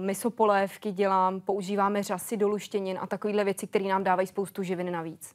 misopolévky 0.03 0.91
dělám, 0.91 1.41
používáme 1.41 2.03
řasy 2.03 2.37
do 2.37 2.47
luštěnin 2.47 2.97
a 3.01 3.07
takovéhle 3.07 3.43
věci, 3.43 3.67
které 3.67 3.85
nám 3.85 4.03
dávají 4.03 4.27
spoustu 4.27 4.63
živin 4.63 4.91
navíc 4.91 5.33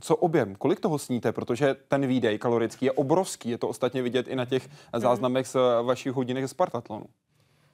co 0.00 0.16
objem, 0.16 0.54
kolik 0.54 0.80
toho 0.80 0.98
sníte, 0.98 1.32
protože 1.32 1.76
ten 1.88 2.06
výdej 2.06 2.38
kalorický 2.38 2.84
je 2.84 2.92
obrovský, 2.92 3.50
je 3.50 3.58
to 3.58 3.68
ostatně 3.68 4.02
vidět 4.02 4.28
i 4.28 4.36
na 4.36 4.44
těch 4.44 4.68
mhm. 4.68 5.00
záznamech 5.00 5.46
z 5.46 5.56
vašich 5.82 6.12
hodinek 6.12 6.46
z 6.46 6.50
Spartatlonu. 6.50 7.06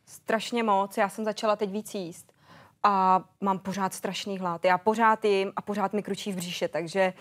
Strašně 0.06 0.62
moc, 0.62 0.96
já 0.96 1.08
jsem 1.08 1.24
začala 1.24 1.56
teď 1.56 1.70
víc 1.70 1.94
jíst 1.94 2.34
a 2.82 3.24
mám 3.40 3.58
pořád 3.58 3.94
strašný 3.94 4.38
hlad. 4.38 4.64
Já 4.64 4.78
pořád 4.78 5.24
jim 5.24 5.52
a 5.56 5.62
pořád 5.62 5.92
mi 5.92 6.02
kručí 6.02 6.32
v 6.32 6.36
bříše, 6.36 6.68
takže... 6.68 7.12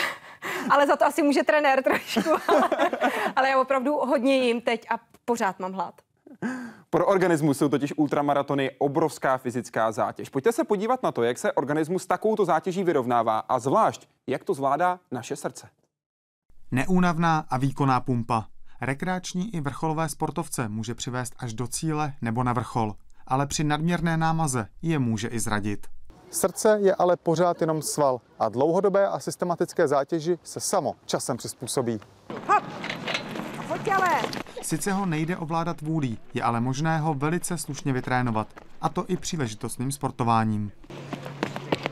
ale 0.70 0.86
za 0.86 0.96
to 0.96 1.04
asi 1.04 1.22
může 1.22 1.42
trenér 1.42 1.82
trošku. 1.82 2.20
ale 3.36 3.48
já 3.48 3.60
opravdu 3.60 3.94
hodně 3.94 4.36
jim 4.36 4.60
teď 4.60 4.86
a 4.90 4.94
pořád 5.24 5.58
mám 5.58 5.72
hlad. 5.72 5.94
Pro 6.90 7.06
organismus 7.06 7.58
jsou 7.58 7.68
totiž 7.68 7.94
ultramaratony 7.96 8.70
obrovská 8.78 9.38
fyzická 9.38 9.92
zátěž. 9.92 10.28
Pojďte 10.28 10.52
se 10.52 10.64
podívat 10.64 11.02
na 11.02 11.12
to, 11.12 11.22
jak 11.22 11.38
se 11.38 11.52
organismus 11.52 12.06
takovouto 12.06 12.44
zátěží 12.44 12.84
vyrovnává 12.84 13.38
a 13.38 13.58
zvlášť, 13.58 14.08
jak 14.26 14.44
to 14.44 14.54
zvládá 14.54 15.00
naše 15.10 15.36
srdce. 15.36 15.68
Neúnavná 16.70 17.44
a 17.50 17.58
výkonná 17.58 18.00
pumpa. 18.00 18.46
Rekreační 18.80 19.54
i 19.54 19.60
vrcholové 19.60 20.08
sportovce 20.08 20.68
může 20.68 20.94
přivést 20.94 21.34
až 21.38 21.54
do 21.54 21.66
cíle 21.66 22.12
nebo 22.22 22.44
na 22.44 22.52
vrchol, 22.52 22.94
ale 23.26 23.46
při 23.46 23.64
nadměrné 23.64 24.16
námaze 24.16 24.66
je 24.82 24.98
může 24.98 25.28
i 25.28 25.40
zradit. 25.40 25.86
Srdce 26.30 26.78
je 26.80 26.94
ale 26.94 27.16
pořád 27.16 27.60
jenom 27.60 27.82
sval 27.82 28.20
a 28.38 28.48
dlouhodobé 28.48 29.08
a 29.08 29.18
systematické 29.18 29.88
zátěži 29.88 30.38
se 30.42 30.60
samo 30.60 30.94
časem 31.06 31.36
přizpůsobí. 31.36 32.00
Hop! 32.46 32.64
Sice 34.62 34.92
ho 34.92 35.06
nejde 35.06 35.36
ovládat 35.36 35.80
vůlí, 35.80 36.18
je 36.34 36.42
ale 36.42 36.60
možné 36.60 36.98
ho 36.98 37.14
velice 37.14 37.58
slušně 37.58 37.92
vytrénovat. 37.92 38.48
A 38.80 38.88
to 38.88 39.04
i 39.08 39.16
příležitostným 39.16 39.92
sportováním. 39.92 40.72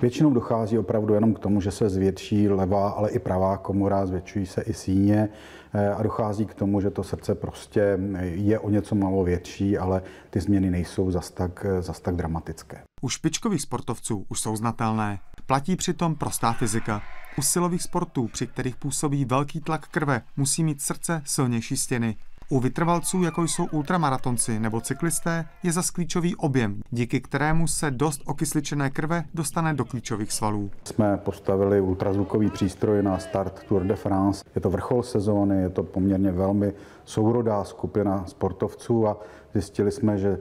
Většinou 0.02 0.30
dochází 0.30 0.78
opravdu 0.78 1.14
jenom 1.14 1.34
k 1.34 1.38
tomu, 1.38 1.60
že 1.60 1.70
se 1.70 1.88
zvětší 1.88 2.48
levá, 2.48 2.88
ale 2.88 3.10
i 3.10 3.18
pravá 3.18 3.56
komora, 3.56 4.06
zvětšují 4.06 4.46
se 4.46 4.62
i 4.62 4.72
síně 4.72 5.28
eh, 5.74 5.90
a 5.90 6.02
dochází 6.02 6.46
k 6.46 6.54
tomu, 6.54 6.80
že 6.80 6.90
to 6.90 7.02
srdce 7.02 7.34
prostě 7.34 7.98
je 8.20 8.58
o 8.58 8.70
něco 8.70 8.94
malo 8.94 9.24
větší, 9.24 9.78
ale 9.78 10.02
ty 10.30 10.40
změny 10.40 10.70
nejsou 10.70 11.10
zas 11.10 11.30
tak, 11.30 11.66
zas 11.80 12.00
tak 12.00 12.16
dramatické. 12.16 12.82
U 13.02 13.08
špičkových 13.08 13.62
sportovců 13.62 14.26
už 14.28 14.40
jsou 14.40 14.56
znatelné. 14.56 15.18
Platí 15.46 15.76
přitom 15.76 16.14
prostá 16.14 16.52
fyzika. 16.52 17.02
U 17.38 17.42
silových 17.42 17.82
sportů, 17.82 18.28
při 18.32 18.46
kterých 18.46 18.76
působí 18.76 19.24
velký 19.24 19.60
tlak 19.60 19.88
krve, 19.88 20.22
musí 20.36 20.64
mít 20.64 20.82
srdce 20.82 21.22
silnější 21.24 21.76
stěny. 21.76 22.16
U 22.50 22.60
vytrvalců, 22.60 23.22
jako 23.22 23.42
jsou 23.42 23.66
ultramaratonci 23.72 24.60
nebo 24.60 24.80
cyklisté, 24.80 25.44
je 25.62 25.72
za 25.72 25.82
klíčový 25.94 26.36
objem, 26.36 26.80
díky 26.90 27.20
kterému 27.20 27.66
se 27.66 27.90
dost 27.90 28.22
okysličené 28.26 28.90
krve 28.90 29.24
dostane 29.34 29.74
do 29.74 29.84
klíčových 29.84 30.32
svalů. 30.32 30.70
Jsme 30.84 31.16
postavili 31.16 31.80
ultrazvukový 31.80 32.50
přístroj 32.50 33.02
na 33.02 33.18
start 33.18 33.62
Tour 33.68 33.84
de 33.84 33.96
France. 33.96 34.44
Je 34.54 34.60
to 34.60 34.70
vrchol 34.70 35.02
sezóny, 35.02 35.56
je 35.56 35.70
to 35.70 35.82
poměrně 35.82 36.32
velmi 36.32 36.72
sourodá 37.04 37.64
skupina 37.64 38.24
sportovců 38.26 39.08
a 39.08 39.16
zjistili 39.52 39.92
jsme, 39.92 40.18
že 40.18 40.38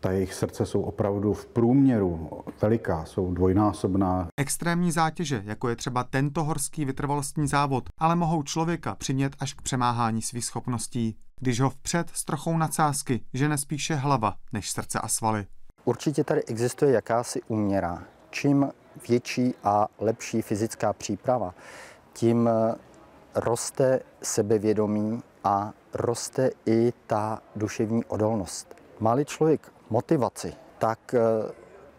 ta 0.00 0.10
jejich 0.10 0.34
srdce 0.34 0.66
jsou 0.66 0.82
opravdu 0.82 1.32
v 1.32 1.46
průměru 1.46 2.30
veliká, 2.62 3.04
jsou 3.04 3.34
dvojnásobná. 3.34 4.28
Extrémní 4.36 4.92
zátěže, 4.92 5.42
jako 5.44 5.68
je 5.68 5.76
třeba 5.76 6.04
tento 6.04 6.44
horský 6.44 6.84
vytrvalostní 6.84 7.48
závod, 7.48 7.84
ale 7.98 8.16
mohou 8.16 8.42
člověka 8.42 8.94
přimět 8.94 9.36
až 9.40 9.54
k 9.54 9.62
přemáhání 9.62 10.22
svých 10.22 10.44
schopností. 10.44 11.16
Když 11.40 11.60
ho 11.60 11.70
vpřed 11.70 12.10
s 12.14 12.24
trochou 12.24 12.56
nadsázky 12.56 13.20
žene 13.34 13.58
spíše 13.58 13.94
hlava 13.94 14.34
než 14.52 14.70
srdce 14.70 15.00
a 15.00 15.08
svaly. 15.08 15.46
Určitě 15.84 16.24
tady 16.24 16.44
existuje 16.44 16.92
jakási 16.92 17.40
úměra. 17.48 18.02
Čím 18.30 18.68
větší 19.08 19.54
a 19.64 19.88
lepší 19.98 20.42
fyzická 20.42 20.92
příprava, 20.92 21.54
tím 22.12 22.50
roste 23.34 24.00
sebevědomí 24.22 25.22
a 25.44 25.72
roste 25.94 26.50
i 26.66 26.92
ta 27.06 27.38
duševní 27.56 28.04
odolnost. 28.04 28.74
Má-li 29.00 29.24
člověk 29.24 29.72
motivaci, 29.90 30.52
tak 30.78 31.14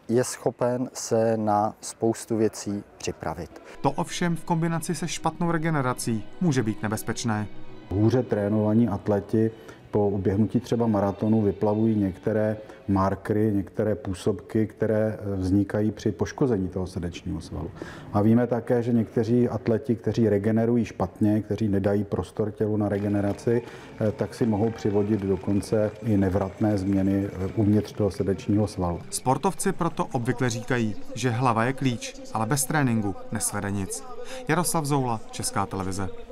je 0.09 0.23
schopen 0.23 0.89
se 0.93 1.37
na 1.37 1.75
spoustu 1.81 2.37
věcí 2.37 2.83
připravit. 2.97 3.61
To 3.81 3.91
ovšem 3.91 4.35
v 4.35 4.43
kombinaci 4.43 4.95
se 4.95 5.07
špatnou 5.07 5.51
regenerací 5.51 6.27
může 6.41 6.63
být 6.63 6.83
nebezpečné. 6.83 7.47
Hůře 7.89 8.23
trénovaní 8.23 8.87
atleti 8.87 9.51
po 9.91 10.09
uběhnutí 10.09 10.59
třeba 10.59 10.87
maratonu 10.87 11.41
vyplavují 11.41 11.95
některé 11.95 12.57
markry, 12.89 13.51
některé 13.55 13.95
působky, 13.95 14.67
které 14.67 15.17
eh, 15.19 15.35
vznikají 15.35 15.91
při 15.91 16.11
poškození 16.11 16.67
toho 16.67 16.87
srdečního 16.87 17.41
svalu. 17.41 17.71
A 18.13 18.21
víme 18.21 18.47
také, 18.47 18.83
že 18.83 18.93
někteří 18.93 19.49
atleti, 19.49 19.95
kteří 19.95 20.29
regenerují 20.29 20.85
špatně, 20.85 21.41
kteří 21.41 21.67
nedají 21.67 22.03
prostor 22.03 22.51
tělu 22.51 22.77
na 22.77 22.89
regeneraci, 22.89 23.61
eh, 24.01 24.11
tak 24.11 24.33
si 24.33 24.45
mohou 24.45 24.69
přivodit 24.69 25.21
dokonce 25.21 25.91
i 26.03 26.17
nevratné 26.17 26.77
změny 26.77 27.27
eh, 27.27 27.49
uvnitř 27.55 27.91
toho 27.91 28.11
srdečního 28.11 28.67
svalu. 28.67 28.99
Sportovci 29.09 29.71
proto 29.71 30.05
obvykle 30.05 30.49
říkají, 30.49 30.95
že 31.15 31.29
hlava 31.29 31.63
je 31.63 31.73
klíč, 31.73 32.21
ale 32.33 32.45
bez 32.45 32.65
tréninku 32.65 33.15
nesvede 33.31 33.71
nic. 33.71 34.03
Jaroslav 34.47 34.85
Zoula, 34.85 35.21
Česká 35.31 35.65
televize. 35.65 36.28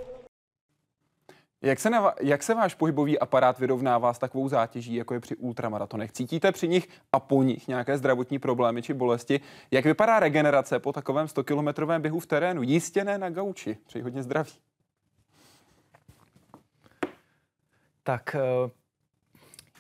Jak 1.62 1.80
se, 1.80 1.90
na, 1.90 2.14
jak 2.22 2.44
se 2.44 2.54
váš 2.54 2.76
pohybový 2.76 3.20
aparát 3.20 3.60
vyrovnává 3.60 4.14
s 4.14 4.20
takovou 4.20 4.50
zátěží, 4.50 4.96
jako 4.96 5.14
je 5.14 5.20
při 5.20 5.36
ultramaratonech? 5.36 6.12
Cítíte 6.12 6.52
při 6.52 6.68
nich 6.68 6.90
a 7.14 7.20
po 7.20 7.44
nich 7.44 7.68
nějaké 7.68 7.98
zdravotní 7.98 8.40
problémy 8.40 8.82
či 8.82 8.94
bolesti? 8.94 9.40
Jak 9.72 9.86
vypadá 9.86 10.20
regenerace 10.20 10.80
po 10.80 10.94
takovém 10.94 11.26
100-kilometrovém 11.28 12.02
běhu 12.02 12.20
v 12.20 12.26
terénu? 12.26 12.64
Jistě 12.64 13.04
ne 13.04 13.18
na 13.18 13.30
gauči. 13.30 13.78
Přeji 13.88 14.04
hodně 14.04 14.24
zdraví. 14.24 14.52
Tak 18.04 18.36
eh, 18.36 18.70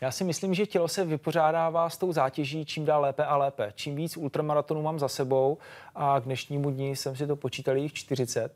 já 0.02 0.12
si 0.12 0.24
myslím, 0.24 0.54
že 0.54 0.66
tělo 0.66 0.88
se 0.88 1.06
vypořádává 1.06 1.90
s 1.90 1.98
tou 1.98 2.12
zátěží 2.12 2.66
čím 2.66 2.86
dál 2.86 3.02
lépe 3.02 3.26
a 3.26 3.38
lépe. 3.38 3.74
Čím 3.76 3.96
víc 3.96 4.18
ultramaratonů 4.18 4.82
mám 4.82 5.00
za 5.00 5.08
sebou 5.08 5.58
a 5.96 6.20
k 6.20 6.24
dnešnímu 6.24 6.70
dní 6.70 6.96
jsem 6.96 7.16
si 7.16 7.28
to 7.28 7.36
počítal 7.36 7.78
jich 7.78 7.94
40, 7.94 8.56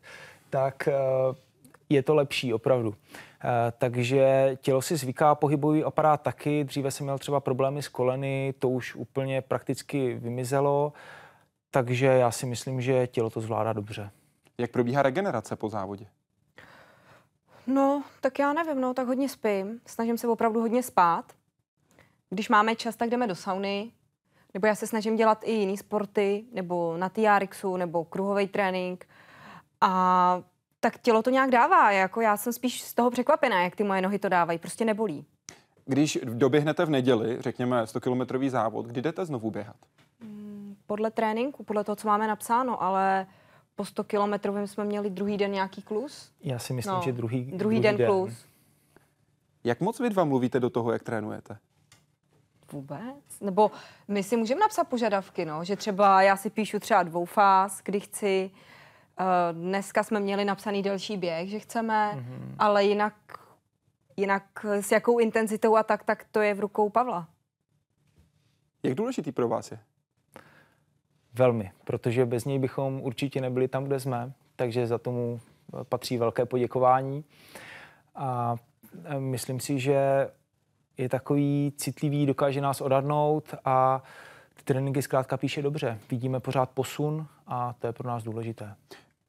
tak 0.50 0.88
eh, 0.88 0.94
je 1.94 2.04
to 2.04 2.16
lepší 2.16 2.54
opravdu. 2.54 2.96
Eh, 3.44 3.74
takže 3.78 4.52
tělo 4.62 4.82
si 4.82 4.96
zvyká, 4.96 5.36
pohybový 5.36 5.84
aparát 5.84 6.22
taky. 6.22 6.64
Dříve 6.64 6.92
jsem 6.92 7.04
měl 7.04 7.18
třeba 7.18 7.40
problémy 7.40 7.82
s 7.82 7.88
koleny, 7.88 8.54
to 8.60 8.70
už 8.70 8.96
úplně 8.96 9.42
prakticky 9.42 10.14
vymizelo. 10.14 10.94
Takže 11.72 12.06
já 12.06 12.32
si 12.32 12.46
myslím, 12.46 12.82
že 12.82 13.08
tělo 13.08 13.30
to 13.30 13.42
zvládá 13.42 13.74
dobře. 13.74 14.12
Jak 14.58 14.72
probíhá 14.72 15.02
regenerace 15.02 15.56
po 15.56 15.70
závodě? 15.70 16.06
No, 17.68 18.04
tak 18.22 18.40
já 18.40 18.54
nevím, 18.54 18.82
no, 18.82 18.94
tak 18.94 19.08
hodně 19.08 19.30
spím. 19.30 19.80
Snažím 19.86 20.18
se 20.18 20.28
opravdu 20.28 20.62
hodně 20.62 20.84
spát. 20.84 21.34
Když 22.30 22.50
máme 22.50 22.76
čas, 22.76 22.96
tak 22.96 23.10
jdeme 23.10 23.28
do 23.28 23.36
sauny. 23.36 23.92
Nebo 24.54 24.68
já 24.68 24.76
se 24.76 24.88
snažím 24.88 25.16
dělat 25.16 25.44
i 25.44 25.52
jiné 25.52 25.78
sporty, 25.78 26.46
nebo 26.54 26.98
na 26.98 27.10
TRXu, 27.10 27.78
nebo 27.78 28.06
kruhový 28.06 28.48
trénink. 28.48 29.08
A 29.82 30.44
tak 30.82 30.98
tělo 30.98 31.22
to 31.22 31.30
nějak 31.30 31.52
dává. 31.52 31.92
Jako 31.92 32.22
já 32.22 32.38
jsem 32.38 32.54
spíš 32.54 32.82
z 32.82 32.94
toho 32.94 33.12
překvapená, 33.12 33.64
jak 33.64 33.76
ty 33.76 33.84
moje 33.84 34.02
nohy 34.02 34.20
to 34.20 34.30
dávají. 34.30 34.60
Prostě 34.60 34.86
nebolí. 34.86 35.26
Když 35.86 36.20
doběhnete 36.24 36.86
v 36.86 36.90
neděli, 36.90 37.38
řekněme 37.40 37.84
100-kilometrový 37.84 38.50
závod, 38.50 38.86
kdy 38.86 39.02
jdete 39.02 39.26
znovu 39.26 39.52
běhat? 39.52 39.76
Hmm, 40.22 40.76
podle 40.88 41.12
tréninku, 41.12 41.64
podle 41.64 41.84
toho, 41.84 41.96
co 41.96 42.08
máme 42.08 42.28
napsáno, 42.28 42.84
ale 42.84 43.28
po 43.76 43.86
100 43.86 44.04
kilometrovém 44.04 44.68
jsme 44.68 44.86
měli 44.86 45.10
druhý 45.10 45.38
den 45.38 45.52
nějaký 45.52 45.82
klus. 45.82 46.32
Já 46.44 46.60
si 46.60 46.74
myslím, 46.74 46.96
no, 46.96 47.02
že 47.02 47.12
druhý, 47.12 47.44
druhý, 47.44 47.58
druhý 47.58 47.80
den, 47.80 47.98
den 47.98 48.08
klus. 48.08 48.46
Jak 49.64 49.82
moc 49.82 50.00
vy 50.00 50.10
dva 50.10 50.24
mluvíte 50.24 50.60
do 50.60 50.70
toho, 50.70 50.92
jak 50.92 51.04
trénujete? 51.04 51.58
Vůbec. 52.72 53.40
Nebo 53.42 53.72
my 54.08 54.24
si 54.24 54.38
můžeme 54.38 54.60
napsat 54.60 54.84
požadavky, 54.84 55.46
no, 55.46 55.64
že 55.64 55.76
třeba 55.76 56.22
já 56.22 56.38
si 56.38 56.50
píšu 56.50 56.80
třeba 56.80 57.04
dvoufáz, 57.04 57.82
kdy 57.84 58.00
chci, 58.00 58.52
dneska 59.52 60.04
jsme 60.04 60.20
měli 60.20 60.46
napsaný 60.46 60.82
delší 60.82 61.18
běh, 61.18 61.50
že 61.50 61.60
chceme, 61.60 62.12
mm-hmm. 62.16 62.56
ale 62.60 62.84
jinak, 62.84 63.14
jinak 64.18 64.44
s 64.66 64.92
jakou 64.92 65.20
intenzitou 65.20 65.76
a 65.76 65.84
tak, 65.84 66.04
tak 66.04 66.26
to 66.32 66.42
je 66.42 66.54
v 66.54 66.60
rukou 66.60 66.90
Pavla. 66.90 67.28
Jak 68.84 68.96
důležitý 68.96 69.32
pro 69.32 69.48
vás 69.48 69.72
je? 69.72 69.80
Velmi, 71.34 71.72
protože 71.84 72.26
bez 72.26 72.46
něj 72.46 72.60
bychom 72.60 73.02
určitě 73.02 73.42
nebyli 73.42 73.68
tam, 73.68 73.84
kde 73.84 74.00
jsme, 74.00 74.34
takže 74.56 74.88
za 74.88 74.98
tomu 74.98 75.40
patří 75.90 76.18
velké 76.18 76.46
poděkování. 76.46 77.24
A 78.16 78.56
eh, 79.06 79.20
myslím 79.20 79.60
si, 79.60 79.80
že 79.80 80.30
je 80.98 81.10
takový 81.10 81.74
citlivý, 81.78 82.26
dokáže 82.26 82.62
nás 82.62 82.82
odhadnout 82.82 83.56
a 83.66 84.04
ty 84.56 84.64
tréninky 84.64 85.02
zkrátka 85.02 85.38
píše 85.38 85.62
dobře. 85.62 86.00
Vidíme 86.10 86.40
pořád 86.40 86.70
posun 86.70 87.28
a 87.48 87.74
to 87.80 87.88
je 87.88 87.94
pro 87.94 88.08
nás 88.08 88.24
důležité. 88.24 88.76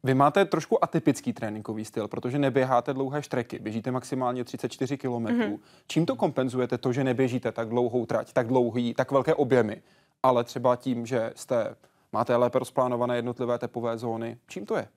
Vy 0.04 0.14
máte 0.14 0.44
trošku 0.44 0.84
atypický 0.84 1.32
tréninkový 1.32 1.84
styl, 1.84 2.08
protože 2.08 2.38
neběháte 2.38 2.94
dlouhé 2.94 3.22
štreky, 3.22 3.58
běžíte 3.58 3.90
maximálně 3.90 4.44
34 4.44 4.98
km. 4.98 5.08
Mm-hmm. 5.08 5.58
Čím 5.86 6.06
to 6.06 6.16
kompenzujete 6.16 6.78
to, 6.78 6.92
že 6.92 7.04
neběžíte 7.04 7.52
tak 7.52 7.68
dlouhou 7.68 8.06
trať, 8.06 8.32
tak 8.32 8.46
dlouhý, 8.46 8.94
tak 8.94 9.10
velké 9.10 9.34
objemy, 9.34 9.82
ale 10.22 10.44
třeba 10.44 10.76
tím, 10.76 11.06
že 11.06 11.32
jste 11.36 11.74
máte 12.12 12.36
lépe 12.36 12.58
rozplánované 12.58 13.16
jednotlivé 13.16 13.58
tepové 13.58 13.98
zóny? 13.98 14.38
Čím 14.48 14.66
to 14.66 14.76
je? 14.76 14.88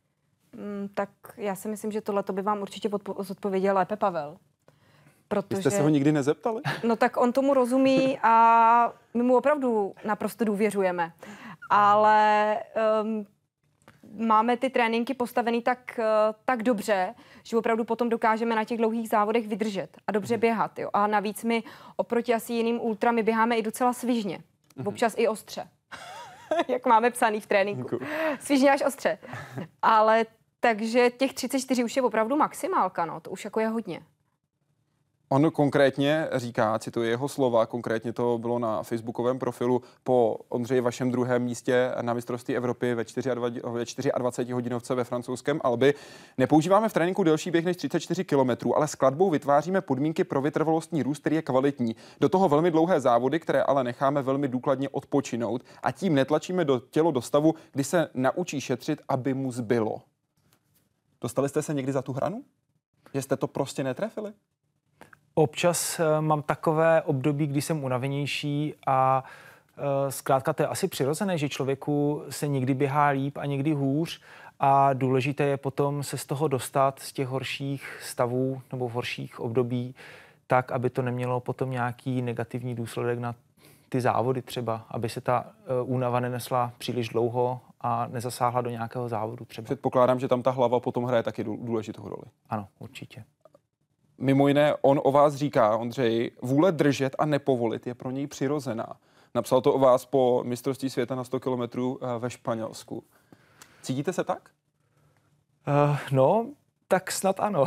Mm, 0.53 0.89
tak 0.93 1.09
já 1.37 1.55
si 1.55 1.67
myslím, 1.67 1.91
že 1.91 2.01
tohle 2.01 2.23
by 2.31 2.41
vám 2.41 2.61
určitě 2.61 2.89
zodpověděl 3.19 3.75
lépe 3.75 3.95
Pavel. 3.95 4.37
Protože... 5.27 5.55
Vy 5.55 5.61
jste 5.61 5.71
se 5.71 5.81
ho 5.81 5.89
nikdy 5.89 6.11
nezeptali? 6.11 6.61
No 6.83 6.95
tak 6.95 7.17
on 7.17 7.33
tomu 7.33 7.53
rozumí 7.53 8.19
a 8.23 8.93
my 9.13 9.23
mu 9.23 9.37
opravdu 9.37 9.93
naprosto 10.05 10.45
důvěřujeme. 10.45 11.11
Ale 11.69 12.57
um, 13.03 13.25
máme 14.17 14.57
ty 14.57 14.69
tréninky 14.69 15.13
postavený 15.13 15.61
tak, 15.61 15.99
eh, 15.99 16.03
tak 16.45 16.63
dobře, 16.63 17.15
že 17.43 17.57
opravdu 17.57 17.83
potom 17.83 18.09
dokážeme 18.09 18.55
na 18.55 18.63
těch 18.63 18.77
dlouhých 18.77 19.09
závodech 19.09 19.47
vydržet 19.47 19.97
a 20.07 20.11
dobře 20.11 20.33
mhm. 20.33 20.41
běhat. 20.41 20.79
Jo. 20.79 20.89
A 20.93 21.07
navíc 21.07 21.43
my 21.43 21.63
oproti 21.95 22.33
asi 22.33 22.53
jiným 22.53 22.79
ultra, 22.81 23.11
my 23.11 23.23
běháme 23.23 23.57
i 23.57 23.61
docela 23.61 23.93
svižně. 23.93 24.39
Mhm. 24.75 24.87
Občas 24.87 25.13
i 25.17 25.27
ostře. 25.27 25.67
Jak 26.67 26.85
máme 26.85 27.11
psaný 27.11 27.41
v 27.41 27.47
tréninku. 27.47 27.99
Svižně 28.39 28.71
až 28.71 28.83
ostře. 28.87 29.17
Ale 29.81 30.25
takže 30.59 31.09
těch 31.09 31.33
34 31.33 31.83
už 31.83 31.95
je 31.95 32.01
opravdu 32.01 32.35
maximálka, 32.35 33.05
no. 33.05 33.19
To 33.19 33.29
už 33.29 33.45
jako 33.45 33.59
je 33.59 33.67
hodně. 33.67 34.01
On 35.29 35.51
konkrétně 35.51 36.27
říká, 36.35 36.79
cituji 36.79 37.09
jeho 37.09 37.27
slova, 37.27 37.65
konkrétně 37.65 38.13
to 38.13 38.37
bylo 38.37 38.59
na 38.59 38.83
facebookovém 38.83 39.39
profilu 39.39 39.81
po 40.03 40.37
Ondřeji 40.49 40.81
vašem 40.81 41.11
druhém 41.11 41.43
místě 41.43 41.91
na 42.01 42.13
mistrovství 42.13 42.55
Evropy 42.55 42.95
ve 42.95 43.03
24, 43.33 44.11
24 44.17 44.53
hodinovce 44.53 44.95
ve 44.95 45.03
francouzském 45.03 45.61
Alby. 45.63 45.93
Nepoužíváme 46.37 46.89
v 46.89 46.93
tréninku 46.93 47.23
delší 47.23 47.51
běh 47.51 47.65
než 47.65 47.77
34 47.77 48.23
km, 48.23 48.71
ale 48.75 48.87
skladbou 48.87 49.29
vytváříme 49.29 49.81
podmínky 49.81 50.23
pro 50.23 50.41
vytrvalostní 50.41 51.03
růst, 51.03 51.19
který 51.19 51.35
je 51.35 51.41
kvalitní. 51.41 51.95
Do 52.19 52.29
toho 52.29 52.49
velmi 52.49 52.71
dlouhé 52.71 52.99
závody, 52.99 53.39
které 53.39 53.63
ale 53.63 53.83
necháme 53.83 54.21
velmi 54.21 54.47
důkladně 54.47 54.89
odpočinout 54.89 55.61
a 55.83 55.91
tím 55.91 56.15
netlačíme 56.15 56.65
do 56.65 56.79
tělo 56.79 57.11
do 57.11 57.21
stavu, 57.21 57.55
kdy 57.71 57.83
se 57.83 58.09
naučí 58.13 58.61
šetřit, 58.61 59.01
aby 59.07 59.33
mu 59.33 59.51
zbylo. 59.51 60.01
Dostali 61.21 61.49
jste 61.49 61.61
se 61.61 61.73
někdy 61.73 61.91
za 61.91 62.01
tu 62.01 62.13
hranu? 62.13 62.43
Že 63.13 63.21
jste 63.21 63.37
to 63.37 63.47
prostě 63.47 63.83
netrefili? 63.83 64.33
Občas 65.37 65.99
eh, 65.99 66.21
mám 66.21 66.41
takové 66.41 67.01
období, 67.01 67.47
kdy 67.47 67.61
jsem 67.61 67.83
unavenější 67.83 68.73
a 68.87 69.23
eh, 69.77 70.11
zkrátka 70.11 70.53
to 70.53 70.63
je 70.63 70.67
asi 70.67 70.87
přirozené, 70.87 71.37
že 71.37 71.49
člověku 71.49 72.23
se 72.29 72.47
někdy 72.47 72.73
běhá 72.73 73.07
líp 73.07 73.37
a 73.37 73.45
někdy 73.45 73.73
hůř 73.73 74.21
a 74.59 74.93
důležité 74.93 75.43
je 75.43 75.57
potom 75.57 76.03
se 76.03 76.17
z 76.17 76.25
toho 76.25 76.47
dostat, 76.47 76.99
z 76.99 77.13
těch 77.13 77.27
horších 77.27 77.99
stavů 78.03 78.61
nebo 78.71 78.89
horších 78.89 79.39
období, 79.39 79.95
tak, 80.47 80.71
aby 80.71 80.89
to 80.89 81.01
nemělo 81.01 81.39
potom 81.39 81.71
nějaký 81.71 82.21
negativní 82.21 82.75
důsledek 82.75 83.19
na 83.19 83.35
ty 83.89 84.01
závody 84.01 84.41
třeba, 84.41 84.85
aby 84.89 85.09
se 85.09 85.21
ta 85.21 85.45
eh, 85.47 85.81
únava 85.83 86.19
nenesla 86.19 86.71
příliš 86.77 87.09
dlouho 87.09 87.61
a 87.81 88.07
nezasáhla 88.07 88.61
do 88.61 88.69
nějakého 88.69 89.09
závodu 89.09 89.45
třeba. 89.45 89.65
Předpokládám, 89.65 90.19
že 90.19 90.27
tam 90.27 90.43
ta 90.43 90.51
hlava 90.51 90.79
potom 90.79 91.03
hraje 91.03 91.23
taky 91.23 91.43
důležitou 91.43 92.03
roli. 92.03 92.25
Ano, 92.49 92.67
určitě. 92.79 93.23
Mimo 94.17 94.47
jiné, 94.47 94.75
on 94.81 95.01
o 95.03 95.11
vás 95.11 95.35
říká, 95.35 95.77
Ondřej, 95.77 96.31
vůle 96.41 96.71
držet 96.71 97.15
a 97.19 97.25
nepovolit 97.25 97.87
je 97.87 97.93
pro 97.93 98.11
něj 98.11 98.27
přirozená. 98.27 98.87
Napsal 99.35 99.61
to 99.61 99.73
o 99.73 99.79
vás 99.79 100.05
po 100.05 100.43
mistrovství 100.45 100.89
světa 100.89 101.15
na 101.15 101.23
100 101.23 101.39
kilometrů 101.39 101.99
eh, 102.01 102.19
ve 102.19 102.29
Španělsku. 102.29 103.03
Cítíte 103.81 104.13
se 104.13 104.23
tak? 104.23 104.49
Uh, 105.67 105.97
no, 106.11 106.47
tak 106.87 107.11
snad 107.11 107.39
ano. 107.39 107.65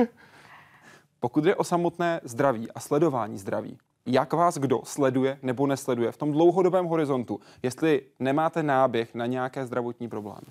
Pokud 1.20 1.44
jde 1.44 1.54
o 1.54 1.64
samotné 1.64 2.20
zdraví 2.24 2.72
a 2.72 2.80
sledování 2.80 3.38
zdraví, 3.38 3.78
jak 4.06 4.32
vás 4.32 4.58
kdo 4.58 4.80
sleduje 4.84 5.38
nebo 5.42 5.66
nesleduje 5.66 6.12
v 6.12 6.16
tom 6.16 6.32
dlouhodobém 6.32 6.86
horizontu, 6.86 7.40
jestli 7.62 8.02
nemáte 8.18 8.62
náběh 8.62 9.14
na 9.14 9.26
nějaké 9.26 9.66
zdravotní 9.66 10.08
problémy. 10.08 10.46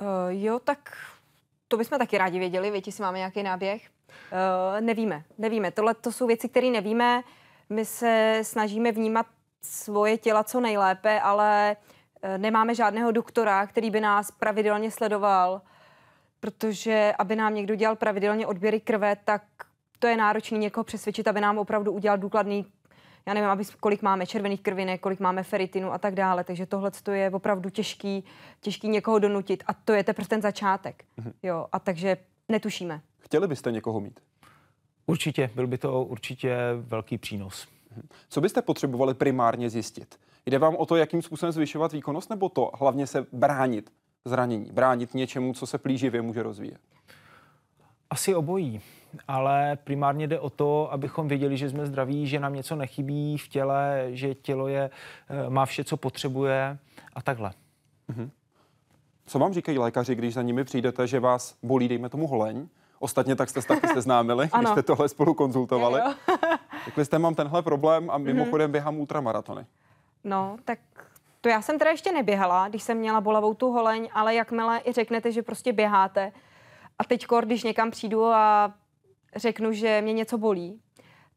Uh, 0.00 0.06
jo, 0.28 0.58
tak 0.64 0.96
to 1.68 1.76
bychom 1.76 1.98
taky 1.98 2.18
rádi 2.18 2.38
věděli, 2.38 2.70
víte, 2.70 2.88
jestli 2.88 3.02
máme 3.02 3.18
nějaký 3.18 3.42
náběh. 3.42 3.82
Uh, 4.32 4.80
nevíme, 4.80 5.24
nevíme. 5.38 5.70
Tohle 5.70 5.94
to 5.94 6.12
jsou 6.12 6.26
věci, 6.26 6.48
které 6.48 6.70
nevíme. 6.70 7.22
My 7.70 7.84
se 7.84 8.40
snažíme 8.42 8.92
vnímat 8.92 9.26
svoje 9.62 10.18
těla 10.18 10.44
co 10.44 10.60
nejlépe, 10.60 11.20
ale 11.20 11.76
uh, 12.24 12.38
nemáme 12.38 12.74
žádného 12.74 13.12
doktora, 13.12 13.66
který 13.66 13.90
by 13.90 14.00
nás 14.00 14.30
pravidelně 14.30 14.90
sledoval, 14.90 15.62
protože 16.40 17.14
aby 17.18 17.36
nám 17.36 17.54
někdo 17.54 17.74
dělal 17.74 17.96
pravidelně 17.96 18.46
odběry 18.46 18.80
krve, 18.80 19.16
tak 19.24 19.42
to 19.98 20.06
je 20.06 20.16
náročné 20.16 20.58
někoho 20.58 20.84
přesvědčit, 20.84 21.28
aby 21.28 21.40
nám 21.40 21.58
opravdu 21.58 21.92
udělal 21.92 22.18
důkladný 22.18 22.66
já 23.26 23.34
nevím, 23.34 23.50
aby, 23.50 23.64
kolik 23.80 24.02
máme 24.02 24.26
červených 24.26 24.60
krvinek, 24.60 25.00
kolik 25.00 25.20
máme 25.20 25.42
feritinu 25.42 25.92
a 25.92 25.98
tak 25.98 26.14
dále. 26.14 26.44
Takže 26.44 26.66
tohle 26.66 26.90
je 27.12 27.30
opravdu 27.30 27.70
těžký, 27.70 28.24
těžký 28.60 28.88
někoho 28.88 29.18
donutit 29.18 29.64
a 29.66 29.74
to 29.74 29.92
je 29.92 30.04
teprve 30.04 30.28
ten 30.28 30.42
začátek. 30.42 31.04
Mm-hmm. 31.18 31.32
Jo, 31.42 31.66
a 31.72 31.78
takže 31.78 32.16
netušíme. 32.48 33.00
Chtěli 33.18 33.48
byste 33.48 33.72
někoho 33.72 34.00
mít? 34.00 34.20
Určitě, 35.06 35.50
byl 35.54 35.66
by 35.66 35.78
to 35.78 36.04
určitě 36.04 36.56
velký 36.76 37.18
přínos. 37.18 37.66
Mhm. 37.90 38.08
Co 38.28 38.40
byste 38.40 38.62
potřebovali 38.62 39.14
primárně 39.14 39.70
zjistit? 39.70 40.20
Jde 40.46 40.58
vám 40.58 40.76
o 40.76 40.86
to, 40.86 40.96
jakým 40.96 41.22
způsobem 41.22 41.52
zvyšovat 41.52 41.92
výkonnost, 41.92 42.30
nebo 42.30 42.48
to 42.48 42.70
hlavně 42.74 43.06
se 43.06 43.26
bránit 43.32 43.92
zranění, 44.24 44.70
bránit 44.72 45.14
něčemu, 45.14 45.54
co 45.54 45.66
se 45.66 45.78
plíživě 45.78 46.22
může 46.22 46.42
rozvíjet? 46.42 46.80
Asi 48.10 48.34
obojí, 48.34 48.80
ale 49.28 49.78
primárně 49.84 50.26
jde 50.26 50.40
o 50.40 50.50
to, 50.50 50.92
abychom 50.92 51.28
věděli, 51.28 51.56
že 51.56 51.70
jsme 51.70 51.86
zdraví, 51.86 52.26
že 52.26 52.40
nám 52.40 52.54
něco 52.54 52.76
nechybí 52.76 53.38
v 53.38 53.48
těle, 53.48 54.06
že 54.10 54.34
tělo 54.34 54.68
je, 54.68 54.90
eh, 55.28 55.50
má 55.50 55.66
vše, 55.66 55.84
co 55.84 55.96
potřebuje 55.96 56.78
a 57.12 57.22
takhle. 57.22 57.50
Mm-hmm. 58.10 58.30
Co 59.26 59.38
vám 59.38 59.52
říkají 59.52 59.78
lékaři, 59.78 60.14
když 60.14 60.34
za 60.34 60.42
nimi 60.42 60.64
přijdete, 60.64 61.06
že 61.06 61.20
vás 61.20 61.56
bolí, 61.62 61.88
dejme 61.88 62.08
tomu 62.08 62.26
holeň? 62.26 62.68
Ostatně 62.98 63.36
tak 63.36 63.50
jste 63.50 63.62
se 63.62 63.68
taky 63.68 63.88
seznámili, 63.94 64.50
když 64.58 64.68
jste 64.68 64.82
tohle 64.82 65.08
spolu 65.08 65.34
konzultovali. 65.34 66.00
Řekli 66.84 67.04
jste, 67.04 67.18
mám 67.18 67.34
tenhle 67.34 67.62
problém 67.62 68.10
a 68.10 68.18
mimochodem 68.18 68.72
běhám 68.72 68.98
ultramaratony. 68.98 69.66
No, 70.24 70.56
tak 70.64 70.78
to 71.40 71.48
já 71.48 71.62
jsem 71.62 71.78
teda 71.78 71.90
ještě 71.90 72.12
neběhala, 72.12 72.68
když 72.68 72.82
jsem 72.82 72.98
měla 72.98 73.20
bolavou 73.20 73.54
tu 73.54 73.70
holeň, 73.70 74.08
ale 74.12 74.34
jakmile 74.34 74.80
i 74.84 74.92
řeknete, 74.92 75.32
že 75.32 75.42
prostě 75.42 75.72
běháte, 75.72 76.32
a 76.98 77.04
teď, 77.04 77.26
když 77.44 77.64
někam 77.64 77.90
přijdu 77.90 78.24
a 78.24 78.74
řeknu, 79.36 79.72
že 79.72 80.00
mě 80.02 80.12
něco 80.12 80.38
bolí, 80.38 80.80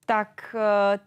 tak 0.05 0.55
uh, 0.55 0.99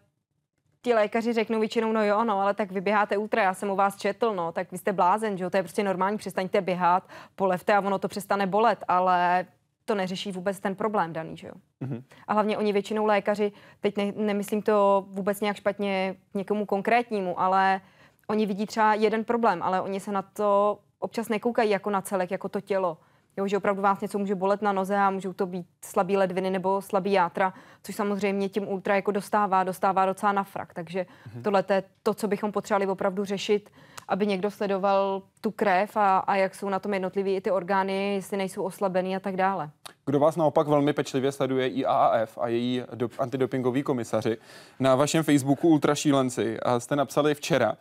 ti 0.83 0.95
lékaři 0.95 1.33
řeknou 1.33 1.61
většinou, 1.61 1.93
no 1.93 2.05
jo, 2.05 2.25
no, 2.25 2.41
ale 2.41 2.55
tak 2.55 2.73
vy 2.73 2.81
běháte 2.81 3.17
ultra, 3.17 3.43
já 3.43 3.55
jsem 3.55 3.71
u 3.71 3.77
vás 3.77 3.97
četl, 3.97 4.35
no, 4.35 4.53
tak 4.53 4.73
vy 4.73 4.79
jste 4.79 4.93
blázen, 4.93 5.39
že 5.39 5.45
jo, 5.45 5.51
to 5.51 5.57
je 5.57 5.63
prostě 5.63 5.85
normální, 5.85 6.19
přestaňte 6.19 6.61
běhat, 6.61 7.09
polevte 7.37 7.75
a 7.75 7.81
ono 7.81 7.99
to 7.99 8.09
přestane 8.09 8.47
bolet, 8.47 8.85
ale 8.89 9.47
to 9.85 9.95
neřeší 9.95 10.33
vůbec 10.33 10.61
ten 10.61 10.75
problém 10.75 11.13
daný, 11.13 11.37
že 11.37 11.47
jo. 11.47 11.55
Mm-hmm. 11.83 12.03
A 12.29 12.33
hlavně 12.33 12.59
oni 12.59 12.73
většinou 12.73 13.07
lékaři, 13.07 13.53
teď 13.81 13.97
ne, 13.97 14.13
nemyslím 14.17 14.63
to 14.63 15.07
vůbec 15.09 15.41
nějak 15.41 15.57
špatně 15.57 16.17
někomu 16.35 16.67
konkrétnímu, 16.67 17.41
ale 17.41 17.81
oni 18.27 18.47
vidí 18.47 18.67
třeba 18.67 18.95
jeden 18.95 19.25
problém, 19.25 19.63
ale 19.63 19.81
oni 19.81 20.01
se 20.01 20.13
na 20.13 20.23
to 20.23 20.79
občas 20.99 21.29
nekoukají 21.29 21.71
jako 21.71 21.91
na 21.91 22.01
celek, 22.03 22.31
jako 22.31 22.49
to 22.49 22.61
tělo. 22.61 22.99
Jo, 23.37 23.47
že 23.47 23.57
opravdu 23.57 23.83
vás 23.83 24.01
něco 24.01 24.19
může 24.19 24.35
bolet 24.35 24.63
na 24.63 24.73
noze 24.73 24.97
a 24.97 25.11
můžou 25.11 25.33
to 25.33 25.47
být 25.47 25.67
slabý 25.85 26.17
ledviny 26.17 26.51
nebo 26.51 26.83
slabý 26.83 27.13
játra, 27.13 27.55
což 27.83 27.95
samozřejmě 27.95 28.49
tím 28.49 28.69
ultra 28.69 28.97
jako 28.97 29.11
dostává, 29.11 29.65
dostává 29.65 30.07
docela 30.07 30.33
na 30.33 30.45
frak. 30.45 30.75
Takže 30.75 31.01
mm-hmm. 31.03 31.43
tohle 31.43 31.65
je 31.71 31.83
to, 32.03 32.15
co 32.15 32.29
bychom 32.29 32.53
potřebovali 32.53 32.87
opravdu 32.87 33.25
řešit, 33.25 33.71
aby 34.09 34.27
někdo 34.27 34.51
sledoval 34.51 35.23
tu 35.41 35.51
krev 35.51 35.97
a, 35.97 36.19
a 36.19 36.37
jak 36.37 36.55
jsou 36.55 36.69
na 36.69 36.79
tom 36.79 36.95
jednotlivé 36.95 37.41
ty 37.41 37.51
orgány, 37.51 38.15
jestli 38.15 38.37
nejsou 38.37 38.63
oslabený 38.63 39.17
a 39.17 39.21
tak 39.21 39.37
dále. 39.37 39.71
Kdo 40.07 40.19
vás 40.19 40.37
naopak 40.37 40.69
velmi 40.69 40.93
pečlivě 40.93 41.33
sleduje 41.33 41.69
IAAF 41.69 42.39
a 42.39 42.49
její 42.49 42.83
do, 42.95 43.09
antidopingový 43.19 43.83
komisaři. 43.83 44.37
Na 44.81 44.95
vašem 44.95 45.23
Facebooku 45.23 45.69
Ultrašílenci 45.69 46.59
jste 46.79 46.97
napsali 46.97 47.35
včera, 47.35 47.75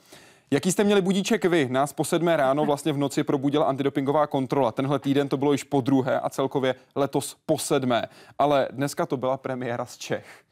Jaký 0.53 0.71
jste 0.71 0.83
měli 0.83 1.01
budíček 1.01 1.45
vy? 1.45 1.69
Nás 1.69 1.93
po 1.93 2.03
sedmé 2.03 2.37
ráno 2.37 2.65
vlastně 2.65 2.93
v 2.93 2.97
noci 2.97 3.23
probudila 3.23 3.65
antidopingová 3.65 4.27
kontrola. 4.27 4.71
Tenhle 4.71 4.99
týden 4.99 5.29
to 5.29 5.37
bylo 5.37 5.51
již 5.51 5.63
po 5.63 5.81
druhé 5.81 6.19
a 6.19 6.29
celkově 6.29 6.75
letos 6.95 7.37
po 7.45 7.57
sedmé. 7.57 8.07
Ale 8.39 8.67
dneska 8.71 9.05
to 9.05 9.17
byla 9.17 9.37
premiéra 9.37 9.85
z 9.85 9.97
Čech. 9.97 10.43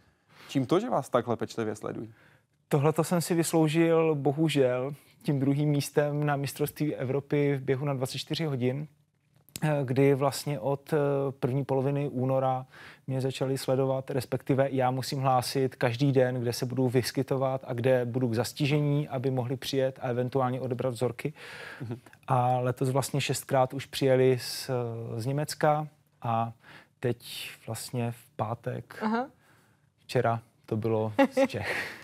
Čím 0.49 0.65
to, 0.65 0.79
že 0.79 0.89
vás 0.89 1.09
takhle 1.09 1.35
pečlivě 1.37 1.75
sledují? 1.75 2.13
Tohle 2.67 2.93
to 2.93 3.03
jsem 3.03 3.21
si 3.21 3.35
vysloužil 3.35 4.15
bohužel 4.15 4.93
tím 5.23 5.39
druhým 5.39 5.69
místem 5.69 6.25
na 6.25 6.35
mistrovství 6.35 6.95
Evropy 6.95 7.55
v 7.55 7.61
běhu 7.61 7.85
na 7.85 7.93
24 7.93 8.45
hodin. 8.45 8.87
Eh, 9.61 9.81
kdy 9.83 10.15
vlastně 10.15 10.59
od 10.59 10.93
eh, 10.93 10.97
první 11.39 11.65
poloviny 11.65 12.09
února 12.09 12.65
mě 13.07 13.21
začali 13.21 13.57
sledovat, 13.57 14.11
respektive 14.11 14.67
já 14.71 14.91
musím 14.91 15.19
hlásit 15.19 15.75
každý 15.75 16.11
den, 16.11 16.41
kde 16.41 16.53
se 16.53 16.65
budu 16.65 16.89
vyskytovat 16.89 17.61
a 17.67 17.73
kde 17.73 18.05
budu 18.05 18.27
k 18.27 18.33
zastížení, 18.33 19.07
aby 19.07 19.31
mohli 19.31 19.57
přijet 19.57 19.99
a 20.01 20.07
eventuálně 20.07 20.61
odebrat 20.61 20.93
vzorky. 20.93 21.33
Mm-hmm. 21.83 21.97
A 22.27 22.59
letos 22.59 22.89
vlastně 22.89 23.21
šestkrát 23.21 23.73
už 23.73 23.85
přijeli 23.85 24.37
z, 24.41 24.69
z 25.17 25.25
Německa 25.25 25.87
a 26.21 26.51
teď 26.99 27.49
vlastně 27.67 28.11
v 28.11 28.35
pátek, 28.35 28.99
Aha. 29.01 29.27
včera 29.99 30.41
to 30.65 30.77
bylo 30.77 31.13
z 31.31 31.47
Čech. 31.47 31.99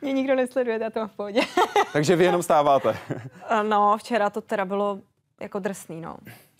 Mě 0.00 0.12
nikdo 0.12 0.34
nesleduje, 0.34 0.78
já 0.82 0.90
to 0.90 0.98
mám 0.98 1.08
v 1.08 1.12
pohodě. 1.12 1.40
Takže 1.92 2.16
vy 2.16 2.24
jenom 2.24 2.42
stáváte. 2.42 2.96
no, 3.68 3.98
včera 3.98 4.30
to 4.30 4.40
teda 4.40 4.64
bylo 4.64 4.98
jako 5.40 5.58
drsný, 5.58 6.00
no 6.00 6.16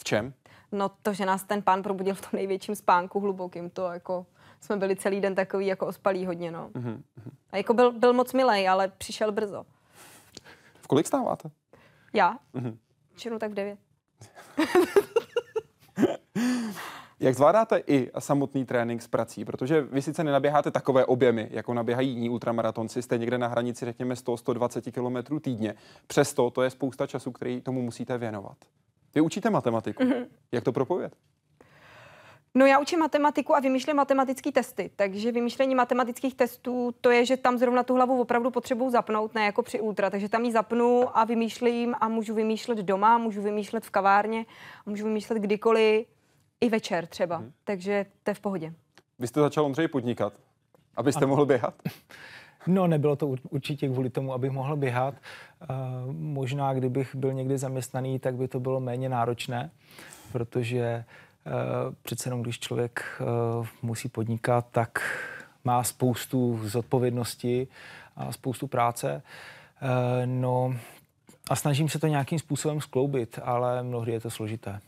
čem? 0.07 0.35
No 0.73 0.89
to, 0.89 1.13
že 1.13 1.27
nás 1.27 1.45
ten 1.45 1.63
pán 1.63 1.83
probudil 1.83 2.15
v 2.15 2.21
tom 2.21 2.31
největším 2.33 2.75
spánku 2.75 3.21
hlubokým, 3.21 3.71
to 3.71 3.87
jako 3.87 4.27
jsme 4.61 4.77
byli 4.77 4.97
celý 4.97 5.21
den 5.21 5.35
takový 5.35 5.67
jako 5.67 5.87
ospalý 5.87 6.27
hodně, 6.27 6.51
no. 6.51 6.69
Mm-hmm. 6.69 7.03
A 7.51 7.57
jako 7.57 7.75
byl, 7.75 7.93
byl 7.93 8.13
moc 8.13 8.33
milej, 8.33 8.69
ale 8.69 8.89
přišel 8.89 9.33
brzo. 9.33 9.65
V 10.81 10.87
kolik 10.87 11.07
stáváte? 11.07 11.51
Já? 12.13 12.39
Mm-hmm. 12.55 12.77
Činu 13.17 13.39
tak 13.39 13.51
v 13.51 13.55
devět. 13.55 13.79
Jak 17.21 17.35
zvládáte 17.35 17.83
i 17.87 18.11
samotný 18.19 18.65
trénink 18.65 19.03
s 19.03 19.09
prací? 19.09 19.45
Protože 19.45 19.81
vy 19.81 20.03
sice 20.03 20.25
nenaběháte 20.25 20.71
takové 20.71 21.05
objemy, 21.05 21.49
jako 21.51 21.75
naběhají 21.75 22.11
jiní 22.11 22.31
ultramaratonci, 22.31 23.03
jste 23.03 23.19
někde 23.19 23.39
na 23.39 23.47
hranici, 23.47 23.85
řekněme, 23.85 24.15
100-120 24.15 25.25
km 25.27 25.41
týdně. 25.41 25.75
Přesto 26.07 26.51
to 26.51 26.63
je 26.63 26.71
spousta 26.71 27.07
času, 27.07 27.33
který 27.33 27.61
tomu 27.61 27.83
musíte 27.83 28.19
věnovat. 28.19 28.57
Vy 29.17 29.21
učíte 29.23 29.51
matematiku. 29.51 30.03
Mm-hmm. 30.03 30.27
Jak 30.53 30.65
to 30.65 30.73
propovět? 30.73 31.17
No 32.55 32.67
já 32.67 32.79
učím 32.79 32.99
matematiku 32.99 33.57
a 33.57 33.61
vymýšlím 33.61 33.97
matematické 33.97 34.53
testy, 34.53 34.91
takže 34.97 35.33
vymýšlení 35.33 35.75
matematických 35.75 36.35
testů, 36.35 36.95
to 37.01 37.11
je, 37.11 37.27
že 37.27 37.37
tam 37.37 37.59
zrovna 37.59 37.83
tu 37.83 37.95
hlavu 37.95 38.21
opravdu 38.21 38.51
potřebuji 38.51 38.91
zapnout, 38.91 39.35
ne 39.35 39.45
jako 39.45 39.63
při 39.63 39.81
ultra, 39.81 40.11
takže 40.11 40.29
tam 40.29 40.45
ji 40.45 40.53
zapnu 40.53 41.19
a 41.19 41.25
vymýšlím 41.25 41.95
a 42.01 42.09
můžu 42.09 42.35
vymýšlet 42.35 42.79
doma, 42.79 43.19
můžu 43.19 43.43
vymýšlet 43.43 43.85
v 43.85 43.91
kavárně, 43.91 44.47
můžu 44.87 45.05
vymýšlet 45.05 45.39
kdykoliv, 45.39 46.07
i 46.61 46.69
večer 46.69 47.07
třeba, 47.07 47.37
hmm. 47.37 47.53
takže 47.65 48.07
to 48.23 48.31
je 48.31 48.35
v 48.35 48.41
pohodě. 48.41 48.73
Vy 49.19 49.27
jste 49.27 49.41
začal 49.41 49.65
Ondřej 49.65 49.89
podnikat, 49.89 50.33
abyste 50.97 51.25
a... 51.25 51.29
mohl 51.29 51.47
běhat? 51.47 51.75
No, 52.67 52.87
nebylo 52.87 53.17
to 53.17 53.27
určitě 53.27 53.89
kvůli 53.89 54.11
tomu, 54.11 54.33
abych 54.33 54.51
mohl 54.51 54.77
běhat. 54.77 55.15
Uh, 55.15 56.13
možná, 56.13 56.75
kdybych 56.75 57.15
byl 57.15 57.33
někdy 57.33 57.59
zaměstnaný, 57.59 58.19
tak 58.19 58.35
by 58.35 58.49
to 58.49 58.61
bylo 58.61 58.81
méně 58.81 59.09
náročné, 59.09 59.71
protože 60.33 61.05
uh, 61.47 61.53
přece 62.03 62.27
jenom, 62.29 62.43
když 62.43 62.59
člověk 62.59 63.05
uh, 63.21 63.67
musí 63.83 64.09
podnikat, 64.09 64.67
tak 64.71 64.99
má 65.65 65.83
spoustu 65.83 66.61
zodpovědnosti 66.63 67.69
a 68.17 68.33
spoustu 68.33 68.67
práce. 68.67 69.23
No 70.25 70.75
a 71.51 71.57
snažím 71.57 71.89
se 71.89 71.99
to 71.99 72.07
nějakým 72.07 72.39
způsobem 72.39 72.81
skloubit, 72.81 73.39
ale 73.43 73.83
mnohdy 73.83 74.13
je 74.13 74.21
to 74.21 74.31
složité. 74.31 74.81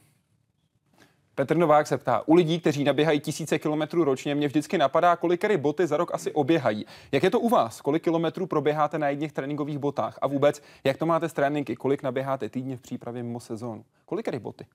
Petr 1.38 1.56
Novák 1.56 1.86
se 1.86 1.98
ptá, 1.98 2.22
u 2.26 2.34
lidí, 2.34 2.60
kteří 2.60 2.84
naběhají 2.84 3.20
tisíce 3.20 3.58
kilometrů 3.58 4.04
ročně, 4.04 4.34
mě 4.34 4.46
vždycky 4.46 4.78
napadá, 4.78 5.16
kolik 5.16 5.56
boty 5.56 5.86
za 5.86 5.96
rok 5.96 6.14
asi 6.14 6.32
oběhají. 6.32 6.86
Jak 7.12 7.22
je 7.22 7.30
to 7.30 7.40
u 7.40 7.48
vás? 7.48 7.80
Kolik 7.80 8.02
kilometrů 8.04 8.46
proběháte 8.46 8.98
na 8.98 9.08
jedných 9.08 9.32
tréninkových 9.32 9.78
botách? 9.78 10.18
A 10.22 10.26
vůbec, 10.26 10.62
jak 10.84 10.96
to 10.96 11.06
máte 11.06 11.28
s 11.28 11.32
tréninky? 11.32 11.76
Kolik 11.76 12.02
naběháte 12.02 12.48
týdně 12.48 12.76
v 12.76 12.80
přípravě 12.80 13.22
mimo 13.22 13.40
sezónu? 13.40 13.84
Kolik 14.06 14.38
boty? 14.38 14.66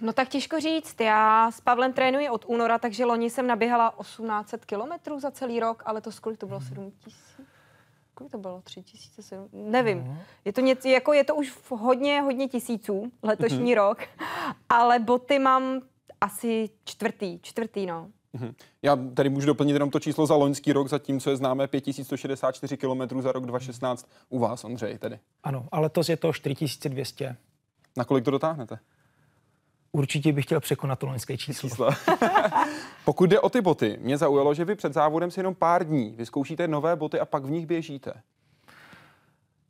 No 0.00 0.12
tak 0.12 0.28
těžko 0.28 0.60
říct. 0.60 1.00
Já 1.00 1.50
s 1.50 1.60
Pavlem 1.60 1.92
trénuji 1.92 2.30
od 2.30 2.44
února, 2.48 2.78
takže 2.78 3.04
loni 3.04 3.30
jsem 3.30 3.46
naběhala 3.46 3.94
1800 4.00 4.64
kilometrů 4.64 5.20
za 5.20 5.30
celý 5.30 5.60
rok, 5.60 5.82
ale 5.86 6.00
to 6.00 6.10
kolik 6.20 6.38
to 6.38 6.46
bylo? 6.46 6.60
7000? 6.60 7.16
Kolik 8.18 8.32
to 8.32 8.38
bylo, 8.38 8.60
tři 8.64 8.82
tisíce, 8.82 9.22
sedm, 9.22 9.48
nevím. 9.52 9.98
Uh-huh. 9.98 10.16
Je 10.44 10.52
to 10.52 10.60
něco, 10.60 10.88
jako 10.88 11.12
je 11.12 11.24
to 11.24 11.36
už 11.36 11.58
hodně, 11.68 12.20
hodně 12.20 12.48
tisíců 12.48 13.12
letošní 13.22 13.72
uh-huh. 13.72 13.76
rok, 13.76 13.98
ale 14.68 14.98
boty 14.98 15.38
mám 15.38 15.80
asi 16.20 16.70
čtvrtý, 16.84 17.38
čtvrtý, 17.42 17.86
no. 17.86 18.10
Mhm. 18.32 18.54
Já 18.82 18.96
tady 18.96 19.28
můžu 19.28 19.46
doplnit 19.46 19.72
jenom 19.72 19.90
to 19.90 20.00
číslo 20.00 20.26
za 20.26 20.34
loňský 20.34 20.72
rok, 20.72 20.88
zatímco 20.88 21.30
je 21.30 21.36
známé 21.36 21.66
5164 21.66 22.76
km 22.76 23.20
za 23.20 23.32
rok 23.32 23.46
2016 23.46 24.08
u 24.28 24.38
vás, 24.38 24.64
Ondřej, 24.64 24.98
tedy. 24.98 25.18
Ano, 25.42 25.68
ale 25.72 25.82
letos 25.82 26.08
je 26.08 26.16
to 26.16 26.32
4200. 26.32 27.36
Na 27.96 28.04
kolik 28.04 28.24
to 28.24 28.30
dotáhnete? 28.30 28.78
Určitě 29.98 30.32
bych 30.32 30.44
chtěl 30.44 30.60
překonat 30.60 30.98
to 30.98 31.06
loňské 31.06 31.36
číslo. 31.36 31.68
číslo. 31.68 31.90
Pokud 33.04 33.30
jde 33.30 33.40
o 33.40 33.48
ty 33.48 33.60
boty, 33.60 33.98
mě 34.00 34.18
zaujalo, 34.18 34.54
že 34.54 34.64
vy 34.64 34.74
před 34.74 34.92
závodem 34.92 35.30
si 35.30 35.40
jenom 35.40 35.54
pár 35.54 35.84
dní 35.86 36.14
vyzkoušíte 36.16 36.68
nové 36.68 36.96
boty 36.96 37.20
a 37.20 37.24
pak 37.24 37.44
v 37.44 37.50
nich 37.50 37.66
běžíte. 37.66 38.12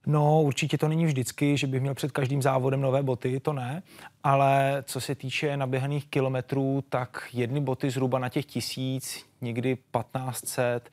No, 0.06 0.42
určitě 0.42 0.78
to 0.78 0.88
není 0.88 1.06
vždycky, 1.06 1.56
že 1.56 1.66
bych 1.66 1.80
měl 1.80 1.94
před 1.94 2.12
každým 2.12 2.42
závodem 2.42 2.80
nové 2.80 3.02
boty, 3.02 3.40
to 3.40 3.52
ne. 3.52 3.82
Ale 4.24 4.82
co 4.86 5.00
se 5.00 5.14
týče 5.14 5.56
naběhaných 5.56 6.06
kilometrů, 6.06 6.84
tak 6.88 7.28
jedny 7.32 7.60
boty 7.60 7.90
zhruba 7.90 8.18
na 8.18 8.28
těch 8.28 8.46
tisíc, 8.46 9.24
někdy 9.40 9.76
1500. 9.76 10.90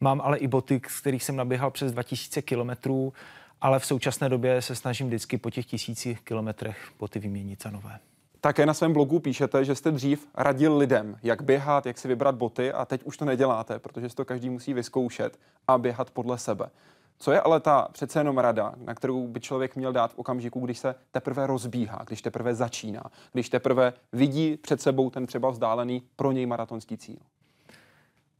Mám 0.00 0.20
ale 0.20 0.38
i 0.38 0.46
boty, 0.46 0.80
z 0.88 1.00
kterých 1.00 1.24
jsem 1.24 1.36
naběhal 1.36 1.70
přes 1.70 1.92
2000 1.92 2.42
kilometrů, 2.42 3.12
ale 3.60 3.78
v 3.78 3.86
současné 3.86 4.28
době 4.28 4.62
se 4.62 4.74
snažím 4.74 5.06
vždycky 5.06 5.38
po 5.38 5.50
těch 5.50 5.66
tisících 5.66 6.20
kilometrech 6.20 6.92
boty 6.98 7.18
vyměnit 7.18 7.62
za 7.62 7.70
nové. 7.70 7.98
Také 8.44 8.66
na 8.66 8.74
svém 8.74 8.92
blogu 8.92 9.20
píšete, 9.20 9.64
že 9.64 9.74
jste 9.74 9.90
dřív 9.90 10.28
radil 10.34 10.76
lidem, 10.76 11.16
jak 11.22 11.42
běhat, 11.42 11.86
jak 11.86 11.98
si 11.98 12.08
vybrat 12.08 12.34
boty 12.34 12.72
a 12.72 12.84
teď 12.84 13.04
už 13.04 13.16
to 13.16 13.24
neděláte, 13.24 13.78
protože 13.78 14.08
si 14.08 14.16
to 14.16 14.24
každý 14.24 14.50
musí 14.50 14.74
vyzkoušet 14.74 15.38
a 15.68 15.78
běhat 15.78 16.10
podle 16.10 16.38
sebe. 16.38 16.66
Co 17.18 17.32
je 17.32 17.40
ale 17.40 17.60
ta 17.60 17.88
přece 17.92 18.20
jenom 18.20 18.38
rada, 18.38 18.74
na 18.76 18.94
kterou 18.94 19.28
by 19.28 19.40
člověk 19.40 19.76
měl 19.76 19.92
dát 19.92 20.12
v 20.12 20.18
okamžiku, 20.18 20.60
když 20.60 20.78
se 20.78 20.94
teprve 21.10 21.46
rozbíhá, 21.46 22.02
když 22.06 22.22
teprve 22.22 22.54
začíná, 22.54 23.02
když 23.32 23.48
teprve 23.48 23.92
vidí 24.12 24.56
před 24.56 24.80
sebou 24.80 25.10
ten 25.10 25.26
třeba 25.26 25.50
vzdálený 25.50 26.02
pro 26.16 26.32
něj 26.32 26.46
maratonský 26.46 26.96
cíl? 26.96 27.18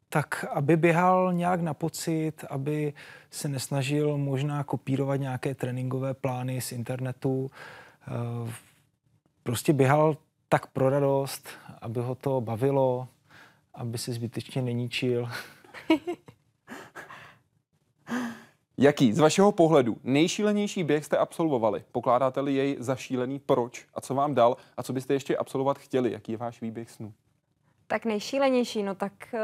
Tak, 0.08 0.44
aby 0.52 0.76
běhal 0.76 1.32
nějak 1.32 1.60
na 1.60 1.74
pocit, 1.74 2.44
aby 2.50 2.92
se 3.30 3.48
nesnažil 3.48 4.18
možná 4.18 4.64
kopírovat 4.64 5.20
nějaké 5.20 5.54
tréninkové 5.54 6.14
plány 6.14 6.60
z 6.60 6.72
internetu. 6.72 7.50
Prostě 9.44 9.72
běhal 9.72 10.16
tak 10.48 10.66
pro 10.66 10.90
radost, 10.90 11.48
aby 11.80 12.00
ho 12.00 12.14
to 12.14 12.40
bavilo, 12.40 13.08
aby 13.74 13.98
se 13.98 14.12
zbytečně 14.12 14.62
neníčil. 14.62 15.28
Jaký 18.78 19.12
z 19.12 19.18
vašeho 19.18 19.52
pohledu 19.52 19.96
nejšílenější 20.02 20.84
běh 20.84 21.04
jste 21.04 21.16
absolvovali? 21.16 21.84
Pokládáte-li 21.92 22.54
jej 22.54 22.76
za 22.80 22.96
šílený 22.96 23.38
proč? 23.38 23.86
A 23.94 24.00
co 24.00 24.14
vám 24.14 24.34
dal? 24.34 24.56
A 24.76 24.82
co 24.82 24.92
byste 24.92 25.14
ještě 25.14 25.36
absolvovat 25.36 25.78
chtěli? 25.78 26.12
Jaký 26.12 26.32
je 26.32 26.38
váš 26.38 26.60
výběh 26.60 26.90
snů? 26.90 27.12
Tak 27.86 28.04
nejšílenější, 28.04 28.82
no 28.82 28.94
tak 28.94 29.12
uh, 29.32 29.40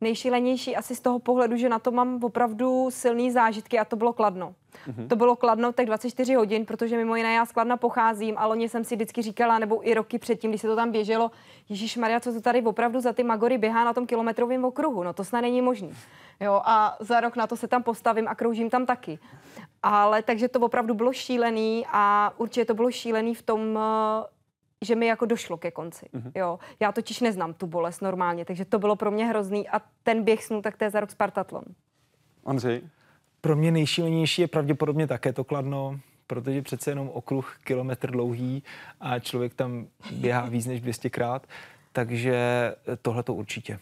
nejšílenější 0.00 0.76
asi 0.76 0.94
z 0.94 1.00
toho 1.00 1.18
pohledu, 1.18 1.56
že 1.56 1.68
na 1.68 1.78
to 1.78 1.90
mám 1.90 2.24
opravdu 2.24 2.88
silný 2.90 3.30
zážitky 3.30 3.78
a 3.78 3.84
to 3.84 3.96
bylo 3.96 4.12
Kladno. 4.12 4.54
Mm-hmm. 4.88 5.08
To 5.08 5.16
bylo 5.16 5.36
Kladno 5.36 5.72
tak 5.72 5.86
24 5.86 6.34
hodin, 6.34 6.66
protože 6.66 6.96
mimo 6.96 7.16
jiné 7.16 7.34
já 7.34 7.46
z 7.46 7.52
Kladna 7.52 7.76
pocházím 7.76 8.34
a 8.38 8.46
loni 8.46 8.68
jsem 8.68 8.84
si 8.84 8.94
vždycky 8.96 9.22
říkala, 9.22 9.58
nebo 9.58 9.88
i 9.88 9.94
roky 9.94 10.18
předtím, 10.18 10.50
když 10.50 10.60
se 10.60 10.68
to 10.68 10.76
tam 10.76 10.92
běželo, 10.92 11.30
Ježíš 11.68 11.96
Maria, 11.96 12.20
co 12.20 12.32
to 12.32 12.40
tady 12.40 12.62
opravdu 12.62 13.00
za 13.00 13.12
ty 13.12 13.24
Magory 13.24 13.58
běhá 13.58 13.84
na 13.84 13.92
tom 13.92 14.06
kilometrovém 14.06 14.64
okruhu, 14.64 15.02
no 15.02 15.12
to 15.12 15.24
snad 15.24 15.40
není 15.40 15.62
možný. 15.62 15.92
Jo, 16.40 16.62
a 16.64 16.96
za 17.00 17.20
rok 17.20 17.36
na 17.36 17.46
to 17.46 17.56
se 17.56 17.68
tam 17.68 17.82
postavím 17.82 18.28
a 18.28 18.34
kroužím 18.34 18.70
tam 18.70 18.86
taky. 18.86 19.18
Ale 19.82 20.22
takže 20.22 20.48
to 20.48 20.60
opravdu 20.60 20.94
bylo 20.94 21.12
šílený 21.12 21.86
a 21.92 22.32
určitě 22.36 22.64
to 22.64 22.74
bylo 22.74 22.90
šílený 22.90 23.34
v 23.34 23.42
tom, 23.42 23.78
že 24.84 24.94
mi 24.94 25.06
jako 25.06 25.26
došlo 25.26 25.56
ke 25.56 25.70
konci. 25.70 26.06
Mm-hmm. 26.14 26.32
Jo. 26.34 26.58
Já 26.80 26.92
totiž 26.92 27.20
neznám 27.20 27.54
tu 27.54 27.66
bolest 27.66 28.00
normálně, 28.02 28.44
takže 28.44 28.64
to 28.64 28.78
bylo 28.78 28.96
pro 28.96 29.10
mě 29.10 29.26
hrozný 29.26 29.68
a 29.68 29.80
ten 30.02 30.24
běh 30.24 30.44
snů, 30.44 30.62
tak 30.62 30.76
to 30.76 30.84
je 30.84 30.90
za 30.90 31.00
rok 31.00 31.10
Spartatlon. 31.10 31.64
Andřej? 32.44 32.82
Pro 33.40 33.56
mě 33.56 33.70
nejšílenější 33.70 34.42
je 34.42 34.48
pravděpodobně 34.48 35.06
také 35.06 35.32
to 35.32 35.44
kladno, 35.44 36.00
protože 36.26 36.62
přece 36.62 36.90
jenom 36.90 37.08
okruh 37.08 37.56
kilometr 37.64 38.10
dlouhý 38.10 38.62
a 39.00 39.18
člověk 39.18 39.54
tam 39.54 39.86
běhá 40.10 40.48
víc 40.48 40.66
než 40.66 40.80
200 40.80 41.10
krát, 41.10 41.46
takže 41.92 42.36
tohle 43.02 43.22
to 43.22 43.34
určitě. 43.34 43.78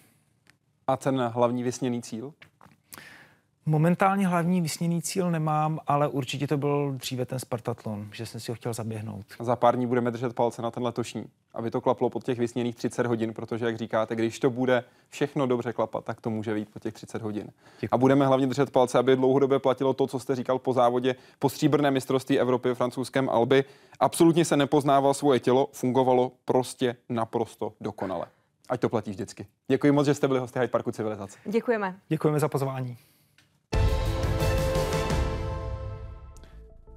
A 0.86 0.96
ten 0.96 1.20
hlavní 1.20 1.62
vysněný 1.62 2.02
cíl? 2.02 2.32
Momentálně 3.66 4.26
hlavní 4.26 4.60
vysněný 4.60 5.02
cíl 5.02 5.30
nemám, 5.30 5.80
ale 5.86 6.08
určitě 6.08 6.46
to 6.46 6.56
byl 6.56 6.92
dříve 6.92 7.26
ten 7.26 7.38
Spartatlon, 7.38 8.08
že 8.12 8.26
jsem 8.26 8.40
si 8.40 8.50
ho 8.50 8.54
chtěl 8.54 8.74
zaběhnout. 8.74 9.26
Za 9.40 9.56
pár 9.56 9.76
dní 9.76 9.86
budeme 9.86 10.10
držet 10.10 10.34
palce 10.34 10.62
na 10.62 10.70
ten 10.70 10.82
letošní, 10.82 11.24
aby 11.54 11.70
to 11.70 11.80
klaplo 11.80 12.10
pod 12.10 12.24
těch 12.24 12.38
vysněných 12.38 12.76
30 12.76 13.06
hodin, 13.06 13.34
protože, 13.34 13.66
jak 13.66 13.76
říkáte, 13.76 14.16
když 14.16 14.38
to 14.38 14.50
bude 14.50 14.84
všechno 15.08 15.46
dobře 15.46 15.72
klapat, 15.72 16.04
tak 16.04 16.20
to 16.20 16.30
může 16.30 16.54
být 16.54 16.68
po 16.68 16.78
těch 16.78 16.94
30 16.94 17.22
hodin. 17.22 17.48
Děkuji. 17.80 17.94
A 17.94 17.98
budeme 17.98 18.26
hlavně 18.26 18.46
držet 18.46 18.70
palce, 18.70 18.98
aby 18.98 19.16
dlouhodobě 19.16 19.58
platilo 19.58 19.94
to, 19.94 20.06
co 20.06 20.18
jste 20.18 20.36
říkal 20.36 20.58
po 20.58 20.72
závodě, 20.72 21.14
po 21.38 21.48
stříbrné 21.48 21.90
mistrovství 21.90 22.40
Evropy 22.40 22.70
v 22.70 22.74
francouzském 22.74 23.30
Alby. 23.30 23.64
Absolutně 24.00 24.44
se 24.44 24.56
nepoznával 24.56 25.14
svoje 25.14 25.40
tělo, 25.40 25.68
fungovalo 25.72 26.32
prostě 26.44 26.96
naprosto 27.08 27.72
dokonale. 27.80 28.26
Ať 28.68 28.80
to 28.80 28.88
platí 28.88 29.10
vždycky. 29.10 29.46
Děkuji 29.68 29.92
moc, 29.92 30.06
že 30.06 30.14
jste 30.14 30.28
byli 30.28 30.40
hosty 30.40 30.58
Hyde 30.58 30.68
Parku 30.68 30.92
Civilizace. 30.92 31.38
Děkujeme. 31.44 31.98
Děkujeme 32.08 32.40
za 32.40 32.48
pozvání. 32.48 32.96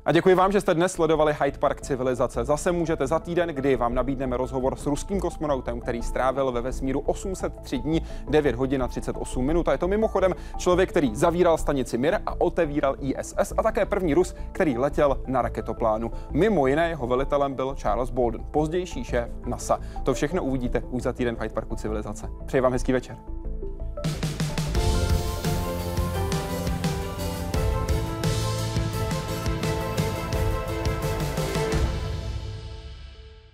A 0.05 0.11
děkuji 0.11 0.35
vám, 0.35 0.51
že 0.51 0.61
jste 0.61 0.73
dnes 0.73 0.91
sledovali 0.91 1.35
Hyde 1.43 1.57
Park 1.57 1.81
civilizace. 1.81 2.45
Zase 2.45 2.71
můžete 2.71 3.07
za 3.07 3.19
týden, 3.19 3.49
kdy 3.49 3.75
vám 3.75 3.93
nabídneme 3.93 4.37
rozhovor 4.37 4.75
s 4.75 4.85
ruským 4.85 5.19
kosmonautem, 5.19 5.79
který 5.79 6.01
strávil 6.01 6.51
ve 6.51 6.61
vesmíru 6.61 6.99
803 6.99 7.77
dní, 7.77 8.01
9 8.29 8.55
hodin 8.55 8.83
a 8.83 8.87
38 8.87 9.45
minut. 9.45 9.67
A 9.67 9.71
je 9.71 9.77
to 9.77 9.87
mimochodem 9.87 10.35
člověk, 10.57 10.89
který 10.89 11.15
zavíral 11.15 11.57
stanici 11.57 11.97
Mir 11.97 12.19
a 12.25 12.41
otevíral 12.41 12.95
ISS 12.99 13.53
a 13.57 13.63
také 13.63 13.85
první 13.85 14.13
Rus, 14.13 14.35
který 14.51 14.77
letěl 14.77 15.21
na 15.27 15.41
raketoplánu. 15.41 16.11
Mimo 16.31 16.67
jiné 16.67 16.89
jeho 16.89 17.07
velitelem 17.07 17.53
byl 17.53 17.75
Charles 17.75 18.09
Bolden, 18.09 18.41
pozdější 18.51 19.03
šéf 19.03 19.29
NASA. 19.45 19.79
To 20.03 20.13
všechno 20.13 20.43
uvidíte 20.43 20.83
už 20.89 21.03
za 21.03 21.13
týden 21.13 21.35
v 21.35 21.41
Hyde 21.41 21.53
Parku 21.53 21.75
civilizace. 21.75 22.29
Přeji 22.45 22.61
vám 22.61 22.71
hezký 22.71 22.91
večer. 22.91 23.17